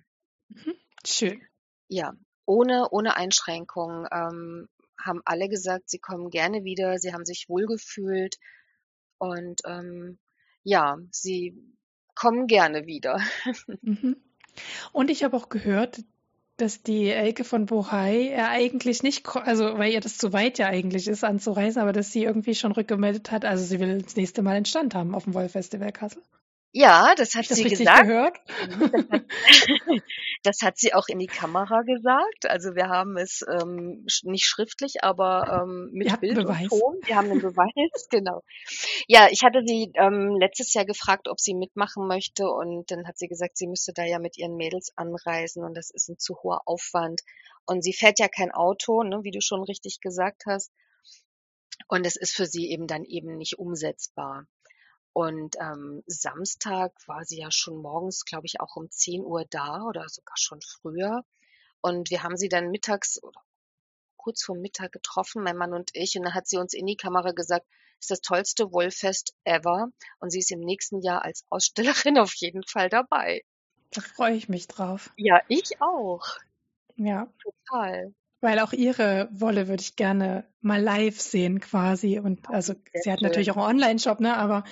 [0.48, 0.74] Mhm.
[1.04, 1.46] Schön.
[1.86, 2.12] Ja,
[2.50, 4.06] ohne, ohne Einschränkung.
[4.10, 4.68] Ähm,
[5.00, 8.36] haben alle gesagt, sie kommen gerne wieder, sie haben sich wohlgefühlt
[9.18, 10.18] und ähm,
[10.62, 11.56] ja, sie
[12.14, 13.20] kommen gerne wieder.
[13.82, 14.16] Mhm.
[14.92, 16.02] Und ich habe auch gehört,
[16.56, 20.66] dass die Elke von Bohai ja eigentlich nicht, also weil ihr das zu weit ja
[20.66, 24.42] eigentlich ist anzureisen, aber dass sie irgendwie schon rückgemeldet hat, also sie will das nächste
[24.42, 26.22] Mal einen Stand haben auf dem Wolf Festival Kassel.
[26.72, 28.06] Ja, das hat das sie gesagt.
[28.06, 28.40] Gehört?
[30.42, 32.46] Das hat, sie auch in die Kamera gesagt.
[32.46, 36.62] Also wir haben es ähm, nicht schriftlich, aber ähm, mit Bild Beweis.
[36.62, 36.98] und Ton.
[37.04, 38.42] Wir haben einen Beweis, genau.
[39.06, 43.18] Ja, ich hatte sie ähm, letztes Jahr gefragt, ob sie mitmachen möchte und dann hat
[43.18, 46.36] sie gesagt, sie müsste da ja mit ihren Mädels anreisen und das ist ein zu
[46.42, 47.20] hoher Aufwand.
[47.66, 50.72] Und sie fährt ja kein Auto, ne, wie du schon richtig gesagt hast.
[51.86, 54.46] Und es ist für sie eben dann eben nicht umsetzbar.
[55.12, 59.82] Und ähm, Samstag war sie ja schon morgens, glaube ich, auch um 10 Uhr da
[59.82, 61.24] oder sogar schon früher.
[61.80, 63.42] Und wir haben sie dann mittags oder
[64.16, 66.16] kurz vor Mittag getroffen, mein Mann und ich.
[66.16, 67.66] Und dann hat sie uns in die Kamera gesagt,
[67.98, 69.88] ist das tollste Wollfest ever.
[70.20, 73.42] Und sie ist im nächsten Jahr als Ausstellerin auf jeden Fall dabei.
[73.90, 75.10] Da freue ich mich drauf.
[75.16, 76.38] Ja, ich auch.
[76.96, 77.32] Ja.
[77.42, 78.14] Total.
[78.40, 82.18] Weil auch ihre Wolle würde ich gerne mal live sehen quasi.
[82.18, 83.28] Und also Sehr sie hat schön.
[83.28, 84.36] natürlich auch einen Online-Shop, ne?
[84.36, 84.64] Aber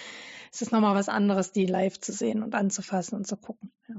[0.53, 3.73] es ist nochmal was anderes, die live zu sehen und anzufassen und zu gucken.
[3.89, 3.97] Ja.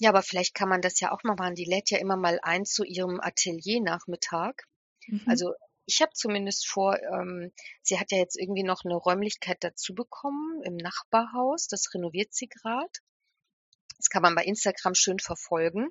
[0.00, 1.54] Ja, aber vielleicht kann man das ja auch mal machen.
[1.54, 4.64] Die lädt ja immer mal ein zu ihrem Atelier-Nachmittag.
[5.06, 5.22] Mhm.
[5.26, 5.52] Also
[5.84, 7.52] ich habe zumindest vor, ähm,
[7.82, 11.66] sie hat ja jetzt irgendwie noch eine Räumlichkeit dazu bekommen im Nachbarhaus.
[11.68, 12.88] Das renoviert sie gerade.
[13.98, 15.90] Das kann man bei Instagram schön verfolgen.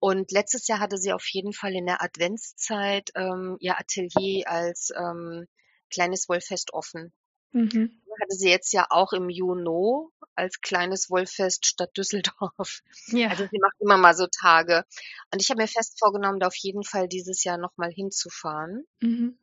[0.00, 4.90] Und letztes Jahr hatte sie auf jeden Fall in der Adventszeit ähm, ihr Atelier als
[4.96, 5.46] ähm,
[5.90, 7.12] kleines Wollfest offen.
[7.52, 8.00] Mhm.
[8.20, 12.80] Hatte sie jetzt ja auch im Juno als kleines Wollfest statt Düsseldorf.
[13.08, 13.28] Ja.
[13.28, 14.84] Also sie macht immer mal so Tage.
[15.32, 18.84] Und ich habe mir fest vorgenommen, da auf jeden Fall dieses Jahr nochmal hinzufahren.
[19.00, 19.38] Mhm.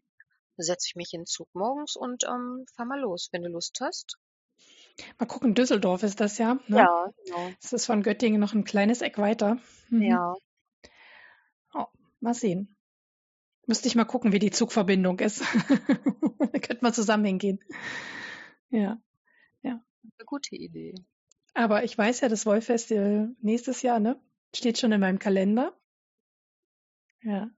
[0.58, 3.50] Da setze ich mich in den Zug morgens und ähm, fahr mal los, wenn du
[3.50, 4.18] Lust hast.
[5.20, 6.56] Mal gucken, Düsseldorf ist das ja.
[6.68, 6.78] Ne?
[6.78, 7.52] Ja, genau.
[7.62, 9.60] Das ist von Göttingen noch ein kleines Eck weiter.
[9.90, 10.02] Mhm.
[10.02, 10.36] Ja.
[12.28, 12.76] Mal sehen.
[13.68, 15.40] Müsste ich mal gucken, wie die Zugverbindung ist.
[16.40, 17.64] da könnte man zusammen hingehen.
[18.70, 19.02] Ja.
[19.62, 19.82] Ja.
[20.04, 20.94] Eine gute Idee.
[21.54, 24.22] Aber ich weiß ja, das Wolf-Festival nächstes Jahr, ne?
[24.54, 25.80] Steht schon in meinem Kalender.
[27.22, 27.50] Ja.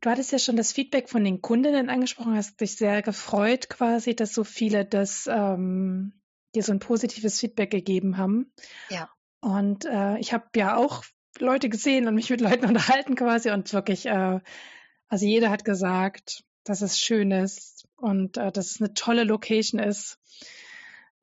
[0.00, 4.16] Du hattest ja schon das Feedback von den Kundinnen angesprochen, hast dich sehr gefreut quasi,
[4.16, 6.22] dass so viele das ähm,
[6.54, 8.50] dir so ein positives Feedback gegeben haben.
[8.88, 9.10] Ja.
[9.42, 11.04] Und äh, ich habe ja auch
[11.42, 14.40] Leute gesehen und mich mit Leuten unterhalten quasi und wirklich, äh,
[15.08, 19.80] also jeder hat gesagt, dass es schön ist und äh, dass es eine tolle Location
[19.80, 20.18] ist,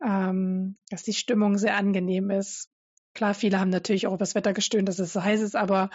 [0.06, 2.70] ähm, dass die Stimmung sehr angenehm ist.
[3.14, 5.90] Klar, viele haben natürlich auch über das Wetter gestöhnt, dass es so heiß ist, aber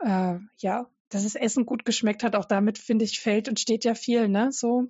[0.00, 3.84] äh, ja, dass das Essen gut geschmeckt hat, auch damit finde ich fällt und steht
[3.84, 4.50] ja viel, ne?
[4.52, 4.88] So.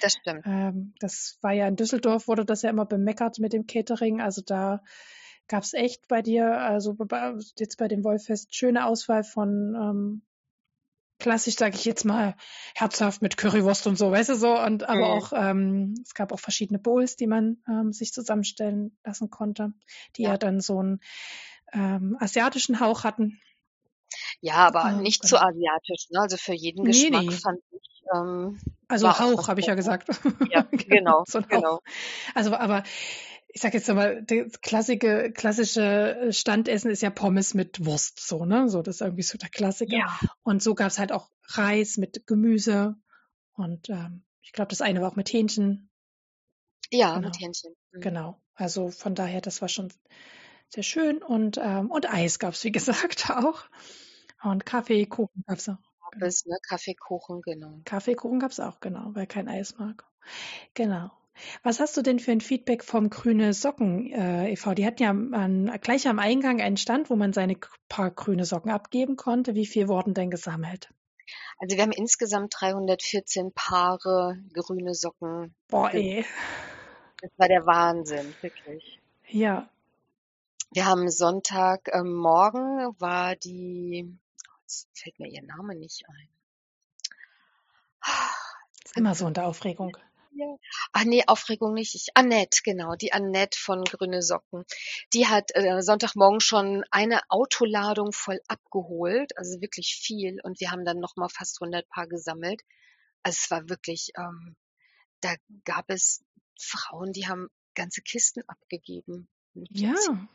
[0.00, 0.42] Das stimmt.
[0.46, 4.20] Ähm, das war ja in Düsseldorf, wurde das ja immer bemeckert mit dem Catering.
[4.20, 4.82] Also da
[5.48, 6.96] gab es echt bei dir, also
[7.58, 10.22] jetzt bei dem Wollfest, schöne Auswahl von ähm,
[11.18, 12.34] klassisch, sage ich jetzt mal,
[12.74, 14.58] herzhaft mit Currywurst und so, weißt du so.
[14.58, 15.12] Und aber Mhm.
[15.12, 19.72] auch, ähm, es gab auch verschiedene Bowls, die man ähm, sich zusammenstellen lassen konnte,
[20.16, 20.38] die ja, Ja.
[20.38, 21.00] dann so einen
[21.72, 23.40] ähm, asiatischen Hauch hatten.
[24.40, 25.36] Ja, aber Ah, nicht genau.
[25.36, 26.20] zu asiatisch, ne?
[26.20, 27.36] Also für jeden Nee, Geschmack nee.
[27.42, 28.58] fand ich, ähm,
[28.88, 30.08] Also Hauch, habe ich ja gesagt.
[30.48, 31.62] Ja, genau, so ein Hauch.
[31.62, 31.80] genau.
[32.34, 32.82] Also, aber
[33.56, 38.68] ich sag jetzt mal, das klassische, klassische Standessen ist ja Pommes mit Wurst, so, ne?
[38.68, 39.96] So, das ist irgendwie so der Klassiker.
[39.96, 42.96] Ja, Und so gab's halt auch Reis mit Gemüse.
[43.54, 45.88] Und ähm, ich glaube, das eine war auch mit Hähnchen.
[46.90, 47.28] ja, Genau.
[47.28, 47.74] mit Hähnchen.
[47.92, 48.00] Mhm.
[48.02, 48.42] Genau.
[48.56, 49.90] Also von daher, das war schon
[50.68, 51.22] sehr schön.
[51.22, 52.72] Und, ähm, und Eis gab's wie
[53.16, 53.64] gesagt, auch.
[54.42, 55.78] Und Kaffee, Kuchen gab's auch.
[56.12, 56.26] Genau.
[56.26, 56.58] Bis, ne?
[56.68, 57.80] Kaffeekuchen, genau.
[57.86, 60.04] Kaffeekuchen gab's auch, genau, weil kein Eis mag.
[60.74, 61.10] Genau.
[61.62, 64.74] Was hast du denn für ein Feedback vom Grüne Socken äh, e.V.?
[64.74, 67.56] Die hatten ja an, gleich am Eingang einen Stand, wo man seine
[67.88, 69.54] paar grüne Socken abgeben konnte.
[69.54, 70.90] Wie viel wurden denn gesammelt?
[71.58, 75.54] Also wir haben insgesamt 314 Paare grüne Socken.
[75.68, 76.24] Boah, ey.
[77.20, 79.00] Das war der Wahnsinn, wirklich.
[79.28, 79.68] Ja,
[80.72, 84.18] Wir haben Sonntag ähm, war die,
[84.62, 86.28] jetzt fällt mir ihr Name nicht ein.
[88.84, 89.96] ist immer so in der Aufregung.
[90.36, 90.56] Ja.
[90.92, 91.94] Ach nee, Aufregung nicht.
[91.94, 94.64] Ich, Annette, genau, die Annette von Grüne Socken.
[95.14, 100.38] Die hat äh, Sonntagmorgen schon eine Autoladung voll abgeholt, also wirklich viel.
[100.42, 102.62] Und wir haben dann nochmal fast 100 Paar gesammelt.
[103.22, 104.56] Also es war wirklich, ähm,
[105.22, 105.34] da
[105.64, 106.22] gab es
[106.60, 109.28] Frauen, die haben ganze Kisten abgegeben.
[109.54, 110.28] Mit Ja, 10, 12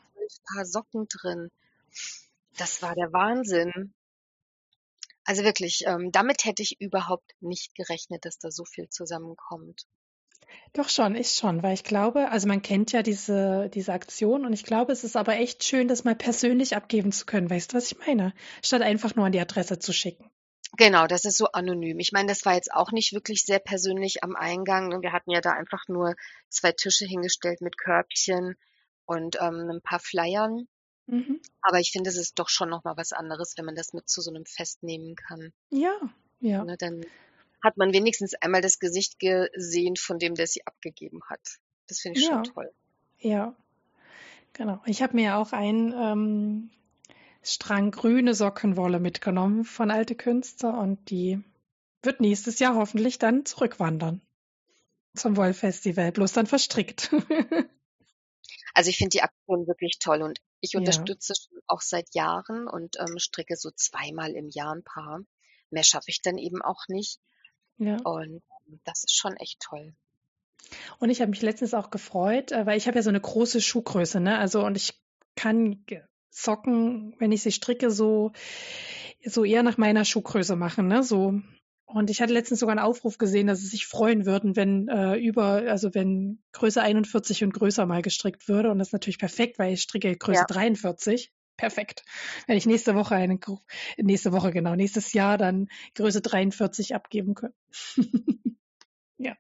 [0.52, 1.52] Paar Socken drin.
[2.58, 3.94] Das war der Wahnsinn.
[5.32, 9.86] Also wirklich, ähm, damit hätte ich überhaupt nicht gerechnet, dass da so viel zusammenkommt.
[10.74, 14.52] doch schon, ist schon, weil ich glaube, also man kennt ja diese, diese Aktion und
[14.52, 17.50] ich glaube, es ist aber echt schön, das mal persönlich abgeben zu können.
[17.50, 18.34] Weißt du, was ich meine?
[18.62, 20.30] Statt einfach nur an die Adresse zu schicken.
[20.76, 22.00] Genau, das ist so anonym.
[22.00, 24.90] Ich meine, das war jetzt auch nicht wirklich sehr persönlich am Eingang.
[24.90, 25.02] ne?
[25.02, 26.16] Wir hatten ja da einfach nur
[26.50, 28.58] zwei Tische hingestellt mit Körbchen
[29.06, 30.68] und ähm, ein paar Flyern.
[31.08, 31.42] Mhm.
[31.62, 34.10] Aber ich finde, es ist doch schon noch mal was anderes, wenn man das mit
[34.10, 35.54] zu so einem Fest nehmen kann.
[35.70, 35.96] Ja,
[36.40, 36.64] ja.
[36.64, 36.78] Ne?
[36.78, 37.06] Dann
[37.64, 41.60] hat man wenigstens einmal das Gesicht gesehen von dem, der sie abgegeben hat.
[41.88, 42.72] Das finde ich Ja, schon toll.
[43.20, 43.56] ja,
[44.54, 44.82] genau.
[44.86, 46.70] Ich habe mir auch einen ähm,
[47.44, 51.44] Strang grüne Sockenwolle mitgenommen von Alte Künste und die
[52.04, 54.22] wird nächstes Jahr hoffentlich dann zurückwandern
[55.16, 57.12] zum Wollfestival, bloß dann verstrickt.
[58.74, 62.68] Also ich finde die Aktion wirklich toll und ich Ja, unterstütze schon auch seit Jahren
[62.68, 65.22] und ähm, stricke so zweimal im Jahr ein Paar.
[65.72, 67.20] Mehr schaffe ich dann eben auch nicht.
[67.78, 67.98] ja.
[68.04, 68.44] Und
[68.86, 69.96] das ist schon echt toll.
[71.00, 73.62] Und ich habe mich letztens auch gefreut, äh, weil ich habe ja so eine große
[73.62, 74.38] Schuhgröße, ne?
[74.38, 74.94] Also und ich
[75.36, 75.86] kann
[76.30, 78.32] Socken, wenn ich sie stricke, so
[79.26, 81.04] so eher nach meiner Schuhgröße machen, ne?
[81.04, 81.42] So.
[81.94, 85.16] Und ich hatte letztens sogar einen Aufruf gesehen, dass sie sich freuen würden, wenn äh,
[85.16, 88.72] über, also wenn Größe 41 und größer mal gestrickt würde.
[88.72, 91.34] Und das ist natürlich perfekt, weil ich stricke Größe Ja, 43.
[91.58, 92.04] Perfekt.
[92.48, 93.38] Wenn ich nächste Woche eine,
[93.98, 97.54] nächste Woche genau, nächstes Jahr dann Größe 43 abgeben können.
[99.24, 99.38] Ja.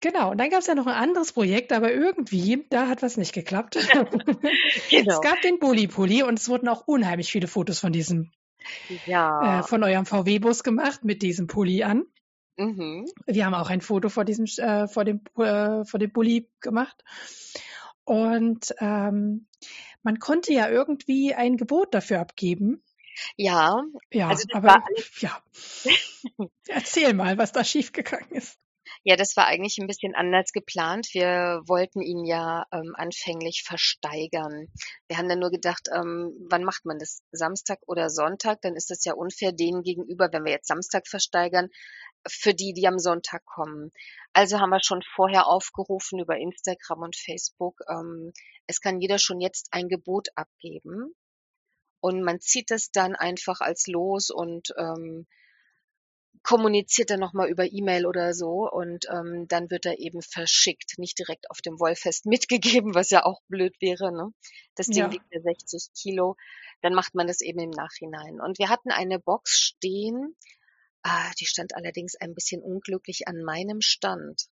[0.00, 3.16] Genau, und dann gab es ja noch ein anderes Projekt, aber irgendwie, da hat was
[3.16, 3.76] nicht geklappt.
[3.76, 5.20] es genau.
[5.20, 8.32] gab den Bulli-Pulli und es wurden auch unheimlich viele Fotos von diesem,
[8.88, 9.62] äh, Ja.
[9.62, 12.04] von eurem VW-Bus gemacht mit diesem Pulli an.
[12.56, 13.06] Mhm.
[13.26, 17.02] Wir haben auch ein Foto vor diesem, äh, vor dem, äh, vor dem Bulli gemacht.
[18.04, 19.46] Und ähm,
[20.02, 22.82] man konnte ja irgendwie ein Gebot dafür abgeben.
[23.36, 25.42] Ja, also Ja, war aber alles, ja,
[26.68, 28.58] erzähl mal, was da schiefgegangen ist.
[29.08, 31.10] Ja, das war eigentlich ein bisschen anders geplant.
[31.12, 34.66] Wir wollten ihn ja ähm, anfänglich versteigern.
[35.06, 37.22] Wir haben dann nur gedacht, ähm, wann macht man das?
[37.30, 38.62] Samstag oder Sonntag?
[38.62, 41.68] Dann ist das ja unfair denen gegenüber, wenn wir jetzt Samstag versteigern,
[42.26, 43.92] für die, die am Sonntag kommen.
[44.32, 48.32] Also haben wir schon vorher aufgerufen über Instagram und Facebook, ähm,
[48.66, 51.14] es kann jeder schon jetzt ein Gebot abgeben.
[52.00, 55.28] Und man zieht es dann einfach als los und ähm,
[56.46, 61.18] kommuniziert dann nochmal über E-Mail oder so und ähm, dann wird er eben verschickt, nicht
[61.18, 64.12] direkt auf dem Wollfest mitgegeben, was ja auch blöd wäre.
[64.12, 64.32] Ne?
[64.76, 65.10] Das Ding Ja.
[65.10, 66.36] wiegt ja 60 Kilo,
[66.82, 68.40] dann macht man das eben im Nachhinein.
[68.40, 70.36] Und wir hatten eine Box stehen,
[71.02, 74.46] ah, die stand allerdings ein bisschen unglücklich an meinem Stand,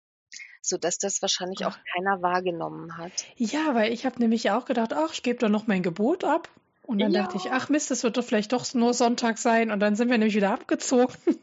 [0.62, 3.12] so dass das wahrscheinlich auch keiner wahrgenommen hat.
[3.36, 6.48] Ja, weil ich habe nämlich auch gedacht, ach, ich gebe da noch mein Gebot ab.
[6.82, 7.52] Und dann dachte ich, Ja.
[7.52, 9.70] ach Mist, das wird doch vielleicht doch nur Sonntag sein.
[9.70, 11.14] Und dann sind wir nämlich wieder abgezogen.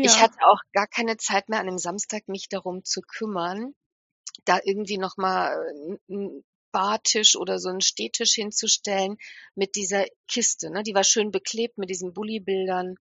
[0.00, 0.20] Ich Ja.
[0.20, 3.74] hatte auch gar keine Zeit mehr an einem Samstag, mich darum zu kümmern,
[4.44, 5.56] da irgendwie noch mal
[6.08, 9.16] einen Bartisch oder so einen Stehtisch hinzustellen
[9.54, 10.82] mit dieser Kiste, ne?
[10.82, 12.96] Die war schön beklebt mit diesen Bullybildern.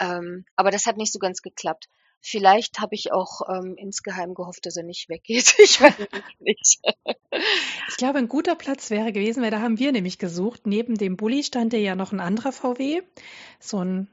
[0.00, 1.88] Ähm, aber das hat nicht so ganz geklappt.
[2.22, 5.54] Vielleicht habe ich auch ähm, insgeheim gehofft, dass er nicht weggeht.
[5.58, 6.80] Ich weiß es nicht.
[7.88, 10.66] Ich glaube, ein guter Platz wäre gewesen, weil da haben wir nämlich gesucht.
[10.66, 13.02] Neben dem Bulli stand ja noch ein anderer VW.
[13.58, 14.08] So ein,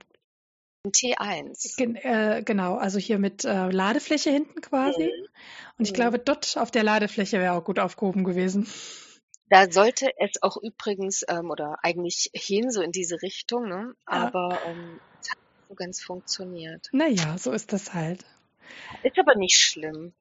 [0.86, 1.76] Ein T1.
[1.78, 5.10] gen- äh, genau, also hier mit äh, Ladefläche hinten quasi.
[5.78, 5.94] Und ich Mhm.
[5.94, 8.68] glaube, dort auf der Ladefläche wäre auch gut aufgehoben gewesen.
[9.50, 13.94] Da sollte es auch übrigens, ähm, oder eigentlich hin, so in diese Richtung, ne?
[14.10, 14.32] Ja.
[14.32, 15.02] Aber ähm,
[15.68, 16.88] so ganz funktioniert.
[16.92, 18.26] Naja, so ist das halt.
[19.04, 20.14] Ist aber nicht schlimm.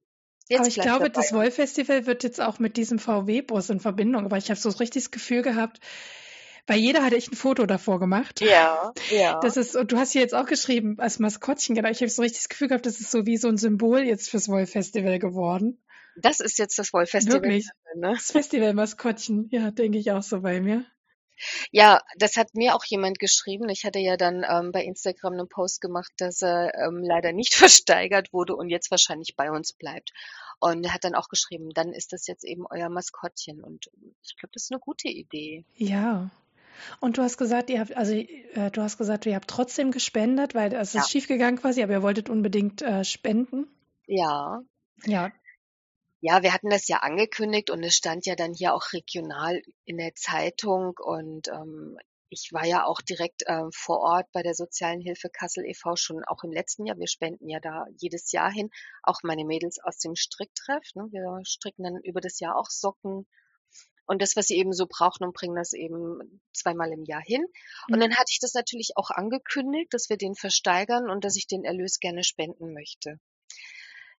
[0.48, 1.32] Jetzt Aber ich glaube, er bei das.
[1.32, 4.24] Woll-Festival wird jetzt auch mit diesem VW-Bus in Verbindung.
[4.24, 5.80] Aber ich habe so richtig das Gefühl gehabt,
[6.66, 8.40] bei jeder hatte ich ein Foto davor gemacht.
[8.40, 9.40] Ja, ja.
[9.40, 11.88] Das ist, und du hast hier jetzt auch geschrieben, als Maskottchen, genau.
[11.88, 14.30] Ich habe so richtig das Gefühl gehabt, das ist so wie so ein Symbol jetzt
[14.30, 15.80] fürs Woll-Festival geworden.
[16.16, 17.42] Das ist jetzt das Wollfestival.
[17.42, 17.68] Wirklich.
[17.94, 18.12] Ne?
[18.14, 20.84] Das Festival-Maskottchen, ja, denke ich auch so bei mir.
[21.70, 23.68] Ja, das hat mir auch jemand geschrieben.
[23.68, 27.54] Ich hatte ja dann ähm, bei Instagram einen Post gemacht, dass er ähm, leider nicht
[27.54, 30.12] versteigert wurde und jetzt wahrscheinlich bei uns bleibt.
[30.58, 33.62] Und er hat dann auch geschrieben, dann ist das jetzt eben euer Maskottchen.
[33.62, 33.90] Und
[34.22, 35.64] ich glaube, das ist eine gute Idee.
[35.74, 36.30] Ja.
[37.00, 40.54] Und du hast gesagt, ihr habt, also äh, du hast gesagt, ihr habt trotzdem gespendet,
[40.54, 41.00] weil es Ja.
[41.00, 43.66] ist schiefgegangen quasi, aber ihr wolltet unbedingt äh, spenden.
[44.06, 44.60] Ja,
[45.04, 45.30] Ja,
[46.20, 49.96] Ja, wir hatten das ja angekündigt und es stand ja dann hier auch regional in
[49.98, 51.98] der Zeitung und ähm,
[52.28, 55.94] ich war ja auch direkt ähm, vor Ort bei der Sozialen Hilfe Kassel e.V.
[55.96, 56.98] schon auch im letzten Jahr.
[56.98, 58.70] Wir spenden ja da jedes Jahr hin.
[59.02, 60.82] Auch meine Mädels aus dem Stricktreff.
[60.94, 61.06] Ne?
[61.12, 63.26] Wir stricken dann über das Jahr auch Socken
[64.06, 67.44] und das, was sie eben so brauchen und bringen das eben zweimal im Jahr hin.
[67.90, 68.00] Und Mhm.
[68.00, 71.64] dann hatte ich das natürlich auch angekündigt, dass wir den versteigern und dass ich den
[71.64, 73.20] Erlös gerne spenden möchte.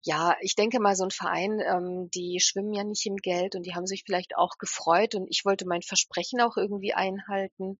[0.03, 3.63] Ja, ich denke mal, so ein Verein, ähm, die schwimmen ja nicht im Geld und
[3.63, 7.79] die haben sich vielleicht auch gefreut und ich wollte mein Versprechen auch irgendwie einhalten.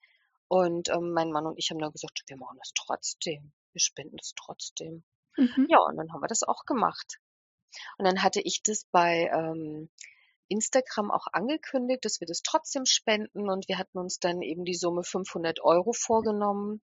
[0.49, 3.52] Und ähm, mein Mann und ich haben dann gesagt, wir machen das trotzdem.
[3.73, 5.03] Wir spenden es trotzdem.
[5.35, 5.68] Mhm.
[5.69, 7.19] Ja, und dann haben wir das auch gemacht.
[7.98, 9.89] Und dann hatte ich das bei ähm,
[10.48, 14.76] Instagram auch angekündigt, dass wir das trotzdem spenden und wir hatten uns dann eben die
[14.76, 16.81] Summe 500 Euro vorgenommen.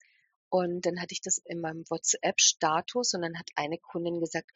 [0.49, 4.51] Und dann hatte ich das in meinem WhatsApp-Status und dann hat eine Kundin gesagt,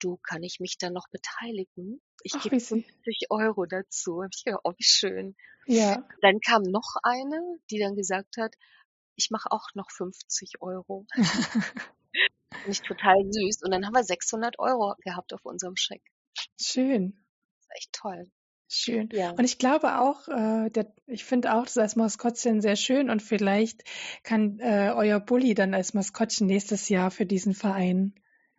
[0.00, 2.00] du, kann ich mich da noch beteiligen?
[2.22, 2.84] Ich Ach, gebe wie süß.
[2.84, 4.22] 50 Euro dazu.
[4.22, 5.36] Hab ich gedacht, oh, wie schön.
[5.66, 6.06] Ja.
[6.20, 8.54] Dann kam noch eine, die dann gesagt hat,
[9.16, 11.06] ich mache auch noch 50 Euro.
[12.52, 13.62] Finde ich total süß.
[13.62, 16.02] Und dann haben wir 600 Euro gehabt auf unserem Scheck.
[16.60, 17.24] Schön.
[17.56, 18.30] Das ist echt toll.
[18.68, 19.08] Schön.
[19.12, 19.30] Ja.
[19.30, 23.22] Und ich glaube auch, äh, der, ich finde auch das als Maskottchen sehr schön und
[23.22, 23.84] vielleicht
[24.22, 28.14] kann äh, euer Bulli dann als Maskottchen nächstes Jahr für diesen Verein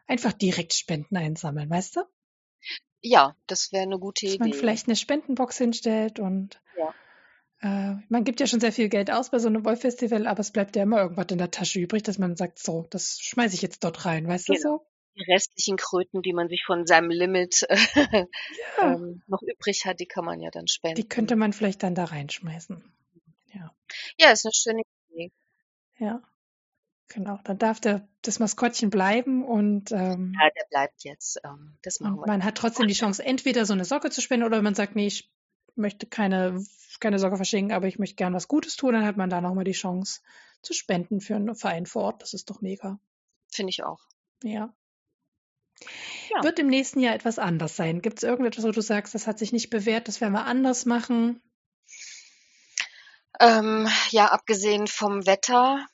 [0.07, 2.02] einfach direkt Spenden einsammeln, weißt du?
[3.02, 4.57] Ja, das wäre eine gute Dass man Idee.
[4.57, 6.94] vielleicht eine Spendenbox hinstellt und Ja.
[7.61, 10.52] äh, man gibt ja schon sehr viel Geld aus bei so einem Wollfestival, aber es
[10.52, 13.61] bleibt ja immer irgendwas in der Tasche übrig, dass man sagt, so, das schmeiße ich
[13.61, 14.64] jetzt dort rein, weißt du Genau.
[14.77, 14.88] so?
[15.18, 17.65] Die restlichen Kröten, die man sich von seinem Limit
[18.82, 20.95] Ja, ähm, noch übrig hat, die kann man ja dann spenden.
[21.02, 22.84] die könnte man vielleicht dann da reinschmeißen.
[23.53, 23.73] Ja.
[24.19, 25.32] Ja, ist eine schöne Idee.
[25.99, 26.22] Ja,
[27.07, 27.40] genau.
[27.44, 31.40] Dann darf der, das Maskottchen bleiben und, ähm, Ja, der bleibt jetzt.
[31.44, 32.27] Ähm, das machen wir.
[32.27, 35.07] man hat trotzdem die Chance, entweder so eine Socke zu spenden oder man sagt, nee,
[35.07, 35.32] ich
[35.76, 36.64] möchte keine,
[36.99, 39.65] keine Socke verschenken, aber ich möchte gern was Gutes tun, dann hat man da nochmal
[39.65, 40.22] die Chance
[40.61, 42.22] zu spenden für einen Verein vor Ort.
[42.22, 42.99] Das ist doch mega.
[43.52, 43.99] Finde ich auch.
[44.44, 44.73] Ja.
[46.30, 46.44] Ja.
[46.44, 48.02] Wird im nächsten Jahr etwas anders sein?
[48.02, 50.86] Gibt es irgendetwas, wo du sagst, das hat sich nicht bewährt, das werden wir anders
[50.86, 51.41] machen?
[53.40, 55.86] Ähm, ja, abgesehen vom Wetter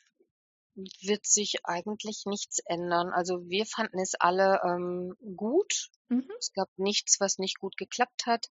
[1.02, 3.12] wird sich eigentlich nichts ändern.
[3.12, 5.90] Also wir fanden es alle ähm, gut.
[6.10, 6.30] Mhm.
[6.40, 8.50] Es gab nichts, was nicht gut geklappt hat,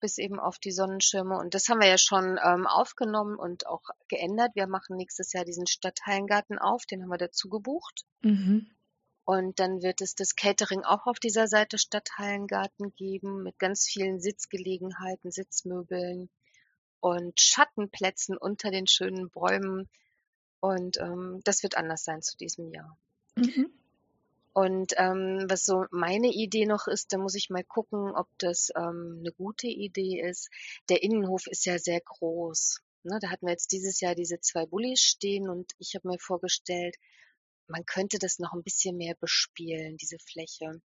[0.00, 1.38] bis eben auf die Sonnenschirme.
[1.38, 4.52] Und das haben wir ja schon ähm, aufgenommen und auch geändert.
[4.54, 8.04] Wir machen nächstes Jahr diesen Stadtteilengarten auf, den haben wir dazu gebucht.
[8.22, 8.70] Mhm.
[9.24, 14.18] Und dann wird es das Catering auch auf dieser Seite Stadthallengarten geben, mit ganz vielen
[14.18, 16.30] Sitzgelegenheiten, Sitzmöbeln
[17.00, 19.88] und Schattenplätzen unter den schönen Bäumen.
[20.60, 22.96] Und ähm, das wird anders sein zu diesem Jahr.
[23.36, 23.72] Mhm.
[24.52, 28.70] Und ähm, was so meine Idee noch ist, da muss ich mal gucken, ob das
[28.76, 30.50] ähm, eine gute Idee ist.
[30.88, 32.80] Der Innenhof ist ja sehr groß.
[33.04, 36.18] Ne, da hatten wir jetzt dieses Jahr diese zwei Bullis stehen und ich habe mir
[36.18, 36.96] vorgestellt,
[37.68, 40.82] man könnte das noch ein bisschen mehr bespielen, diese Fläche.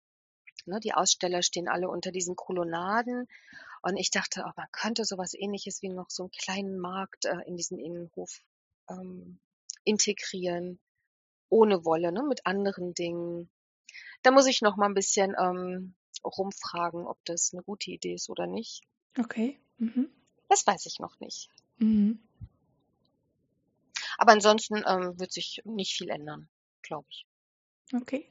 [0.66, 3.28] Ne, die Aussteller stehen alle unter diesen Kolonnaden
[3.82, 7.36] und ich dachte, oh, man könnte sowas ähnliches wie noch so einen kleinen Markt äh,
[7.46, 8.40] in diesen Innenhof
[8.88, 9.38] ähm,
[9.84, 10.78] integrieren,
[11.48, 13.50] ohne Wolle, ne, mit anderen Dingen.
[14.22, 15.94] Da muss ich noch mal ein bisschen ähm,
[16.24, 18.82] rumfragen, ob das eine gute Idee ist oder nicht.
[19.18, 19.58] Okay.
[19.78, 20.10] Mhm.
[20.48, 21.48] Das weiß ich noch nicht.
[21.78, 22.20] Mhm.
[24.18, 26.48] Aber ansonsten ähm, wird sich nicht viel ändern,
[26.82, 27.26] glaube ich.
[27.94, 28.30] Okay.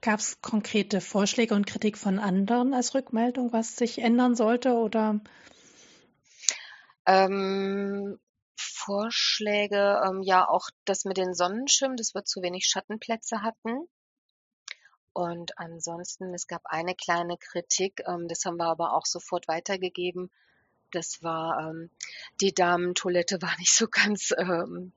[0.00, 5.20] Gab es konkrete Vorschläge und Kritik von anderen als Rückmeldung, was sich ändern sollte oder?
[7.06, 8.18] Ähm,
[8.56, 13.88] Vorschläge, ähm, ja auch das mit den Sonnenschirmen, dass wir zu wenig Schattenplätze hatten.
[15.12, 20.30] Und ansonsten, es gab eine kleine Kritik, ähm, das haben wir aber auch sofort weitergegeben.
[20.90, 21.90] Das war, ähm,
[22.40, 24.92] die Damentoilette war nicht so ganz ähm,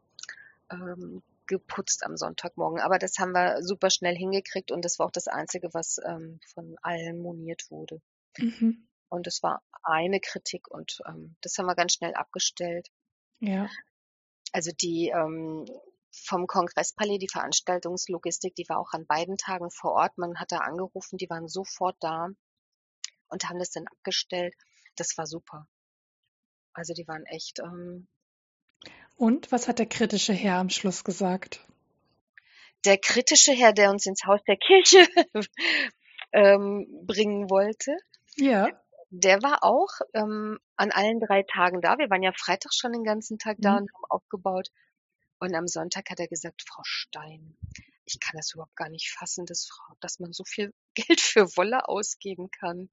[0.72, 2.80] ähm, geputzt am Sonntagmorgen.
[2.80, 6.40] Aber das haben wir super schnell hingekriegt und das war auch das Einzige, was ähm,
[6.54, 8.02] von allen moniert wurde.
[8.38, 8.88] Mhm.
[9.10, 12.90] Und es war eine Kritik und ähm, das haben wir ganz schnell abgestellt.
[13.40, 13.70] Ja.
[14.52, 15.66] Also die ähm,
[16.12, 20.18] vom Kongresspalais, die Veranstaltungslogistik, die war auch an beiden Tagen vor Ort.
[20.18, 22.30] Man hat da angerufen, die waren sofort da
[23.30, 24.56] und haben das dann abgestellt.
[24.96, 25.68] Das war super.
[26.74, 27.60] Also die waren echt.
[27.60, 28.08] Ähm,
[29.16, 31.66] Und was hat der kritische Herr am Schluss gesagt?
[32.86, 35.06] der kritische Herr, der uns ins Haus der Kirche
[36.32, 37.96] ähm, bringen wollte,
[38.36, 38.70] Ja.
[39.10, 41.98] Der war auch ähm, an allen drei Tagen da.
[41.98, 43.78] Wir waren ja Freitag schon den ganzen Tag da Mhm.
[43.78, 44.70] und haben aufgebaut.
[45.40, 47.58] Und am Sonntag hat er gesagt, Frau Stein,
[48.06, 51.46] ich kann das überhaupt gar nicht fassen, dass, Frau, dass man so viel Geld für
[51.58, 52.90] Wolle ausgeben kann.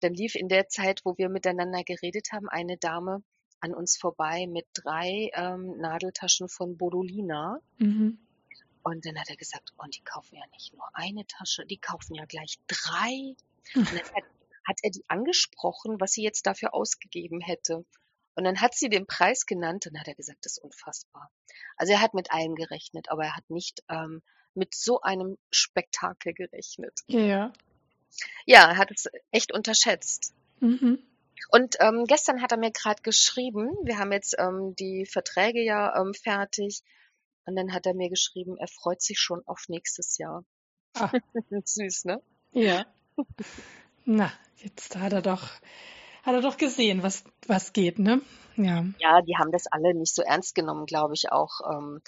[0.00, 3.22] Dann lief in der Zeit, wo wir miteinander geredet haben, eine Dame
[3.60, 7.60] an uns vorbei mit drei ähm, Nadeltaschen von Bodolina.
[7.78, 8.18] Mhm.
[8.82, 12.14] Und dann hat er gesagt, und die kaufen ja nicht nur eine Tasche, die kaufen
[12.14, 13.36] ja gleich drei.
[13.74, 14.24] Und dann hat,
[14.70, 17.84] hat er die angesprochen, was sie jetzt dafür ausgegeben hätte.
[18.36, 21.30] Und dann hat sie den Preis genannt und hat er gesagt, das ist unfassbar.
[21.76, 24.22] Also er hat mit allem gerechnet, aber er hat nicht ähm,
[24.54, 27.00] mit so einem Spektakel gerechnet.
[27.08, 27.52] Ja.
[28.46, 30.32] Ja, er hat es echt unterschätzt.
[30.60, 31.02] Mhm.
[31.50, 36.00] Und ähm, gestern hat er mir gerade geschrieben, wir haben jetzt ähm, die Verträge ja
[36.00, 36.82] ähm, fertig.
[37.44, 40.44] Und dann hat er mir geschrieben, er freut sich schon auf nächstes Jahr.
[40.94, 41.10] Ah,
[41.64, 42.22] Süß, ne?
[42.52, 42.86] ja.
[44.04, 45.42] Na, jetzt hat er doch,
[46.22, 48.22] hat er doch gesehen, was, was geht, ne?
[48.56, 48.84] Ja.
[48.98, 52.00] Ja, die haben das alle nicht so ernst genommen, glaube ich, auch ähm,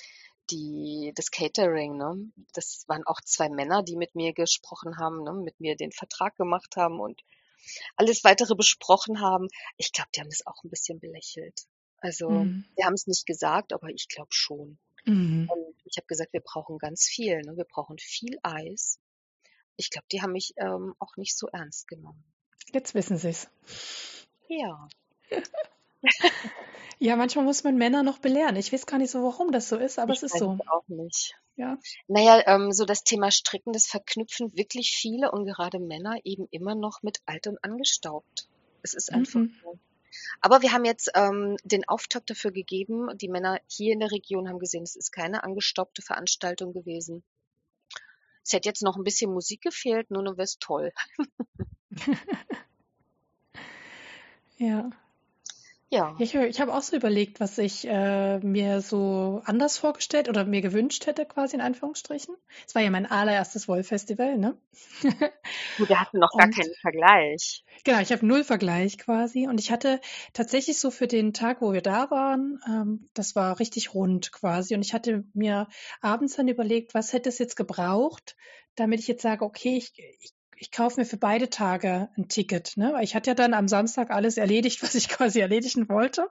[0.51, 2.31] die, das Catering, ne?
[2.55, 5.33] Das waren auch zwei Männer, die mit mir gesprochen haben, ne?
[5.35, 7.23] mit mir den Vertrag gemacht haben und
[7.97, 9.49] alles weitere besprochen haben.
[9.77, 11.67] Ich glaube, die haben das auch ein bisschen belächelt.
[11.99, 12.65] Also, Mhm.
[12.77, 14.79] wir haben es nicht gesagt, aber ich glaube schon.
[15.07, 15.49] Mhm.
[15.51, 17.57] Und ich habe gesagt, wir brauchen ganz viel, ne?
[17.57, 18.99] Wir brauchen viel Eis.
[19.77, 22.23] Ich glaube, die haben mich ähm, auch nicht so ernst genommen.
[22.73, 23.49] Jetzt wissen Sie es.
[24.49, 24.89] Ja.
[26.99, 28.55] Ja, manchmal muss man Männer noch belehren.
[28.55, 30.57] Ich weiß gar nicht so, warum das so ist, aber Ich es ist so.
[30.69, 31.35] auch nicht.
[31.57, 31.77] Ja.
[32.07, 36.77] Naja, ähm, so das Thema Stricken, das verknüpfen wirklich viele und gerade Männer eben immer
[36.77, 38.47] noch mit alt und angestaubt.
[38.83, 39.55] Es ist einfach Mhm.
[39.65, 39.79] so.
[40.41, 43.09] Aber wir haben jetzt ähm, den Auftakt dafür gegeben.
[43.19, 47.25] Die Männer hier in der Region haben gesehen, es ist keine angestaubte Veranstaltung gewesen.
[48.45, 50.93] Es hätte jetzt noch ein bisschen Musik gefehlt, nur wäre es toll.
[54.59, 54.91] Ja.
[55.93, 56.15] Ja.
[56.19, 60.61] Ich, ich habe auch so überlegt, was ich äh, mir so anders vorgestellt oder mir
[60.63, 62.35] gewünscht hätte, quasi in Anführungsstrichen.
[62.67, 64.57] Es war ja mein allererstes Wollfestival, ne?
[65.77, 67.65] Gut, da hatten noch gar Und keinen Vergleich.
[67.85, 69.47] genau, ich habe null Vergleich quasi.
[69.49, 70.01] Und ich hatte
[70.33, 74.75] tatsächlich so für den Tag, wo wir da waren, ähm, das war richtig rund quasi.
[74.75, 75.69] Und ich hatte mir
[76.01, 78.37] abends dann überlegt, was hätte es jetzt gebraucht,
[78.77, 80.33] damit ich jetzt sage, okay, ich, ich
[80.63, 82.93] ich kaufe mir für beide Tage ein Ticket, ne?
[82.93, 86.29] Weil ich hatte ja dann am Samstag alles erledigt, was ich quasi erledigen wollte.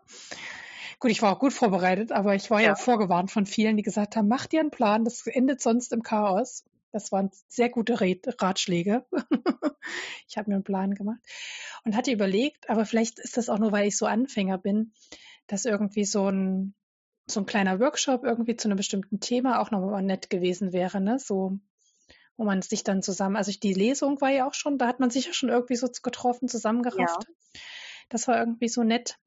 [1.00, 3.84] gut, ich war auch gut vorbereitet, aber ich war ja, ja vorgewarnt von vielen, die
[3.84, 6.64] gesagt haben, mach dir einen Plan, das endet sonst im Chaos.
[6.94, 9.06] Das waren sehr gute Ratschläge.
[10.30, 11.20] ich habe mir einen Plan gemacht
[11.84, 14.94] und hatte überlegt, aber vielleicht ist das auch nur, weil ich so Anfänger bin,
[15.48, 16.74] dass irgendwie so ein
[17.28, 21.20] so ein kleiner Workshop irgendwie zu einem bestimmten Thema auch nochmal nett gewesen wäre, ne?
[21.20, 21.60] So,
[22.42, 25.12] wo man sich dann zusammen, also die Lesung war ja auch schon, da hat man
[25.12, 27.28] sich ja schon irgendwie so getroffen, zusammengerafft.
[27.28, 27.62] Ja.
[28.10, 29.20] Das war irgendwie so nett.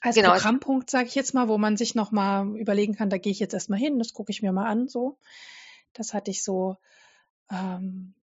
[0.00, 0.30] Als genau.
[0.30, 3.52] Programmpunkt, sage ich jetzt mal, wo man sich nochmal überlegen kann, da gehe ich jetzt
[3.52, 5.18] erstmal hin, das gucke ich mir mal an, so.
[5.92, 6.78] Das hatte ich so,
[7.50, 8.14] ähm,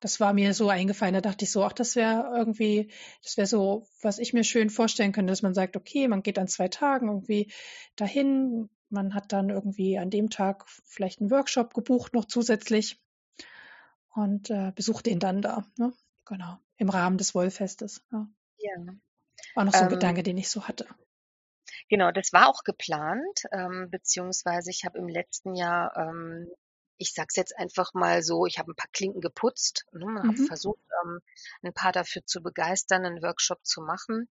[0.00, 1.14] das war mir so eingefallen.
[1.14, 2.90] Da dachte ich so, ach, das wäre irgendwie,
[3.22, 6.40] das wäre so, was ich mir schön vorstellen könnte, dass man sagt, okay, man geht
[6.40, 7.52] an zwei Tagen irgendwie
[7.94, 12.98] dahin, man hat dann irgendwie an dem Tag vielleicht einen Workshop gebucht noch zusätzlich
[14.14, 15.64] und äh, besucht den dann da.
[15.76, 15.92] Ne?
[16.24, 18.02] Genau, im Rahmen des Wollfestes.
[18.10, 18.26] Ja.
[18.58, 18.94] ja.
[19.54, 20.86] War noch so ein ähm, Gedanke, den ich so hatte.
[21.88, 26.48] Genau, das war auch geplant, ähm, beziehungsweise ich habe im letzten Jahr ähm,
[26.96, 30.18] ich sag's jetzt einfach mal so, ich habe ein paar Klinken geputzt, ne, mhm.
[30.18, 31.20] habe versucht, ähm,
[31.62, 34.28] ein paar dafür zu begeistern, einen Workshop zu machen.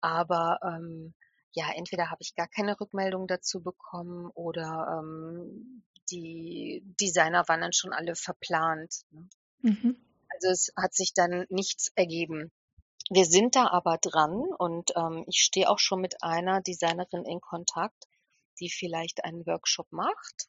[0.00, 1.14] Aber ähm,
[1.52, 7.72] ja, entweder habe ich gar keine Rückmeldung dazu bekommen oder ähm, die Designer waren dann
[7.72, 9.02] schon alle verplant.
[9.10, 9.28] Ne?
[9.60, 9.96] Mhm.
[10.28, 12.52] Also es hat sich dann nichts ergeben.
[13.10, 17.40] Wir sind da aber dran und ähm, ich stehe auch schon mit einer Designerin in
[17.40, 18.06] Kontakt,
[18.60, 20.48] die vielleicht einen Workshop macht.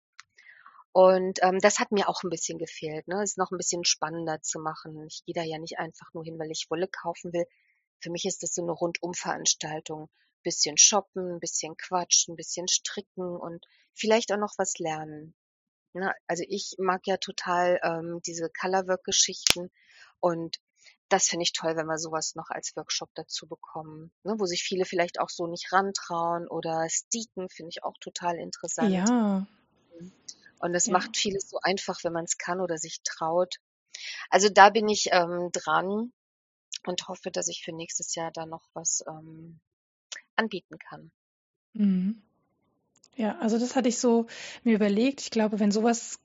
[0.91, 3.21] Und ähm, das hat mir auch ein bisschen gefehlt, ne?
[3.21, 5.05] Es noch ein bisschen spannender zu machen.
[5.07, 7.45] Ich gehe da ja nicht einfach nur hin, weil ich Wolle kaufen will.
[8.01, 10.09] Für mich ist das so eine Rundumveranstaltung.
[10.43, 15.35] Bisschen shoppen, bisschen quatschen, bisschen stricken und vielleicht auch noch was lernen.
[15.93, 16.13] Ne?
[16.27, 19.71] Also ich mag ja total ähm, diese Colorwork-Geschichten
[20.19, 20.57] und
[21.09, 24.35] das finde ich toll, wenn wir sowas noch als Workshop dazu bekommen, ne?
[24.37, 28.91] wo sich viele vielleicht auch so nicht rantrauen oder Sticken finde ich auch total interessant.
[28.91, 29.47] Ja,
[30.59, 30.93] und es ja.
[30.93, 33.55] macht vieles so einfach, wenn man es kann oder sich traut.
[34.29, 36.13] Also da bin ich ähm, dran
[36.85, 39.59] und hoffe, dass ich für nächstes Jahr da noch was ähm,
[40.39, 41.11] anbieten kann.
[41.73, 42.21] Mhm.
[43.15, 44.27] Ja, also das hatte ich so
[44.63, 45.21] mir überlegt.
[45.21, 46.19] Ich glaube, wenn sowas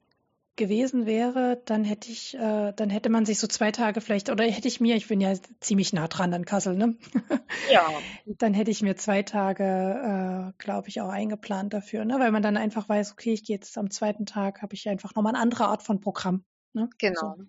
[0.56, 4.44] gewesen wäre, dann hätte ich, äh, dann hätte man sich so zwei Tage vielleicht, oder
[4.44, 6.96] hätte ich mir, ich bin ja ziemlich nah dran an Kassel, ne?
[7.70, 7.88] Ja.
[8.26, 12.20] dann hätte ich mir zwei Tage, äh, glaube ich, auch eingeplant dafür, ne?
[12.20, 15.14] Weil man dann einfach weiß, okay, ich gehe jetzt am zweiten Tag, habe ich einfach
[15.14, 16.44] nochmal eine andere Art von Programm.
[16.72, 16.88] Ne?
[16.98, 17.36] Genau.
[17.36, 17.44] So.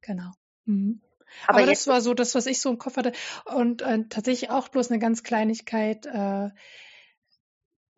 [0.00, 0.30] Genau.
[0.66, 1.00] Mhm.
[1.46, 3.12] Aber, Aber das war so das, was ich so im Kopf hatte.
[3.44, 6.06] Und äh, tatsächlich auch bloß eine ganz Kleinigkeit.
[6.06, 6.50] Äh,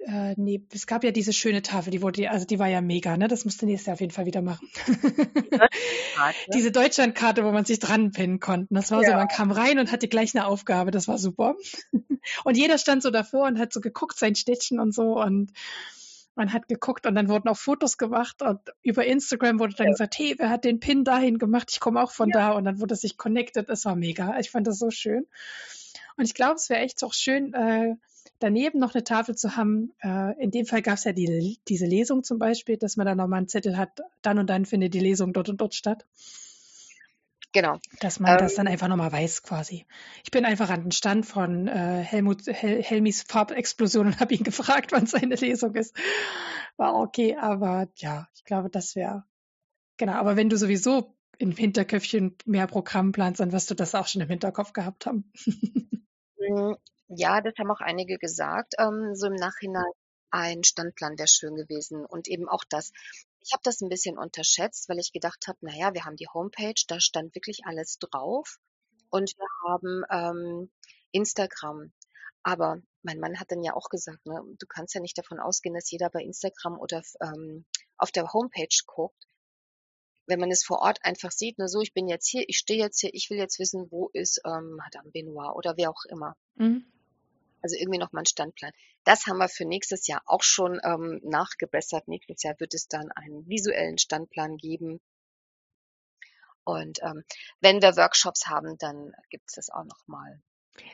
[0.05, 3.17] äh, nee, es gab ja diese schöne Tafel, die wurde, also die war ja mega,
[3.17, 3.29] ne?
[3.29, 4.69] Das musste nächstes Jahr auf jeden Fall wieder machen.
[6.53, 8.67] diese Deutschlandkarte, wo man sich dran pinnen konnte.
[8.71, 9.11] Das war ja.
[9.11, 11.55] so, man kam rein und hatte gleich eine Aufgabe, das war super.
[12.45, 15.53] und jeder stand so davor und hat so geguckt, sein Städtchen und so und
[16.35, 19.93] man hat geguckt und dann wurden auch Fotos gemacht und über Instagram wurde dann ja.
[19.93, 21.69] gesagt, hey, wer hat den Pin dahin gemacht?
[21.71, 22.39] Ich komme auch von ja.
[22.39, 23.69] da und dann wurde sich connected.
[23.69, 24.39] Das war mega.
[24.39, 25.27] Ich fand das so schön.
[26.17, 27.97] Und ich glaube, es wäre echt auch schön, äh,
[28.39, 29.93] daneben noch eine Tafel zu haben.
[30.03, 33.15] Äh, in dem Fall gab es ja die, diese Lesung zum Beispiel, dass man da
[33.15, 36.07] nochmal einen Zettel hat, dann und dann findet die Lesung dort und dort statt.
[37.53, 37.79] Genau.
[38.01, 39.87] Dass man ähm, das dann einfach nochmal weiß quasi.
[40.25, 44.45] Ich bin einfach an den Stand von äh, Helmut, Hel Helmis Farbexplosion und habe ihn
[44.45, 45.95] gefragt, wann seine Lesung ist.
[46.77, 49.25] War okay, aber ja, ich glaube, das wäre
[49.99, 50.15] genau.
[50.15, 54.23] Aber wenn du sowieso im Hinterköpfchen mehr Programm planst, dann wirst du das auch schon
[54.23, 55.31] im Hinterkopf gehabt haben.
[56.39, 56.75] Mm,
[57.09, 59.93] ja, das haben auch einige gesagt, ähm, so im Nachhinein.
[60.31, 62.91] Ein Standplan wäre schön gewesen und eben auch das.
[63.45, 66.29] Ich habe das ein bisschen unterschätzt, weil ich gedacht habe, na ja, wir haben die
[66.33, 68.59] Homepage, da stand wirklich alles drauf
[69.11, 70.71] und wir haben ähm,
[71.11, 71.93] Instagram.
[72.43, 75.75] Aber mein Mann hat dann ja auch gesagt, ne, du kannst ja nicht davon ausgehen,
[75.75, 77.65] dass jeder bei Instagram oder ähm,
[77.97, 79.27] auf der Homepage guckt.
[80.27, 82.83] Wenn man es vor Ort einfach sieht, ne, so, ich bin jetzt hier, ich stehe
[82.83, 86.37] jetzt hier, ich will jetzt wissen, wo ist ähm, Madame Benoit oder wer auch immer.
[86.55, 86.85] Mhm.
[87.63, 88.73] Also irgendwie nochmal einen Standplan.
[89.05, 92.09] Das haben wir für nächstes Jahr auch schon ähm, nachgebessert.
[92.09, 95.01] Nächstes Jahr wird es dann einen visuellen Standplan geben.
[96.65, 97.25] Und ähm,
[97.61, 100.41] wenn wir Workshops haben, dann gibt es das auch nochmal.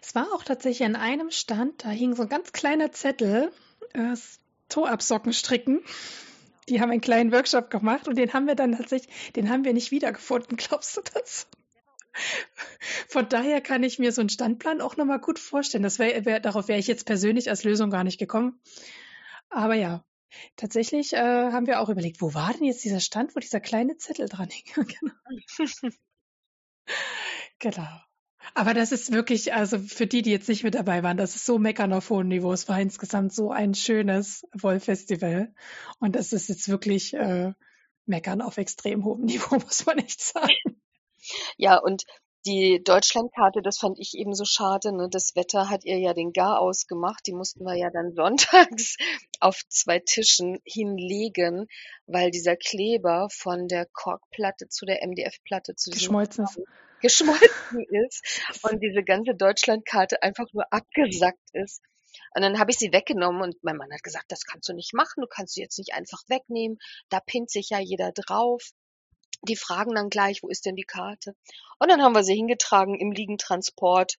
[0.03, 3.53] Es war auch tatsächlich an einem Stand, da hing so ein ganz kleiner Zettel,
[3.93, 4.17] äh,
[4.69, 5.83] Toabsocken stricken.
[6.69, 9.73] Die haben einen kleinen Workshop gemacht und den haben wir dann tatsächlich, den haben wir
[9.73, 11.47] nicht wiedergefunden, glaubst du das?
[13.09, 15.83] Von daher kann ich mir so einen Standplan auch nochmal gut vorstellen.
[15.83, 18.61] Das wär, wär, darauf wäre ich jetzt persönlich als Lösung gar nicht gekommen.
[19.51, 20.05] Aber ja,
[20.57, 21.19] tatsächlich äh,
[21.53, 24.51] haben wir auch überlegt, wo war denn jetzt dieser Stand, wo dieser kleine Zettel dran
[24.51, 24.65] hing?
[24.87, 25.95] genau.
[27.59, 28.01] genau.
[28.55, 31.47] Aber das ist wirklich, also für die, die jetzt nicht mit dabei waren, das ist
[31.47, 32.53] so meckern auf hohem Niveau.
[32.53, 35.53] Es war insgesamt so ein schönes Wollfestival.
[35.99, 37.53] Und das ist jetzt wirklich äh,
[38.07, 40.68] meckern auf extrem hohem Niveau, muss man echt sagen.
[41.57, 42.05] Ja, und
[42.47, 44.97] die Deutschlandkarte, das fand ich eben so schade.
[44.97, 45.09] Ne?
[45.11, 47.27] Das Wetter hat ihr ja den Gar ausgemacht.
[47.27, 48.97] Die mussten wir ja dann sonntags
[49.41, 51.67] auf zwei Tischen hinlegen,
[52.07, 56.61] weil dieser Kleber von der Korkplatte zu der MDF-Platte zu geschmolzen ist.
[57.01, 61.83] geschmolzen ist und diese ganze Deutschlandkarte einfach nur abgesackt ist.
[62.35, 64.95] Und dann habe ich sie weggenommen und mein Mann hat gesagt, das kannst du nicht
[64.95, 66.79] machen, du kannst sie jetzt nicht einfach wegnehmen,
[67.11, 68.71] da pinnt sich ja jeder drauf.
[69.43, 71.35] Die fragen dann gleich, wo ist denn die Karte?
[71.79, 74.15] Und dann haben wir sie hingetragen im Liegentransport,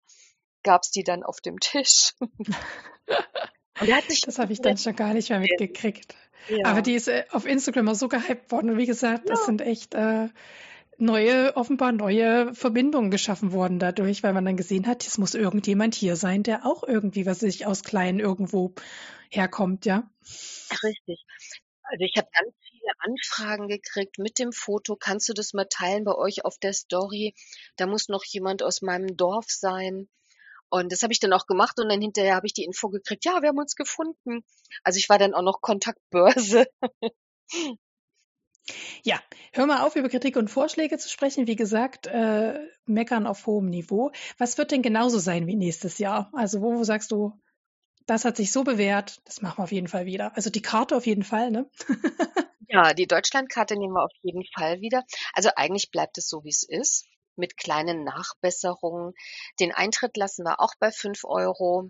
[0.64, 2.14] gab's die dann auf dem Tisch.
[4.26, 6.16] das habe ich dann schon gar nicht mehr mitgekriegt.
[6.48, 6.66] Ja.
[6.66, 8.72] Aber die ist äh, auf Instagram auch so gehypt worden.
[8.72, 9.36] Und wie gesagt, ja.
[9.36, 10.30] das sind echt äh,
[10.98, 15.96] neue, offenbar neue Verbindungen geschaffen worden dadurch, weil man dann gesehen hat, es muss irgendjemand
[15.96, 18.74] hier sein, der auch irgendwie, was sich aus Klein irgendwo
[19.30, 20.10] herkommt, ja.
[20.84, 21.24] Richtig.
[21.84, 24.96] Also ich habe ganz viele Anfragen gekriegt mit dem Foto.
[24.96, 27.34] Kannst du das mal teilen bei euch auf der Story?
[27.76, 30.10] Da muss noch jemand aus meinem Dorf sein.
[30.70, 33.26] Und das habe ich dann auch gemacht und dann hinterher habe ich die Info gekriegt,
[33.26, 34.44] ja, wir haben uns gefunden.
[34.84, 36.66] Also ich war dann auch noch Kontaktbörse.
[39.02, 39.20] Ja,
[39.54, 41.48] hör mal auf, über Kritik und Vorschläge zu sprechen.
[41.48, 44.12] Wie gesagt, äh, meckern auf hohem Niveau.
[44.38, 46.30] Was wird denn genauso sein wie nächstes Jahr?
[46.34, 47.34] Also wo, wo sagst du,
[48.10, 50.36] das hat sich so bewährt, das machen wir auf jeden Fall wieder.
[50.36, 51.70] Also die Karte auf jeden Fall, ne?
[52.68, 55.04] ja, die Deutschlandkarte nehmen wir auf jeden Fall wieder.
[55.34, 57.06] Also eigentlich bleibt es so, wie es ist,
[57.36, 59.14] mit kleinen Nachbesserungen.
[59.60, 61.88] Den Eintritt lassen wir auch bei fünf Euro,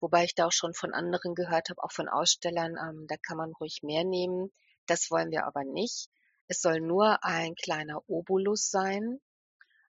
[0.00, 3.38] wobei ich da auch schon von anderen gehört habe, auch von Ausstellern, ähm, da kann
[3.38, 4.52] man ruhig mehr nehmen.
[4.86, 6.08] Das wollen wir aber nicht.
[6.48, 9.20] Es soll nur ein kleiner Obolus sein,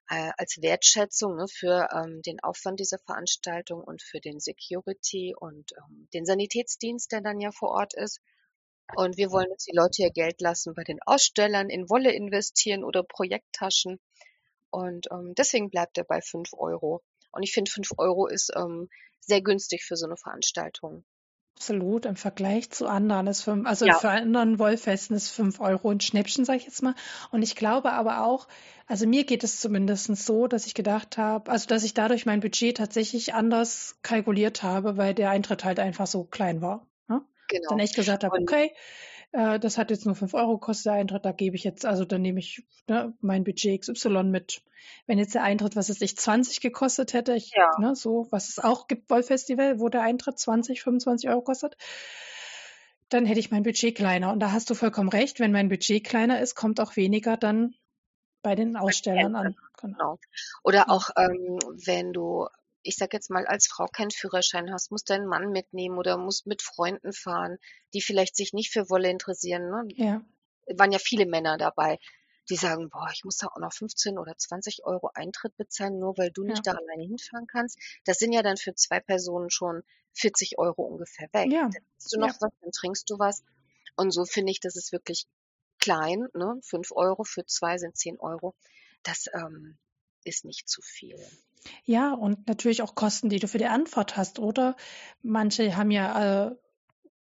[0.08, 5.72] äh, als Wertschätzung ne, für ähm, den Aufwand dieser Veranstaltung und für den Security und
[5.78, 8.20] ähm, den Sanitätsdienst, der dann ja vor Ort ist.
[8.96, 12.84] Und wir wollen jetzt die Leute hier Geld lassen bei den Ausstellern, in Wolle investieren
[12.84, 13.98] oder Projekttaschen.
[14.70, 17.02] Und ähm, deswegen bleibt er bei fünf Euro.
[17.32, 18.88] Und ich finde, fünf Euro ist ähm,
[19.20, 21.04] sehr günstig für so eine Veranstaltung.
[21.56, 23.94] Absolut, im Vergleich zu anderen ist fünf, also ja.
[23.94, 26.94] für anderen Wollfesten ist fünf Euro ein Schnäppchen, sage ich jetzt mal.
[27.30, 28.48] Und ich glaube aber auch,
[28.86, 32.40] also mir geht es zumindest so, dass ich gedacht habe, also dass ich dadurch mein
[32.40, 36.86] Budget tatsächlich anders kalkuliert habe, weil der Eintritt halt einfach so klein war.
[37.08, 37.22] Ne?
[37.48, 37.68] Genau.
[37.70, 38.72] Dann echt gesagt habe, okay,
[39.34, 42.04] äh, das hat jetzt nur fünf Euro gekostet, der Eintritt, da gebe ich jetzt, also
[42.04, 44.62] dann nehme ich ne, mein Budget XY mit.
[45.06, 47.70] Wenn jetzt der Eintritt, was es sich 20 gekostet hätte, ich, ja.
[47.80, 51.76] ne, so, was es auch gibt, Wollfestival, wo der Eintritt 20, 25 Euro kostet,
[53.08, 54.32] dann hätte ich mein Budget kleiner.
[54.32, 57.74] Und da hast du vollkommen recht, wenn mein Budget kleiner ist, kommt auch weniger dann
[58.42, 59.56] bei den Ausstellern an.
[59.80, 59.94] Genau.
[59.96, 60.18] genau.
[60.62, 62.46] Oder auch, ähm, wenn du
[62.84, 66.46] ich sag jetzt mal, als Frau keinen Führerschein hast, musst deinen Mann mitnehmen oder musst
[66.46, 67.58] mit Freunden fahren,
[67.94, 69.70] die vielleicht sich nicht für Wolle interessieren.
[69.70, 69.84] Ne?
[69.96, 70.24] Ja.
[70.76, 71.98] Waren ja viele Männer dabei,
[72.50, 76.16] die sagen, boah, ich muss da auch noch 15 oder 20 Euro Eintritt bezahlen, nur
[76.18, 76.74] weil du nicht ja.
[76.74, 77.78] da alleine hinfahren kannst.
[78.04, 79.82] Das sind ja dann für zwei Personen schon
[80.12, 81.50] 40 Euro ungefähr weg.
[81.50, 81.70] Ja.
[81.72, 82.36] Dann hast du noch ja.
[82.40, 83.42] was, dann trinkst du was.
[83.96, 85.26] Und so finde ich, das ist wirklich
[85.78, 86.58] klein, ne?
[86.62, 88.54] 5 Euro für zwei sind 10 Euro.
[89.02, 89.78] Das ähm,
[90.24, 91.18] ist nicht zu viel.
[91.84, 94.76] Ja, und natürlich auch Kosten, die du für die Anfahrt hast, oder?
[95.22, 96.56] Manche haben ja, äh,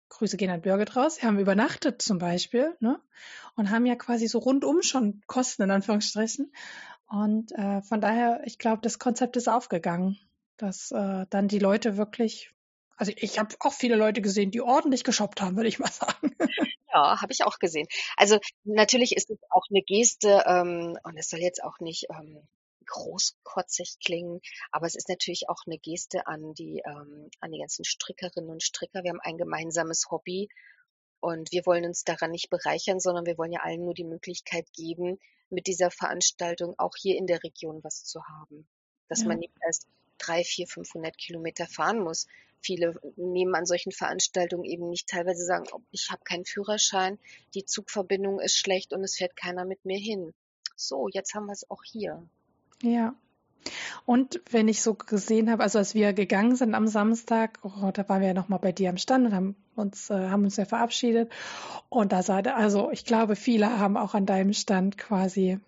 [0.09, 2.99] Grüße gehen an Birgit raus, sie haben übernachtet zum Beispiel, ne?
[3.55, 6.51] Und haben ja quasi so rundum schon Kosten in Anführungsstrichen.
[7.07, 10.19] Und äh, von daher, ich glaube, das Konzept ist aufgegangen,
[10.57, 12.51] dass äh, dann die Leute wirklich,
[12.95, 16.35] also ich habe auch viele Leute gesehen, die ordentlich geshoppt haben, würde ich mal sagen.
[16.91, 17.87] Ja, habe ich auch gesehen.
[18.17, 22.47] Also natürlich ist es auch eine Geste ähm, und es soll jetzt auch nicht ähm,
[22.93, 24.39] großkotzig klingen,
[24.71, 28.61] aber es ist natürlich auch eine Geste an die, ähm, an die ganzen Strickerinnen und
[28.61, 29.03] Stricker.
[29.03, 30.47] Wir haben ein gemeinsames Hobby
[31.19, 34.71] und wir wollen uns daran nicht bereichern, sondern wir wollen ja allen nur die Möglichkeit
[34.73, 38.67] geben, mit dieser Veranstaltung auch hier in der Region was zu haben.
[39.09, 39.27] Dass ja.
[39.27, 39.87] man nicht erst
[40.19, 42.27] drei, vier, 500 Kilometer fahren muss.
[42.61, 47.19] Viele nehmen an solchen Veranstaltungen eben nicht teilweise sagen, oh, ich habe keinen Führerschein,
[47.55, 50.33] die Zugverbindung ist schlecht und es fährt keiner mit mir hin.
[50.75, 52.23] So, jetzt haben wir es auch hier.
[52.83, 53.15] Ja.
[54.05, 58.07] Und wenn ich so gesehen habe, also als wir gegangen sind am Samstag, oh, da
[58.09, 60.65] waren wir ja nochmal bei dir am Stand und haben uns, äh, haben uns ja
[60.65, 61.31] verabschiedet.
[61.87, 65.59] Und da sah, also ich glaube, viele haben auch an deinem Stand quasi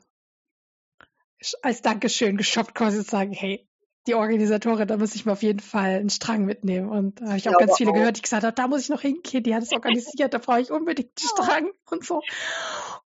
[1.61, 3.65] als Dankeschön geshoppt, quasi zu sagen, hey,
[4.07, 6.89] die Organisatorin, da muss ich mir auf jeden Fall einen Strang mitnehmen.
[6.89, 7.95] Und da habe ich auch ganz viele auch.
[7.95, 10.59] gehört, die gesagt haben, da muss ich noch hingehen, die hat es organisiert, da brauche
[10.59, 12.21] ich unbedingt einen Strang und so.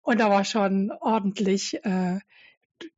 [0.00, 2.18] Und da war schon ordentlich äh,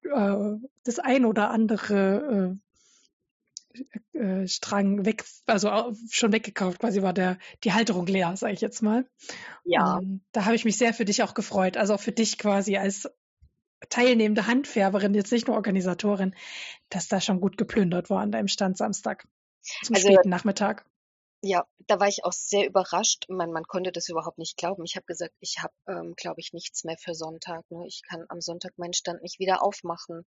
[0.02, 2.58] äh, das ein oder andere
[4.12, 8.82] äh, Strang weg, also schon weggekauft, quasi war der die Halterung leer, sage ich jetzt
[8.82, 9.08] mal.
[9.64, 9.96] Ja.
[9.96, 12.76] Und da habe ich mich sehr für dich auch gefreut, also auch für dich quasi
[12.76, 13.08] als
[13.88, 16.34] teilnehmende Handfärberin, jetzt nicht nur Organisatorin,
[16.90, 19.26] dass da schon gut geplündert war an deinem Stand Samstag
[19.84, 20.84] zum also, späten Nachmittag.
[21.42, 23.24] Ja, da war ich auch sehr überrascht.
[23.28, 24.84] Man, man konnte das überhaupt nicht glauben.
[24.84, 27.70] Ich habe gesagt, ich habe, ähm, glaube ich, nichts mehr für Sonntag.
[27.70, 27.86] Ne?
[27.86, 30.26] Ich kann am Sonntag meinen Stand nicht wieder aufmachen.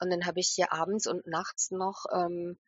[0.00, 2.58] Und dann habe ich hier abends und nachts noch ähm,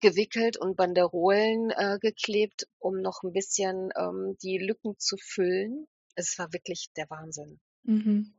[0.00, 5.86] gewickelt und Banderolen äh, geklebt, um noch ein bisschen ähm, die Lücken zu füllen.
[6.16, 7.60] Es war wirklich der Wahnsinn.
[7.84, 8.34] Mhm.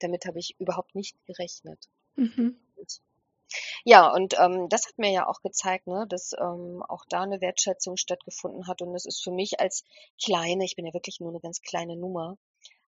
[0.00, 1.88] Damit habe ich überhaupt nicht gerechnet.
[2.16, 2.56] Mhm.
[3.84, 7.40] Ja, und ähm, das hat mir ja auch gezeigt, ne, dass ähm, auch da eine
[7.40, 8.82] Wertschätzung stattgefunden hat.
[8.82, 9.84] Und es ist für mich als
[10.22, 12.36] kleine, ich bin ja wirklich nur eine ganz kleine Nummer,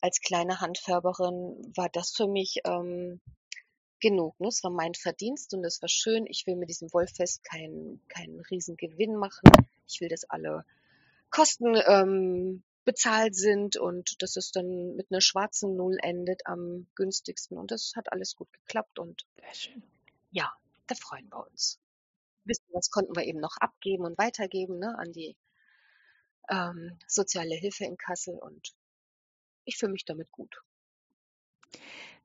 [0.03, 3.21] als kleine Handfärberin war das für mich ähm,
[4.01, 4.39] genug.
[4.41, 4.49] Ne?
[4.49, 6.27] Es war mein Verdienst und es war schön.
[6.27, 9.51] Ich will mit diesem Wollfest keinen keinen riesen Gewinn machen.
[9.87, 10.65] Ich will, dass alle
[11.31, 17.57] Kosten ähm, bezahlt sind und dass es dann mit einer schwarzen Null endet am günstigsten.
[17.57, 19.83] Und das hat alles gut geklappt und Sehr schön
[20.33, 20.53] ja,
[20.89, 21.79] da freuen wir uns.
[22.73, 25.37] Was konnten wir eben noch abgeben und weitergeben ne, an die
[26.51, 28.73] ähm, soziale Hilfe in Kassel und
[29.65, 30.61] ich fühle mich damit gut.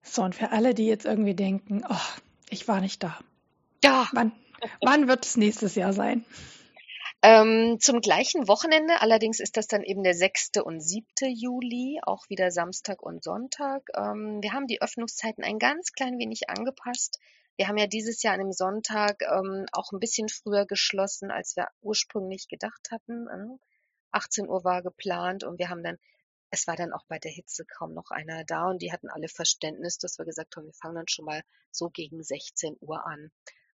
[0.01, 3.19] So, und für alle, die jetzt irgendwie denken, oh, ich war nicht da.
[3.83, 4.07] Ja.
[4.13, 4.31] Wann,
[4.81, 6.25] wann wird es nächstes Jahr sein?
[7.23, 10.51] Ähm, zum gleichen Wochenende, allerdings ist das dann eben der 6.
[10.63, 11.05] und 7.
[11.27, 13.89] Juli, auch wieder Samstag und Sonntag.
[13.95, 17.19] Ähm, wir haben die Öffnungszeiten ein ganz klein wenig angepasst.
[17.57, 21.55] Wir haben ja dieses Jahr an dem Sonntag ähm, auch ein bisschen früher geschlossen, als
[21.55, 23.27] wir ursprünglich gedacht hatten.
[24.11, 25.97] 18 äh, Uhr war geplant und wir haben dann,
[26.51, 29.27] es war dann auch bei der Hitze kaum noch einer da und die hatten alle
[29.27, 33.31] Verständnis, dass wir gesagt haben, wir fangen dann schon mal so gegen 16 Uhr an.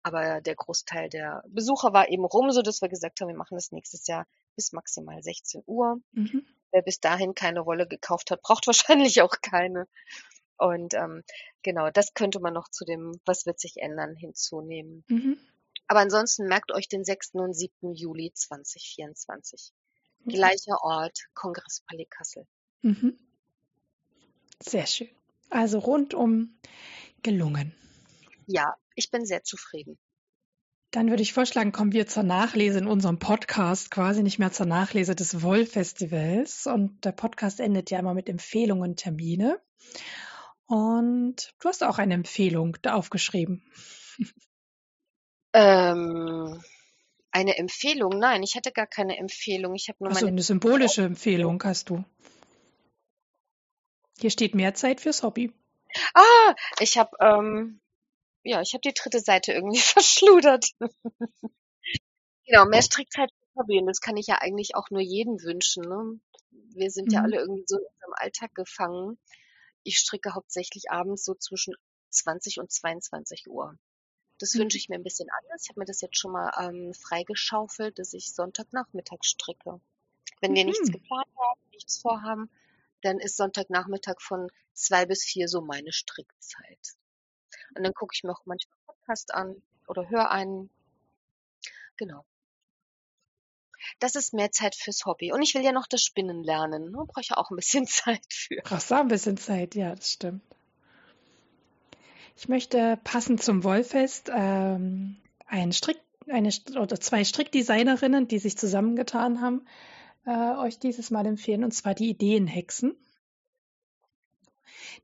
[0.02, 3.56] Aber der Großteil der Besucher war eben rum, so dass wir gesagt haben, wir machen
[3.56, 4.26] das nächstes Jahr
[4.56, 6.00] bis maximal 16 Uhr.
[6.12, 6.46] Mhm.
[6.72, 9.86] Wer bis dahin keine Wolle gekauft hat, braucht wahrscheinlich auch keine.
[10.58, 11.22] Und ähm,
[11.62, 15.04] genau, das könnte man noch zu dem, was wird sich ändern, hinzunehmen.
[15.08, 15.38] Mhm.
[15.86, 17.34] Aber ansonsten merkt euch den 6.
[17.34, 17.94] und 7.
[17.94, 19.72] Juli 2024.
[20.24, 20.30] Mhm.
[20.30, 22.46] Gleicher Ort, Kongresspalais Kassel.
[22.82, 23.18] Mhm.
[24.62, 25.08] Sehr schön.
[25.50, 26.58] Also rundum
[27.22, 27.74] gelungen.
[28.46, 29.98] Ja, ich bin sehr zufrieden.
[30.90, 34.66] Dann würde ich vorschlagen, kommen wir zur Nachlese in unserem Podcast, quasi nicht mehr zur
[34.66, 36.66] Nachlese des Woll-Festivals.
[36.66, 39.60] Und der Podcast endet ja immer mit Empfehlungen, Termine.
[40.68, 43.62] Und du hast auch eine Empfehlung da aufgeschrieben.
[45.54, 46.62] Ähm,
[47.30, 48.18] eine Empfehlung?
[48.18, 49.74] Nein, ich hatte gar keine Empfehlung.
[49.74, 52.04] Ich habe nur also meine eine symbolische Empfehlung hast du.
[54.20, 55.54] Hier steht mehr Zeit fürs Hobby.
[56.12, 57.80] Ah, ich habe ähm,
[58.42, 60.66] ja, ich habe die dritte Seite irgendwie verschludert.
[62.44, 65.84] genau, mehr Strickzeit fürs Hobby und das kann ich ja eigentlich auch nur jedem wünschen.
[65.84, 66.20] Ne?
[66.74, 67.14] Wir sind mhm.
[67.14, 69.18] ja alle irgendwie so in unserem Alltag gefangen
[69.88, 71.74] ich stricke hauptsächlich abends so zwischen
[72.10, 73.76] 20 und 22 Uhr.
[74.38, 74.60] Das mhm.
[74.60, 75.62] wünsche ich mir ein bisschen anders.
[75.64, 79.80] Ich habe mir das jetzt schon mal ähm, freigeschaufelt, dass ich Sonntagnachmittag stricke.
[80.40, 80.70] Wenn wir mhm.
[80.70, 82.50] nichts geplant haben, nichts vorhaben,
[83.02, 86.96] dann ist Sonntagnachmittag von zwei bis vier so meine Strickzeit.
[87.74, 90.70] Und dann gucke ich mir auch manchmal Podcast an oder höre einen.
[91.96, 92.24] Genau
[93.98, 95.32] das ist mehr Zeit fürs Hobby.
[95.32, 96.90] Und ich will ja noch das Spinnen lernen.
[96.90, 97.04] Ne?
[97.06, 98.60] Brauche ich auch ein bisschen Zeit für.
[98.62, 100.42] Brauchst du auch ein bisschen Zeit, ja, das stimmt.
[102.36, 105.16] Ich möchte passend zum Wollfest ähm,
[105.46, 105.98] einen Strick,
[106.28, 109.66] eine oder zwei Strickdesignerinnen, die sich zusammengetan haben,
[110.24, 112.94] äh, euch dieses Mal empfehlen, und zwar die Ideenhexen.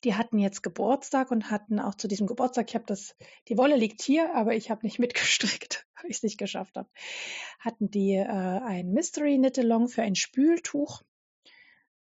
[0.05, 3.17] Die hatten jetzt Geburtstag und hatten auch zu diesem Geburtstag, ich habe das,
[3.49, 6.89] die Wolle liegt hier, aber ich habe nicht mitgestrickt, ich es nicht geschafft habe,
[7.61, 11.03] hatten die äh, ein Mystery Knit-Along für ein Spültuch.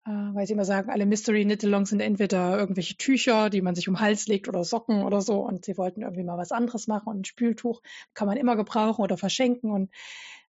[0.06, 3.88] Äh, weil sie immer sagen, alle Mystery Knit-Alongs sind entweder irgendwelche Tücher, die man sich
[3.88, 6.86] um den Hals legt oder Socken oder so und sie wollten irgendwie mal was anderes
[6.86, 7.80] machen und ein Spültuch
[8.12, 9.90] kann man immer gebrauchen oder verschenken und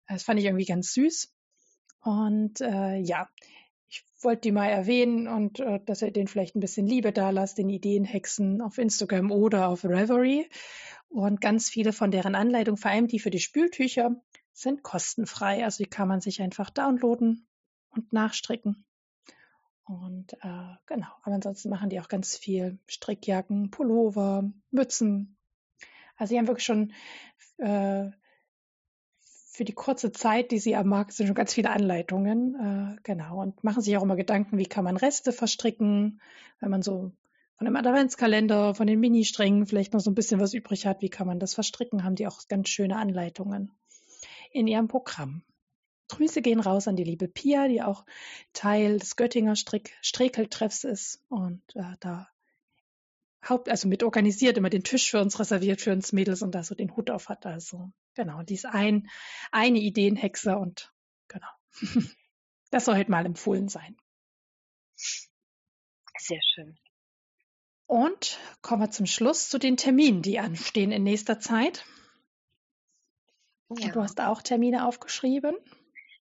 [0.09, 1.33] das fand ich irgendwie ganz süß.
[2.03, 3.29] Und äh, ja,
[3.89, 7.31] ich wollte die mal erwähnen und äh, dass ihr denen vielleicht ein bisschen Liebe da
[7.31, 10.47] lasst, den Ideenhexen auf Instagram oder auf Reverie.
[11.09, 14.17] Und ganz viele von deren Anleitungen, vor allem die für die Spültücher,
[14.53, 15.65] sind kostenfrei.
[15.65, 17.47] Also die kann man sich einfach downloaden
[17.91, 18.85] und nachstricken.
[19.85, 25.37] Und äh, genau, aber ansonsten machen die auch ganz viel Strickjacken, Pullover, Mützen.
[26.17, 26.93] Also sie haben wirklich schon
[27.59, 28.11] äh,
[29.21, 32.97] für die kurze Zeit, die sie am Markt sind, schon ganz viele Anleitungen.
[32.97, 33.41] Äh, genau.
[33.43, 36.21] Und machen sich auch immer Gedanken, wie kann man Reste verstricken,
[36.61, 37.13] wenn man so
[37.57, 41.11] von dem Adventskalender, von den Mini-Strängen vielleicht noch so ein bisschen was übrig hat, wie
[41.11, 43.73] kann man das verstricken, haben die auch ganz schöne Anleitungen.
[44.51, 45.43] in ihrem Programm.
[46.09, 48.05] Grüße gehen raus an die liebe Pia, die auch
[48.53, 52.29] Teil des Göttinger Strick Strekeltreffs ist und äh, da
[53.49, 56.63] Haupt, also mit organisiert, immer den Tisch für uns reserviert, für uns Mädels und da
[56.63, 57.47] so den Hut auf hat.
[57.47, 59.09] Also genau, die ist ein,
[59.51, 60.93] eine Ideenhexe und
[61.29, 61.49] genau.
[62.71, 63.97] Das soll heute mal empfohlen sein.
[64.97, 66.77] Sehr schön.
[67.86, 71.85] Und kommen wir zum Schluss zu den Terminen, die anstehen in nächster Zeit.
[73.70, 73.90] Ja.
[73.93, 75.56] Du hast auch Termine aufgeschrieben.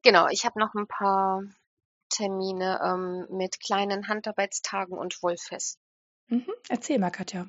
[0.03, 1.43] Genau, ich habe noch ein paar
[2.11, 5.79] Termine ähm, mit kleinen Handarbeitstagen und Wollfest.
[6.29, 6.53] Mhm.
[6.69, 7.49] Erzähl mal, Katja.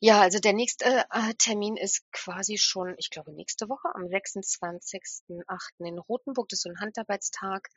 [0.00, 5.44] Ja, also der nächste äh, Termin ist quasi schon, ich glaube, nächste Woche am 26.08.
[5.78, 6.48] in Rothenburg.
[6.48, 7.68] Das ist so ein Handarbeitstag.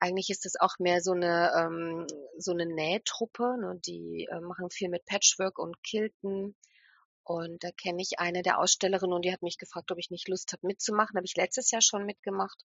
[0.00, 2.06] Eigentlich ist es auch mehr so eine, ähm,
[2.38, 3.56] so eine Nähtruppe.
[3.60, 3.80] Ne?
[3.84, 6.54] Die äh, machen viel mit Patchwork und Kilten.
[7.24, 10.28] Und da kenne ich eine der Ausstellerinnen und die hat mich gefragt, ob ich nicht
[10.28, 11.16] Lust habe mitzumachen.
[11.16, 12.64] Habe ich letztes Jahr schon mitgemacht.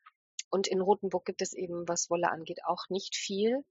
[0.51, 3.63] Und in Rothenburg gibt es eben, was Wolle angeht, auch nicht viel.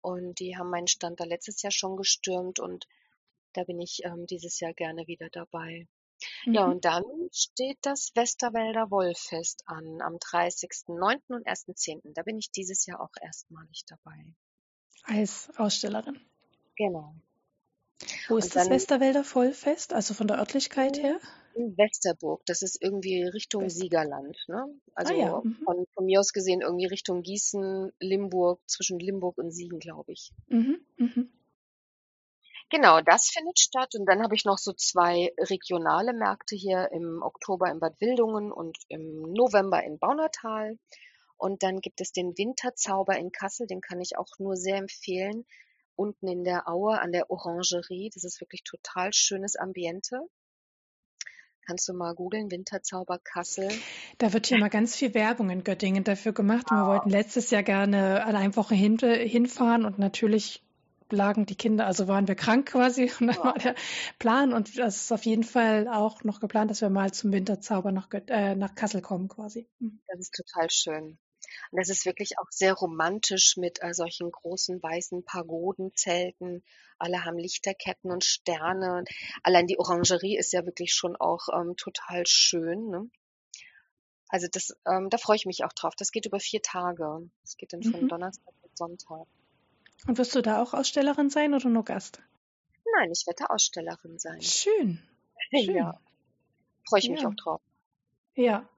[0.00, 2.86] Und die haben meinen Stand da letztes Jahr schon gestürmt und
[3.54, 5.88] da bin ich ähm, dieses Jahr gerne wieder dabei.
[6.46, 6.54] Mhm.
[6.54, 11.20] Ja, und dann steht das Westerwälder Wollfest an am 30.09.
[11.28, 12.12] und 1.10.
[12.14, 14.34] Da bin ich dieses Jahr auch erstmalig dabei.
[15.04, 16.20] Als Ausstellerin.
[16.76, 17.14] Genau.
[18.28, 21.20] Wo ist und das Westerwälder Vollfest, also von der Örtlichkeit her?
[21.54, 22.44] in Westerburg.
[22.46, 24.36] Das ist irgendwie Richtung Siegerland.
[24.48, 24.66] Ne?
[24.94, 25.40] Also ah, ja.
[25.42, 25.56] mhm.
[25.64, 30.32] von, von, mir aus gesehen irgendwie Richtung Gießen, Limburg, zwischen Limburg und Siegen, glaube ich.
[30.48, 30.80] Mhm.
[30.96, 31.30] Mhm.
[32.74, 33.94] Genau, das findet statt.
[33.94, 38.50] Und dann habe ich noch so zwei regionale Märkte hier im Oktober in Bad Wildungen
[38.50, 40.76] und im November in Baunatal.
[41.36, 45.46] Und dann gibt es den Winterzauber in Kassel, den kann ich auch nur sehr empfehlen.
[45.94, 48.10] Unten in der Aue an der Orangerie.
[48.12, 50.18] Das ist wirklich total schönes Ambiente.
[51.64, 53.68] Kannst du mal googeln, Winterzauber Kassel.
[54.18, 56.66] Da wird hier mal ganz viel Werbung in Göttingen dafür gemacht.
[56.70, 56.78] Wow.
[56.78, 60.64] Wir wollten letztes Jahr gerne an einer Woche hin, hinfahren und natürlich
[61.10, 63.44] lagen die Kinder, also waren wir krank quasi und dann wow.
[63.44, 63.74] war der
[64.18, 67.92] Plan und das ist auf jeden Fall auch noch geplant, dass wir mal zum Winterzauber
[67.92, 69.68] nach, äh, nach Kassel kommen quasi.
[69.78, 70.00] Mhm.
[70.08, 71.18] Das ist total schön.
[71.70, 76.64] Und das ist wirklich auch sehr romantisch mit äh, solchen großen weißen Pagodenzelten.
[76.98, 79.04] Alle haben Lichterketten und Sterne.
[79.42, 82.88] Allein die Orangerie ist ja wirklich schon auch ähm, total schön.
[82.88, 83.10] Ne?
[84.28, 85.94] Also das, ähm, da freue ich mich auch drauf.
[85.96, 87.30] Das geht über vier Tage.
[87.42, 88.08] Das geht dann von mhm.
[88.08, 89.26] Donnerstag bis Sonntag.
[90.06, 92.20] Und wirst du da auch Ausstellerin sein oder nur Gast?
[92.96, 94.40] Nein, ich werde Ausstellerin sein.
[94.42, 95.02] Schön.
[95.50, 95.74] Schön.
[95.74, 96.00] Ja.
[96.88, 97.12] Freue ich ja.
[97.12, 97.60] mich auch drauf.
[98.34, 98.68] Ja.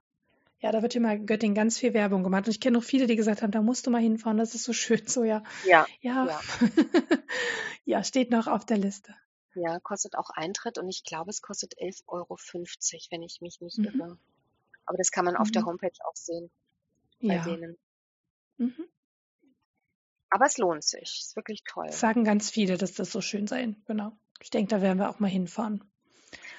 [0.61, 2.47] Ja, da wird immer Göttingen ganz viel Werbung gemacht.
[2.47, 4.65] Und ich kenne noch viele, die gesagt haben, da musst du mal hinfahren, das ist
[4.65, 5.07] so schön.
[5.07, 5.43] So, ja.
[5.67, 5.87] Ja.
[6.01, 6.41] Ja, ja.
[7.85, 9.15] ja steht noch auf der Liste.
[9.55, 12.37] Ja, kostet auch Eintritt und ich glaube, es kostet 11,50 Euro,
[13.11, 13.85] wenn ich mich nicht mhm.
[13.87, 14.19] irre.
[14.87, 15.53] Aber das kann man auf mhm.
[15.53, 16.51] der Homepage auch sehen.
[17.21, 17.45] Bei ja.
[17.45, 17.77] denen.
[18.59, 18.85] Mhm.
[20.37, 21.01] Aber es lohnt sich.
[21.19, 21.91] Es ist wirklich toll.
[21.91, 23.75] sagen ganz viele, dass das so schön sei.
[23.87, 24.13] Genau.
[24.43, 25.83] Ich denke, da werden wir auch mal hinfahren.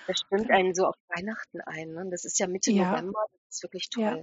[0.07, 1.93] Das stimmt einen so auf Weihnachten ein.
[1.93, 2.07] Ne?
[2.09, 2.89] Das ist ja Mitte ja.
[2.89, 3.19] November.
[3.45, 4.03] Das ist wirklich toll.
[4.03, 4.17] Ja.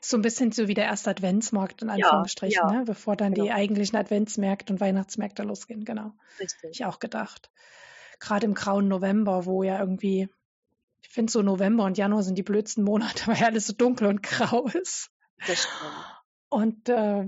[0.00, 2.78] So ein bisschen so wie der erste Adventsmarkt in Anführungsstrichen, ja, ja.
[2.80, 2.84] Ne?
[2.84, 3.44] bevor dann genau.
[3.44, 5.84] die eigentlichen Adventsmärkte und Weihnachtsmärkte losgehen.
[5.84, 6.12] Genau.
[6.40, 6.70] Richtig.
[6.72, 7.52] Ich auch gedacht.
[8.18, 10.28] Gerade im grauen November, wo ja irgendwie,
[11.02, 14.08] ich finde so November und Januar sind die blödsten Monate, weil ja alles so dunkel
[14.08, 15.08] und grau ist.
[15.46, 16.22] Das stimmt.
[16.48, 17.26] Und äh,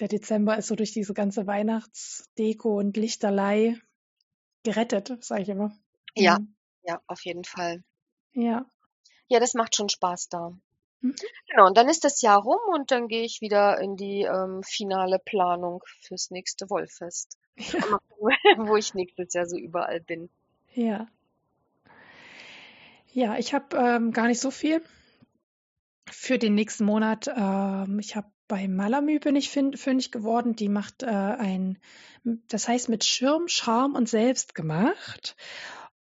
[0.00, 3.78] der Dezember ist so durch diese ganze Weihnachtsdeko und Lichterlei
[4.64, 5.72] gerettet, sage ich immer.
[6.14, 6.54] Ja, mhm.
[6.82, 7.84] ja, auf jeden Fall.
[8.32, 8.66] Ja.
[9.28, 10.52] Ja, das macht schon Spaß da.
[11.02, 11.14] Mhm.
[11.48, 14.62] Genau, und dann ist das Jahr rum und dann gehe ich wieder in die ähm,
[14.62, 17.38] finale Planung fürs nächste Wollfest.
[17.56, 18.00] Ja.
[18.58, 20.30] wo ich nächstes Jahr so überall bin.
[20.74, 21.06] Ja.
[23.12, 24.82] Ja, ich habe ähm, gar nicht so viel
[26.10, 27.28] für den nächsten Monat.
[27.28, 30.56] Ähm, ich habe bei Malamü bin ich fündig geworden.
[30.56, 31.78] Die macht äh, ein,
[32.24, 35.36] das heißt mit Schirm, Charme und Selbstgemacht.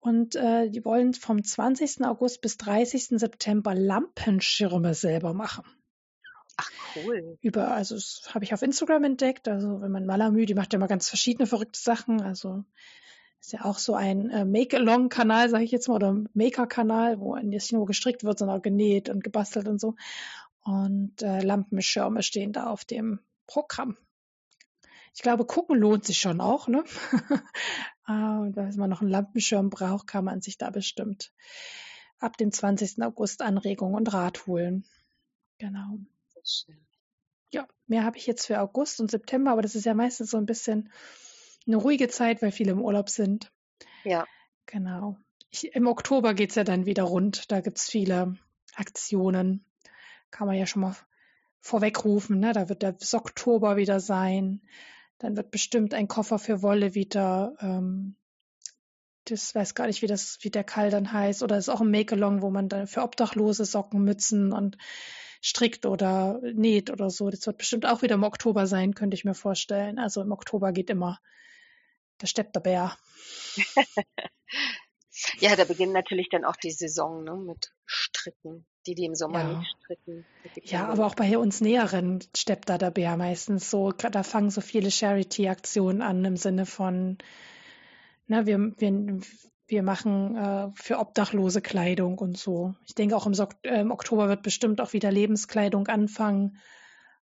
[0.01, 2.07] Und äh, die wollen vom 20.
[2.07, 3.21] August bis 30.
[3.21, 5.65] September Lampenschirme selber machen.
[6.57, 7.37] Ach cool.
[7.43, 9.47] Über, also das habe ich auf Instagram entdeckt.
[9.47, 12.23] Also wenn man Malamü, die macht ja immer ganz verschiedene verrückte Sachen.
[12.23, 12.65] Also
[13.41, 17.75] ist ja auch so ein äh, Make-Along-Kanal, sage ich jetzt mal, oder Maker-Kanal, wo nicht
[17.75, 19.97] nur gestrickt wird, sondern auch genäht und gebastelt und so
[20.63, 23.97] und äh, Lampenschirme stehen da auf dem Programm.
[25.15, 26.85] Ich glaube, gucken lohnt sich schon auch, ne?
[28.11, 31.31] Ah, und wenn man noch einen Lampenschirm braucht, kann man sich da bestimmt
[32.21, 33.03] ab dem 20.
[33.03, 34.87] August Anregungen und Rat holen.
[35.59, 35.99] Genau.
[37.53, 40.39] Ja, mehr habe ich jetzt für August und September, aber das ist ja meistens so
[40.39, 40.91] ein bisschen
[41.67, 43.53] eine ruhige Zeit, weil viele im Urlaub sind.
[44.05, 44.27] Ja.
[44.67, 45.19] Genau.
[45.51, 47.51] Ich, Im Oktober geht es ja dann wieder rund.
[47.51, 48.37] Da gibt es viele
[48.75, 49.65] Aktionen
[50.31, 50.97] kann man ja schon mal
[51.61, 52.39] vorwegrufen.
[52.41, 52.53] Ne?
[52.53, 54.63] Da wird der Oktober wieder sein.
[55.19, 57.55] Dann wird bestimmt ein Koffer für Wolle wieder.
[57.61, 58.17] Ähm,
[59.25, 61.43] das weiß gar nicht, wie das, wie der Kall dann heißt.
[61.43, 64.79] Oder ist auch ein Make-along, wo man dann für Obdachlose Socken, Mützen und
[65.41, 67.31] strickt oder näht oder so.
[67.31, 69.99] Das wird bestimmt auch wieder im Oktober sein, könnte ich mir vorstellen.
[69.99, 71.21] Also im Oktober geht immer
[72.21, 72.97] der steppt der Bär.
[75.39, 79.41] ja, da beginnt natürlich dann auch die Saison ne, mit Stricken, die die im Sommer
[79.41, 79.59] ja.
[79.59, 80.25] nicht stricken.
[80.63, 83.93] Ja, aber auch bei uns Näheren steppt da der Bär meistens so.
[83.93, 87.19] Da fangen so viele Charity-Aktionen an im Sinne von,
[88.27, 89.21] ne, wir, wir,
[89.67, 92.75] wir machen äh, für Obdachlose Kleidung und so.
[92.87, 96.59] Ich denke auch im, so äh, im Oktober wird bestimmt auch wieder Lebenskleidung anfangen.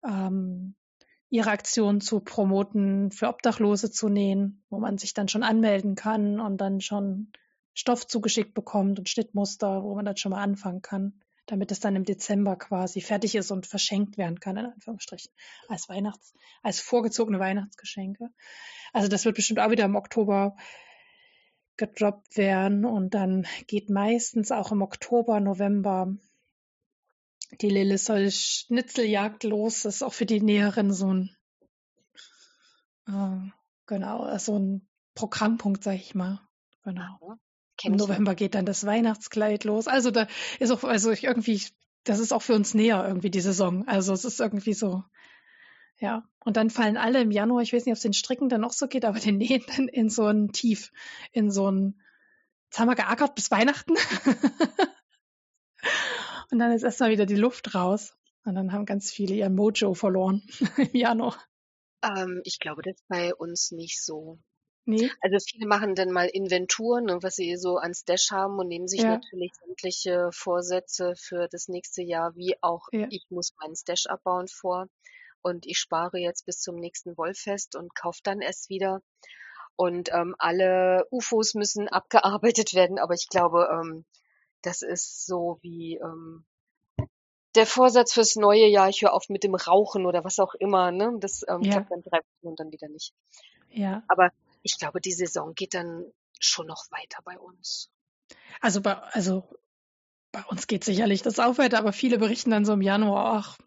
[0.03, 0.76] Ähm,
[1.30, 6.39] ihre Aktion zu promoten, für Obdachlose zu nähen, wo man sich dann schon anmelden kann
[6.39, 7.31] und dann schon
[7.77, 11.95] Stoff zugeschickt bekommt und Schnittmuster, wo man dann schon mal anfangen kann, damit es dann
[11.95, 15.31] im Dezember quasi fertig ist und verschenkt werden kann, in Anführungsstrichen,
[15.67, 16.33] als Weihnachts-,
[16.63, 18.29] als vorgezogene Weihnachtsgeschenke.
[18.93, 20.55] Also das wird bestimmt auch wieder im Oktober
[21.77, 26.17] gedroppt werden und dann geht meistens auch im Oktober, November
[27.61, 29.83] die Lille soll Schnitzeljagd los.
[29.83, 31.35] Das ist auch für die Näherin so ein,
[33.07, 33.51] äh,
[33.85, 36.41] genau, so ein Programmpunkt, sag ich mal.
[36.83, 37.37] Genau.
[37.83, 39.87] Im November geht dann das Weihnachtskleid los.
[39.87, 40.27] Also da
[40.59, 41.61] ist auch, also ich irgendwie,
[42.03, 43.87] das ist auch für uns näher irgendwie die Saison.
[43.87, 45.03] Also es ist irgendwie so,
[45.99, 46.27] ja.
[46.39, 48.71] Und dann fallen alle im Januar, ich weiß nicht, ob es den Stricken dann auch
[48.71, 50.91] so geht, aber den Nähen dann in so ein Tief,
[51.31, 52.01] in so ein,
[52.65, 53.95] jetzt haben wir geackert bis Weihnachten.
[56.51, 58.15] Und dann ist erstmal wieder die Luft raus.
[58.45, 60.41] Und dann haben ganz viele ihr Mojo verloren
[60.77, 61.35] im Januar.
[62.01, 64.39] Ähm, ich glaube, das ist bei uns nicht so.
[64.88, 65.11] Nee.
[65.19, 68.88] Also viele machen dann mal Inventuren, ne, was sie so ans Dash haben und nehmen
[68.88, 69.18] sich ja.
[69.18, 73.05] natürlich sämtliche Vorsätze für das nächste Jahr, wie auch ja.
[73.09, 74.88] ich muss meinen Stash abbauen vor.
[75.41, 79.01] Und ich spare jetzt bis zum nächsten Wollfest und kaufe dann erst wieder.
[79.76, 84.05] Und ähm, alle UFOs müssen abgearbeitet werden, aber ich glaube, ähm,
[84.61, 86.45] das ist so wie ähm,
[87.55, 90.91] der Vorsatz fürs neue Jahr, ich höre auf mit dem Rauchen oder was auch immer.
[90.91, 91.18] Ne?
[91.19, 91.72] Das ähm, ja.
[91.73, 93.14] klappt dann drei Wochen und dann wieder nicht.
[93.69, 94.03] Ja.
[94.07, 94.31] Aber
[94.63, 96.05] ich glaube, die Saison geht dann
[96.39, 97.89] schon noch weiter bei uns.
[98.61, 99.49] Also bei, also
[100.31, 103.57] bei uns geht sicherlich das auch weiter, aber viele berichten dann so im Januar, ach,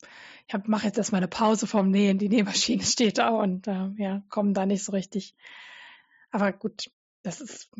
[0.46, 4.22] ich mache jetzt erstmal eine Pause vom Nähen, die Nähmaschine steht da und äh, ja,
[4.28, 5.34] kommen da nicht so richtig.
[6.30, 6.90] Aber gut,
[7.22, 7.70] das ist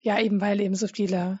[0.00, 1.40] ja eben, weil eben so viele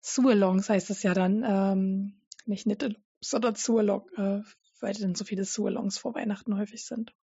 [0.00, 4.42] Sualongs heißt es ja dann, ähm, nicht Knit sondern Sualong, äh,
[4.80, 7.14] weil dann so viele Sualongs vor Weihnachten häufig sind.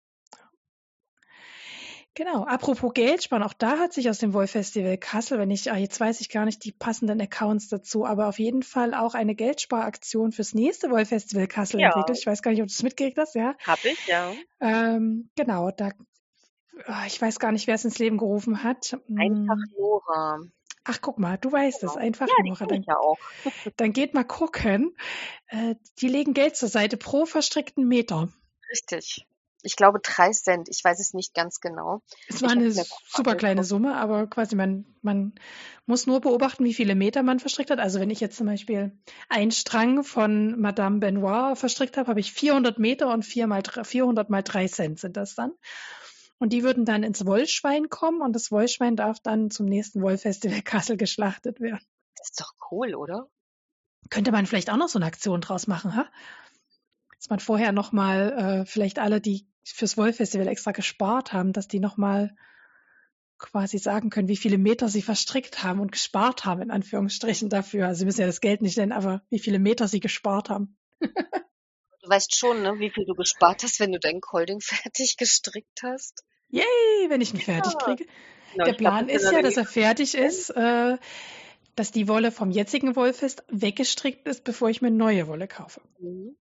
[2.15, 5.77] Genau, apropos Geldsparen, auch da hat sich aus dem Wolf Festival Kassel, wenn ich, ah,
[5.77, 9.35] jetzt weiß ich gar nicht die passenden Accounts dazu, aber auf jeden Fall auch eine
[9.35, 11.87] Geldsparaktion fürs nächste Wolf Festival Kassel ja.
[11.87, 12.17] entwickelt.
[12.17, 13.55] Ich weiß gar nicht, ob du es mitgekriegt hast, ja?
[13.65, 14.33] Hab ich, ja.
[14.59, 15.91] Ähm, genau, da,
[16.85, 18.97] ah, ich weiß gar nicht, wer es ins Leben gerufen hat.
[19.15, 20.37] Einfach Nora.
[20.41, 20.51] Hm.
[20.85, 22.03] Ach, guck mal, du weißt es, genau.
[22.03, 22.67] einfach ja, nur.
[22.67, 23.19] Dann, ja auch.
[23.77, 24.95] dann geht mal gucken.
[25.47, 28.29] Äh, die legen Geld zur Seite pro verstrickten Meter.
[28.71, 29.27] Richtig.
[29.61, 30.69] Ich glaube drei Cent.
[30.69, 32.01] Ich weiß es nicht ganz genau.
[32.27, 35.33] Es war eine super kleine Summe, aber quasi man, man
[35.85, 37.79] muss nur beobachten, wie viele Meter man verstrickt hat.
[37.79, 42.31] Also wenn ich jetzt zum Beispiel einen Strang von Madame Benoit verstrickt habe, habe ich
[42.31, 45.51] 400 Meter und 4 mal, 400 mal drei Cent sind das dann.
[46.37, 50.61] Und die würden dann ins Wollschwein kommen und das Wollschwein darf dann zum nächsten Wollfestival
[50.63, 51.85] Kassel geschlachtet werden.
[52.15, 53.27] Das ist doch cool, oder?
[54.09, 56.09] Könnte man vielleicht auch noch so eine Aktion draus machen, ha?
[57.17, 61.79] Dass man vorher nochmal, äh, vielleicht alle, die fürs Wollfestival extra gespart haben, dass die
[61.79, 62.35] nochmal
[63.37, 67.87] quasi sagen können, wie viele Meter sie verstrickt haben und gespart haben, in Anführungsstrichen dafür.
[67.87, 70.77] Also sie müssen ja das Geld nicht nennen, aber wie viele Meter sie gespart haben.
[70.99, 75.81] du weißt schon, ne, wie viel du gespart hast, wenn du dein Colding fertig gestrickt
[75.83, 76.23] hast.
[76.49, 76.63] Yay,
[77.07, 78.05] wenn ich ihn fertig kriege.
[78.51, 80.97] Genau, der Plan glaub, ist ja, dass er fertig ist, äh,
[81.75, 85.81] dass die Wolle vom jetzigen Wollfest weggestrickt ist, bevor ich mir neue Wolle kaufe.
[85.99, 86.35] Mhm.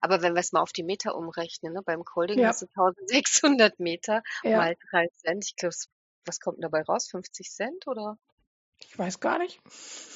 [0.00, 2.48] Aber wenn wir es mal auf die Meter umrechnen, ne, beim Colding ja.
[2.48, 4.58] hast du 1600 Meter ja.
[4.58, 5.44] mal 3 Cent.
[5.46, 5.74] Ich glaube,
[6.24, 7.08] was kommt denn dabei raus?
[7.10, 8.18] 50 Cent oder?
[8.78, 9.60] Ich weiß gar nicht.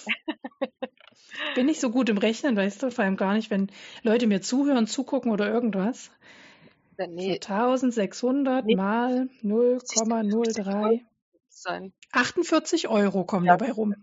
[1.55, 3.71] Bin nicht so gut im Rechnen, weißt du, vor allem gar nicht, wenn
[4.03, 6.11] Leute mir zuhören, zugucken oder irgendwas.
[6.97, 7.39] Nee.
[7.41, 8.75] So 1600 nee.
[8.75, 11.05] mal 0,03.
[12.13, 13.95] 48 Euro kommen ja, dabei rum.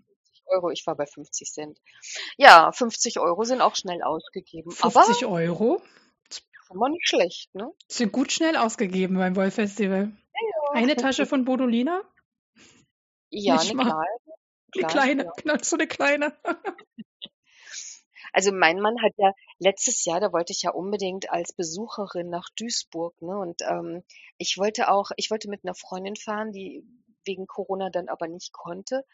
[0.48, 1.80] Euro, ich war bei 50 Cent.
[2.38, 4.72] Ja, 50 Euro sind auch schnell ausgegeben.
[4.72, 5.82] 50 aber Euro?
[6.72, 7.72] Immer nicht schlecht, ne?
[7.88, 10.12] Sind gut schnell ausgegeben beim Wollfestival.
[10.34, 10.82] Ja, ja.
[10.82, 12.02] Eine Tasche von Bodolina?
[13.30, 14.06] Ja, nicht eine kleine.
[14.76, 15.64] Eine kleine, ja.
[15.64, 16.36] so eine kleine.
[18.36, 22.50] Also mein Mann hat ja letztes Jahr, da wollte ich ja unbedingt als Besucherin nach
[22.58, 23.38] Duisburg, ne?
[23.40, 24.04] Und ähm,
[24.38, 26.84] ich wollte auch, ich wollte mit einer Freundin fahren, die
[27.24, 29.06] wegen Corona dann aber nicht konnte.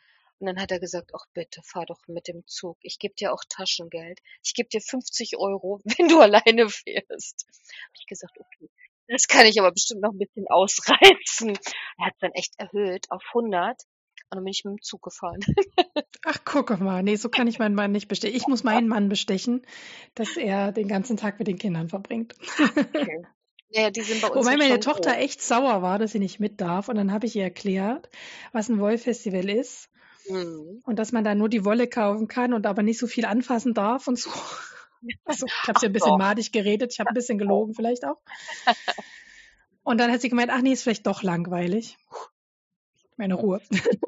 [0.41, 2.75] Und dann hat er gesagt, ach bitte, fahr doch mit dem Zug.
[2.81, 4.19] Ich gebe dir auch Taschengeld.
[4.43, 7.45] Ich gebe dir 50 Euro, wenn du alleine fährst.
[7.47, 8.69] Hab ich gesagt, okay,
[9.07, 11.59] das kann ich aber bestimmt noch ein bisschen ausreizen.
[11.99, 13.83] Er hat dann echt erhöht auf 100.
[14.31, 15.41] Und dann bin ich mit dem Zug gefahren.
[16.25, 17.03] Ach, guck mal.
[17.03, 18.35] Nee, so kann ich meinen Mann nicht bestechen.
[18.35, 19.63] Ich muss meinen Mann bestechen,
[20.15, 22.33] dass er den ganzen Tag mit den Kindern verbringt.
[22.59, 23.27] Okay.
[23.73, 25.21] Ja, die sind bei uns Wobei meine Tochter groß.
[25.21, 26.89] echt sauer war, dass sie nicht mit darf.
[26.89, 28.09] Und dann habe ich ihr erklärt,
[28.51, 29.90] was ein Wollfestival ist.
[30.27, 30.81] Mhm.
[30.85, 33.73] Und dass man da nur die Wolle kaufen kann und aber nicht so viel anfassen
[33.73, 34.29] darf und so.
[35.25, 36.17] Also ich habe sie ein bisschen doch.
[36.19, 38.21] madig geredet, ich habe ein bisschen gelogen vielleicht auch.
[39.83, 41.97] Und dann hat sie gemeint, ach nee, ist vielleicht doch langweilig.
[43.17, 43.61] Meine Ruhe.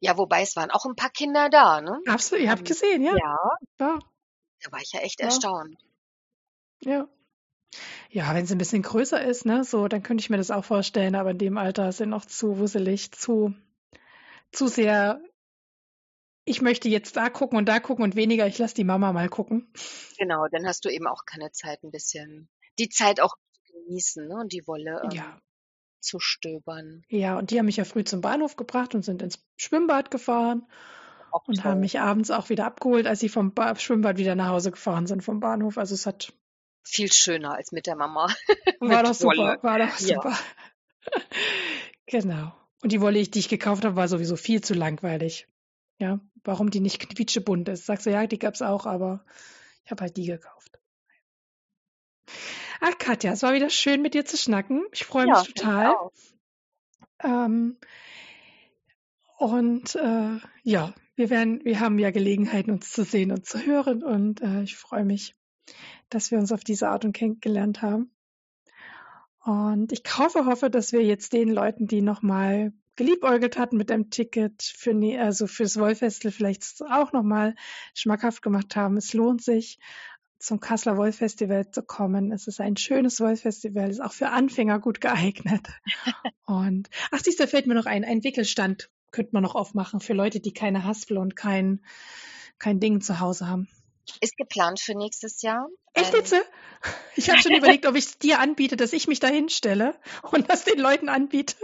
[0.00, 1.98] Ja, wobei es waren auch ein paar Kinder da, ne?
[2.06, 3.16] Absolut, ihr habt Ähm, gesehen, ja.
[3.16, 3.36] Ja,
[3.80, 3.98] Ja,
[4.62, 5.26] da war ich ja echt Ja.
[5.26, 5.76] erstaunt.
[6.80, 7.08] ja.
[8.10, 10.64] Ja, wenn sie ein bisschen größer ist, ne, so, dann könnte ich mir das auch
[10.64, 13.54] vorstellen, aber in dem Alter sind noch zu wusselig, zu,
[14.54, 15.20] zu sehr,
[16.46, 19.28] ich möchte jetzt da gucken und da gucken und weniger, ich lasse die Mama mal
[19.28, 19.72] gucken.
[20.18, 22.48] Genau, dann hast du eben auch keine Zeit, ein bisschen
[22.78, 24.34] die Zeit auch zu genießen, ne?
[24.36, 25.40] Und die Wolle ähm, Ja.
[26.00, 27.02] zu stöbern.
[27.08, 30.66] Ja, und die haben mich ja früh zum Bahnhof gebracht und sind ins Schwimmbad gefahren
[31.32, 31.80] Auch und haben toll.
[31.80, 35.22] mich abends auch wieder abgeholt, als sie vom ba Schwimmbad wieder nach Hause gefahren sind
[35.22, 35.78] vom Bahnhof.
[35.78, 36.32] Also es hat,
[36.86, 38.26] Viel schöner als mit der Mama.
[38.80, 39.58] war doch super, Wolle.
[39.62, 40.16] war doch Ja.
[40.16, 40.38] super.
[42.06, 42.52] Genau.
[42.84, 45.48] Und die Wolle, die ich gekauft habe, war sowieso viel zu langweilig.
[45.98, 47.86] Ja, warum die nicht quietschebunt ist.
[47.86, 49.24] Sagst du, ja, die gab's auch, aber
[49.86, 50.78] ich habe halt die gekauft.
[52.82, 54.84] Ach, Katja, es war wieder schön mit dir zu schnacken.
[54.92, 55.94] Ich freue Ja, mich total.
[57.22, 57.78] Ähm,
[59.38, 64.02] und äh, ja, wir werden, wir haben ja Gelegenheiten, uns zu sehen und zu hören.
[64.02, 65.34] Und äh, ich freue mich,
[66.10, 68.13] dass wir uns auf diese Art und kennengelernt haben.
[69.44, 74.10] Und ich hoffe, hoffe, dass wir jetzt den Leuten, die nochmal geliebäugelt hatten mit dem
[74.10, 77.54] Ticket für ne, also fürs Wollfestival vielleicht auch nochmal
[77.94, 78.96] schmackhaft gemacht haben.
[78.96, 79.78] Es lohnt sich,
[80.38, 82.32] zum Kasseler Wollfestival zu kommen.
[82.32, 85.68] Es ist ein schönes Wollfestival, ist auch für Anfänger gut geeignet.
[86.46, 90.00] Und ach, siehst du, da fällt mir noch ein, ein Wickelstand könnte man noch aufmachen
[90.00, 91.80] für Leute, die keine Haspel und kein,
[92.58, 93.68] kein Ding zu Hause haben.
[94.20, 95.68] Ist geplant für nächstes Jahr.
[95.94, 96.34] Echt Ähm, jetzt?
[97.16, 99.94] Ich habe schon überlegt, ob ich es dir anbiete, dass ich mich da hinstelle
[100.30, 101.56] und das den Leuten anbiete.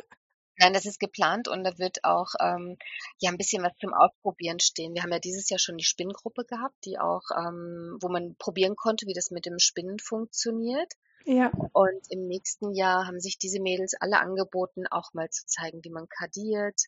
[0.59, 2.77] Nein, das ist geplant und da wird auch ähm,
[3.19, 4.95] ja ein bisschen was zum Ausprobieren stehen.
[4.95, 8.77] Wir haben ja dieses Jahr schon die Spinngruppe gehabt, die auch, ähm, wo man probieren
[8.77, 10.93] konnte, wie das mit dem Spinnen funktioniert.
[11.25, 15.81] Ja, Und im nächsten Jahr haben sich diese Mädels alle angeboten, auch mal zu zeigen,
[15.83, 16.83] wie man kadiert,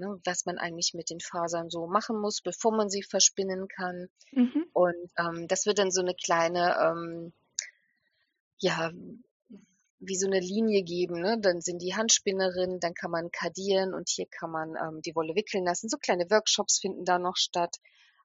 [0.00, 4.08] ne, was man eigentlich mit den Fasern so machen muss, bevor man sie verspinnen kann.
[4.32, 4.66] mhm.
[4.72, 7.32] Und ähm, das wird dann so eine kleine, ähm,
[8.58, 8.90] ja,
[10.00, 11.20] wie so eine Linie geben.
[11.20, 11.38] Ne?
[11.40, 15.34] Dann sind die Handspinnerinnen, dann kann man kadieren und hier kann man ähm, die Wolle
[15.34, 15.88] wickeln lassen.
[15.88, 17.76] So kleine Workshops finden da noch statt.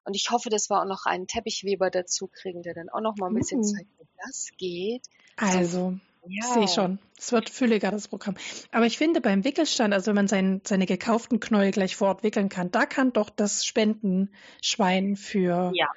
[0.04, 3.16] Und ich hoffe, dass wir auch noch einen Teppichweber dazu kriegen, der dann auch noch
[3.18, 3.64] mal ein bisschen Uh.
[3.64, 5.06] zeigt, wie das geht.
[5.36, 6.42] also ich Ja.
[6.54, 8.36] sehe schon, es wird fülliger, das Programm.
[8.72, 12.22] Aber ich finde beim Wickelstand, also wenn man sein, seine gekauften Knäuel gleich vor Ort
[12.22, 15.88] wickeln kann, da kann doch das Spendenschwein für, Ja,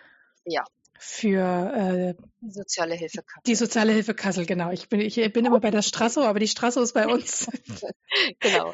[0.46, 0.64] ja.
[0.98, 3.42] für äh, Die soziale Hilfe kann.
[3.46, 4.72] die Soziale Hilfe Kassel, genau.
[4.72, 7.48] Ich bin, ich bin immer bei der Strasso, aber die Strasso ist bei uns
[8.40, 8.74] Genau.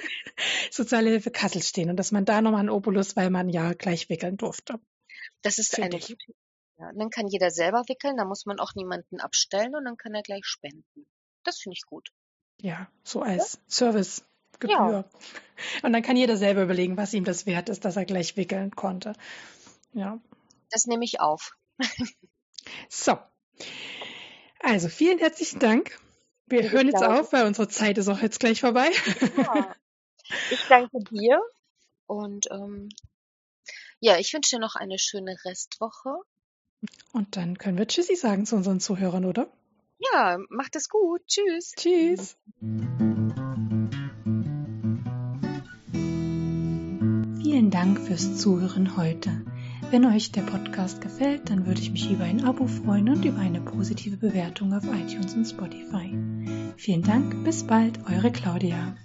[0.72, 4.10] Soziale Hilfe Kassel stehen und dass man da nochmal einen Obolus, weil man ja gleich
[4.10, 4.80] wickeln durfte.
[5.42, 6.08] Das ist Finde eine ich.
[6.08, 6.34] gute
[6.78, 9.98] ja, und Dann kann jeder selber wickeln, da muss man auch niemanden abstellen und dann
[9.98, 11.06] kann er gleich spenden.
[11.46, 12.10] Das finde ich gut.
[12.60, 14.70] Ja, so als Servicegebühr.
[14.70, 15.06] Ja.
[15.84, 18.76] Und dann kann jeder selber überlegen, was ihm das wert ist, dass er gleich wickeln
[18.76, 19.14] konnte.
[19.94, 20.20] Ja.
[20.72, 21.56] Das nehme ich auf.
[22.90, 23.18] So.
[24.60, 26.00] Also vielen herzlichen Dank.
[26.48, 27.22] Wir Liebe hören jetzt Claudia.
[27.22, 28.90] auf, weil unsere Zeit ist auch jetzt gleich vorbei.
[29.38, 29.74] Ja.
[30.50, 31.40] Ich danke dir
[32.08, 32.90] und ähm,
[34.00, 36.18] ja, ich wünsche dir noch eine schöne Restwoche.
[37.14, 39.48] Und dann können wir Tschüssi sagen zu unseren Zuhörern, oder?
[39.98, 41.22] Ja, macht es gut.
[41.28, 41.74] Tschüss.
[41.76, 42.38] Tschüss.
[47.42, 49.46] Vielen Dank fürs Zuhören heute.
[49.92, 53.40] Wenn euch der Podcast gefällt, dann würde ich mich über ein Abo freuen und über
[53.40, 56.12] eine positive Bewertung auf iTunes und Spotify.
[56.76, 58.98] Vielen Dank, bis bald, eure Claudia.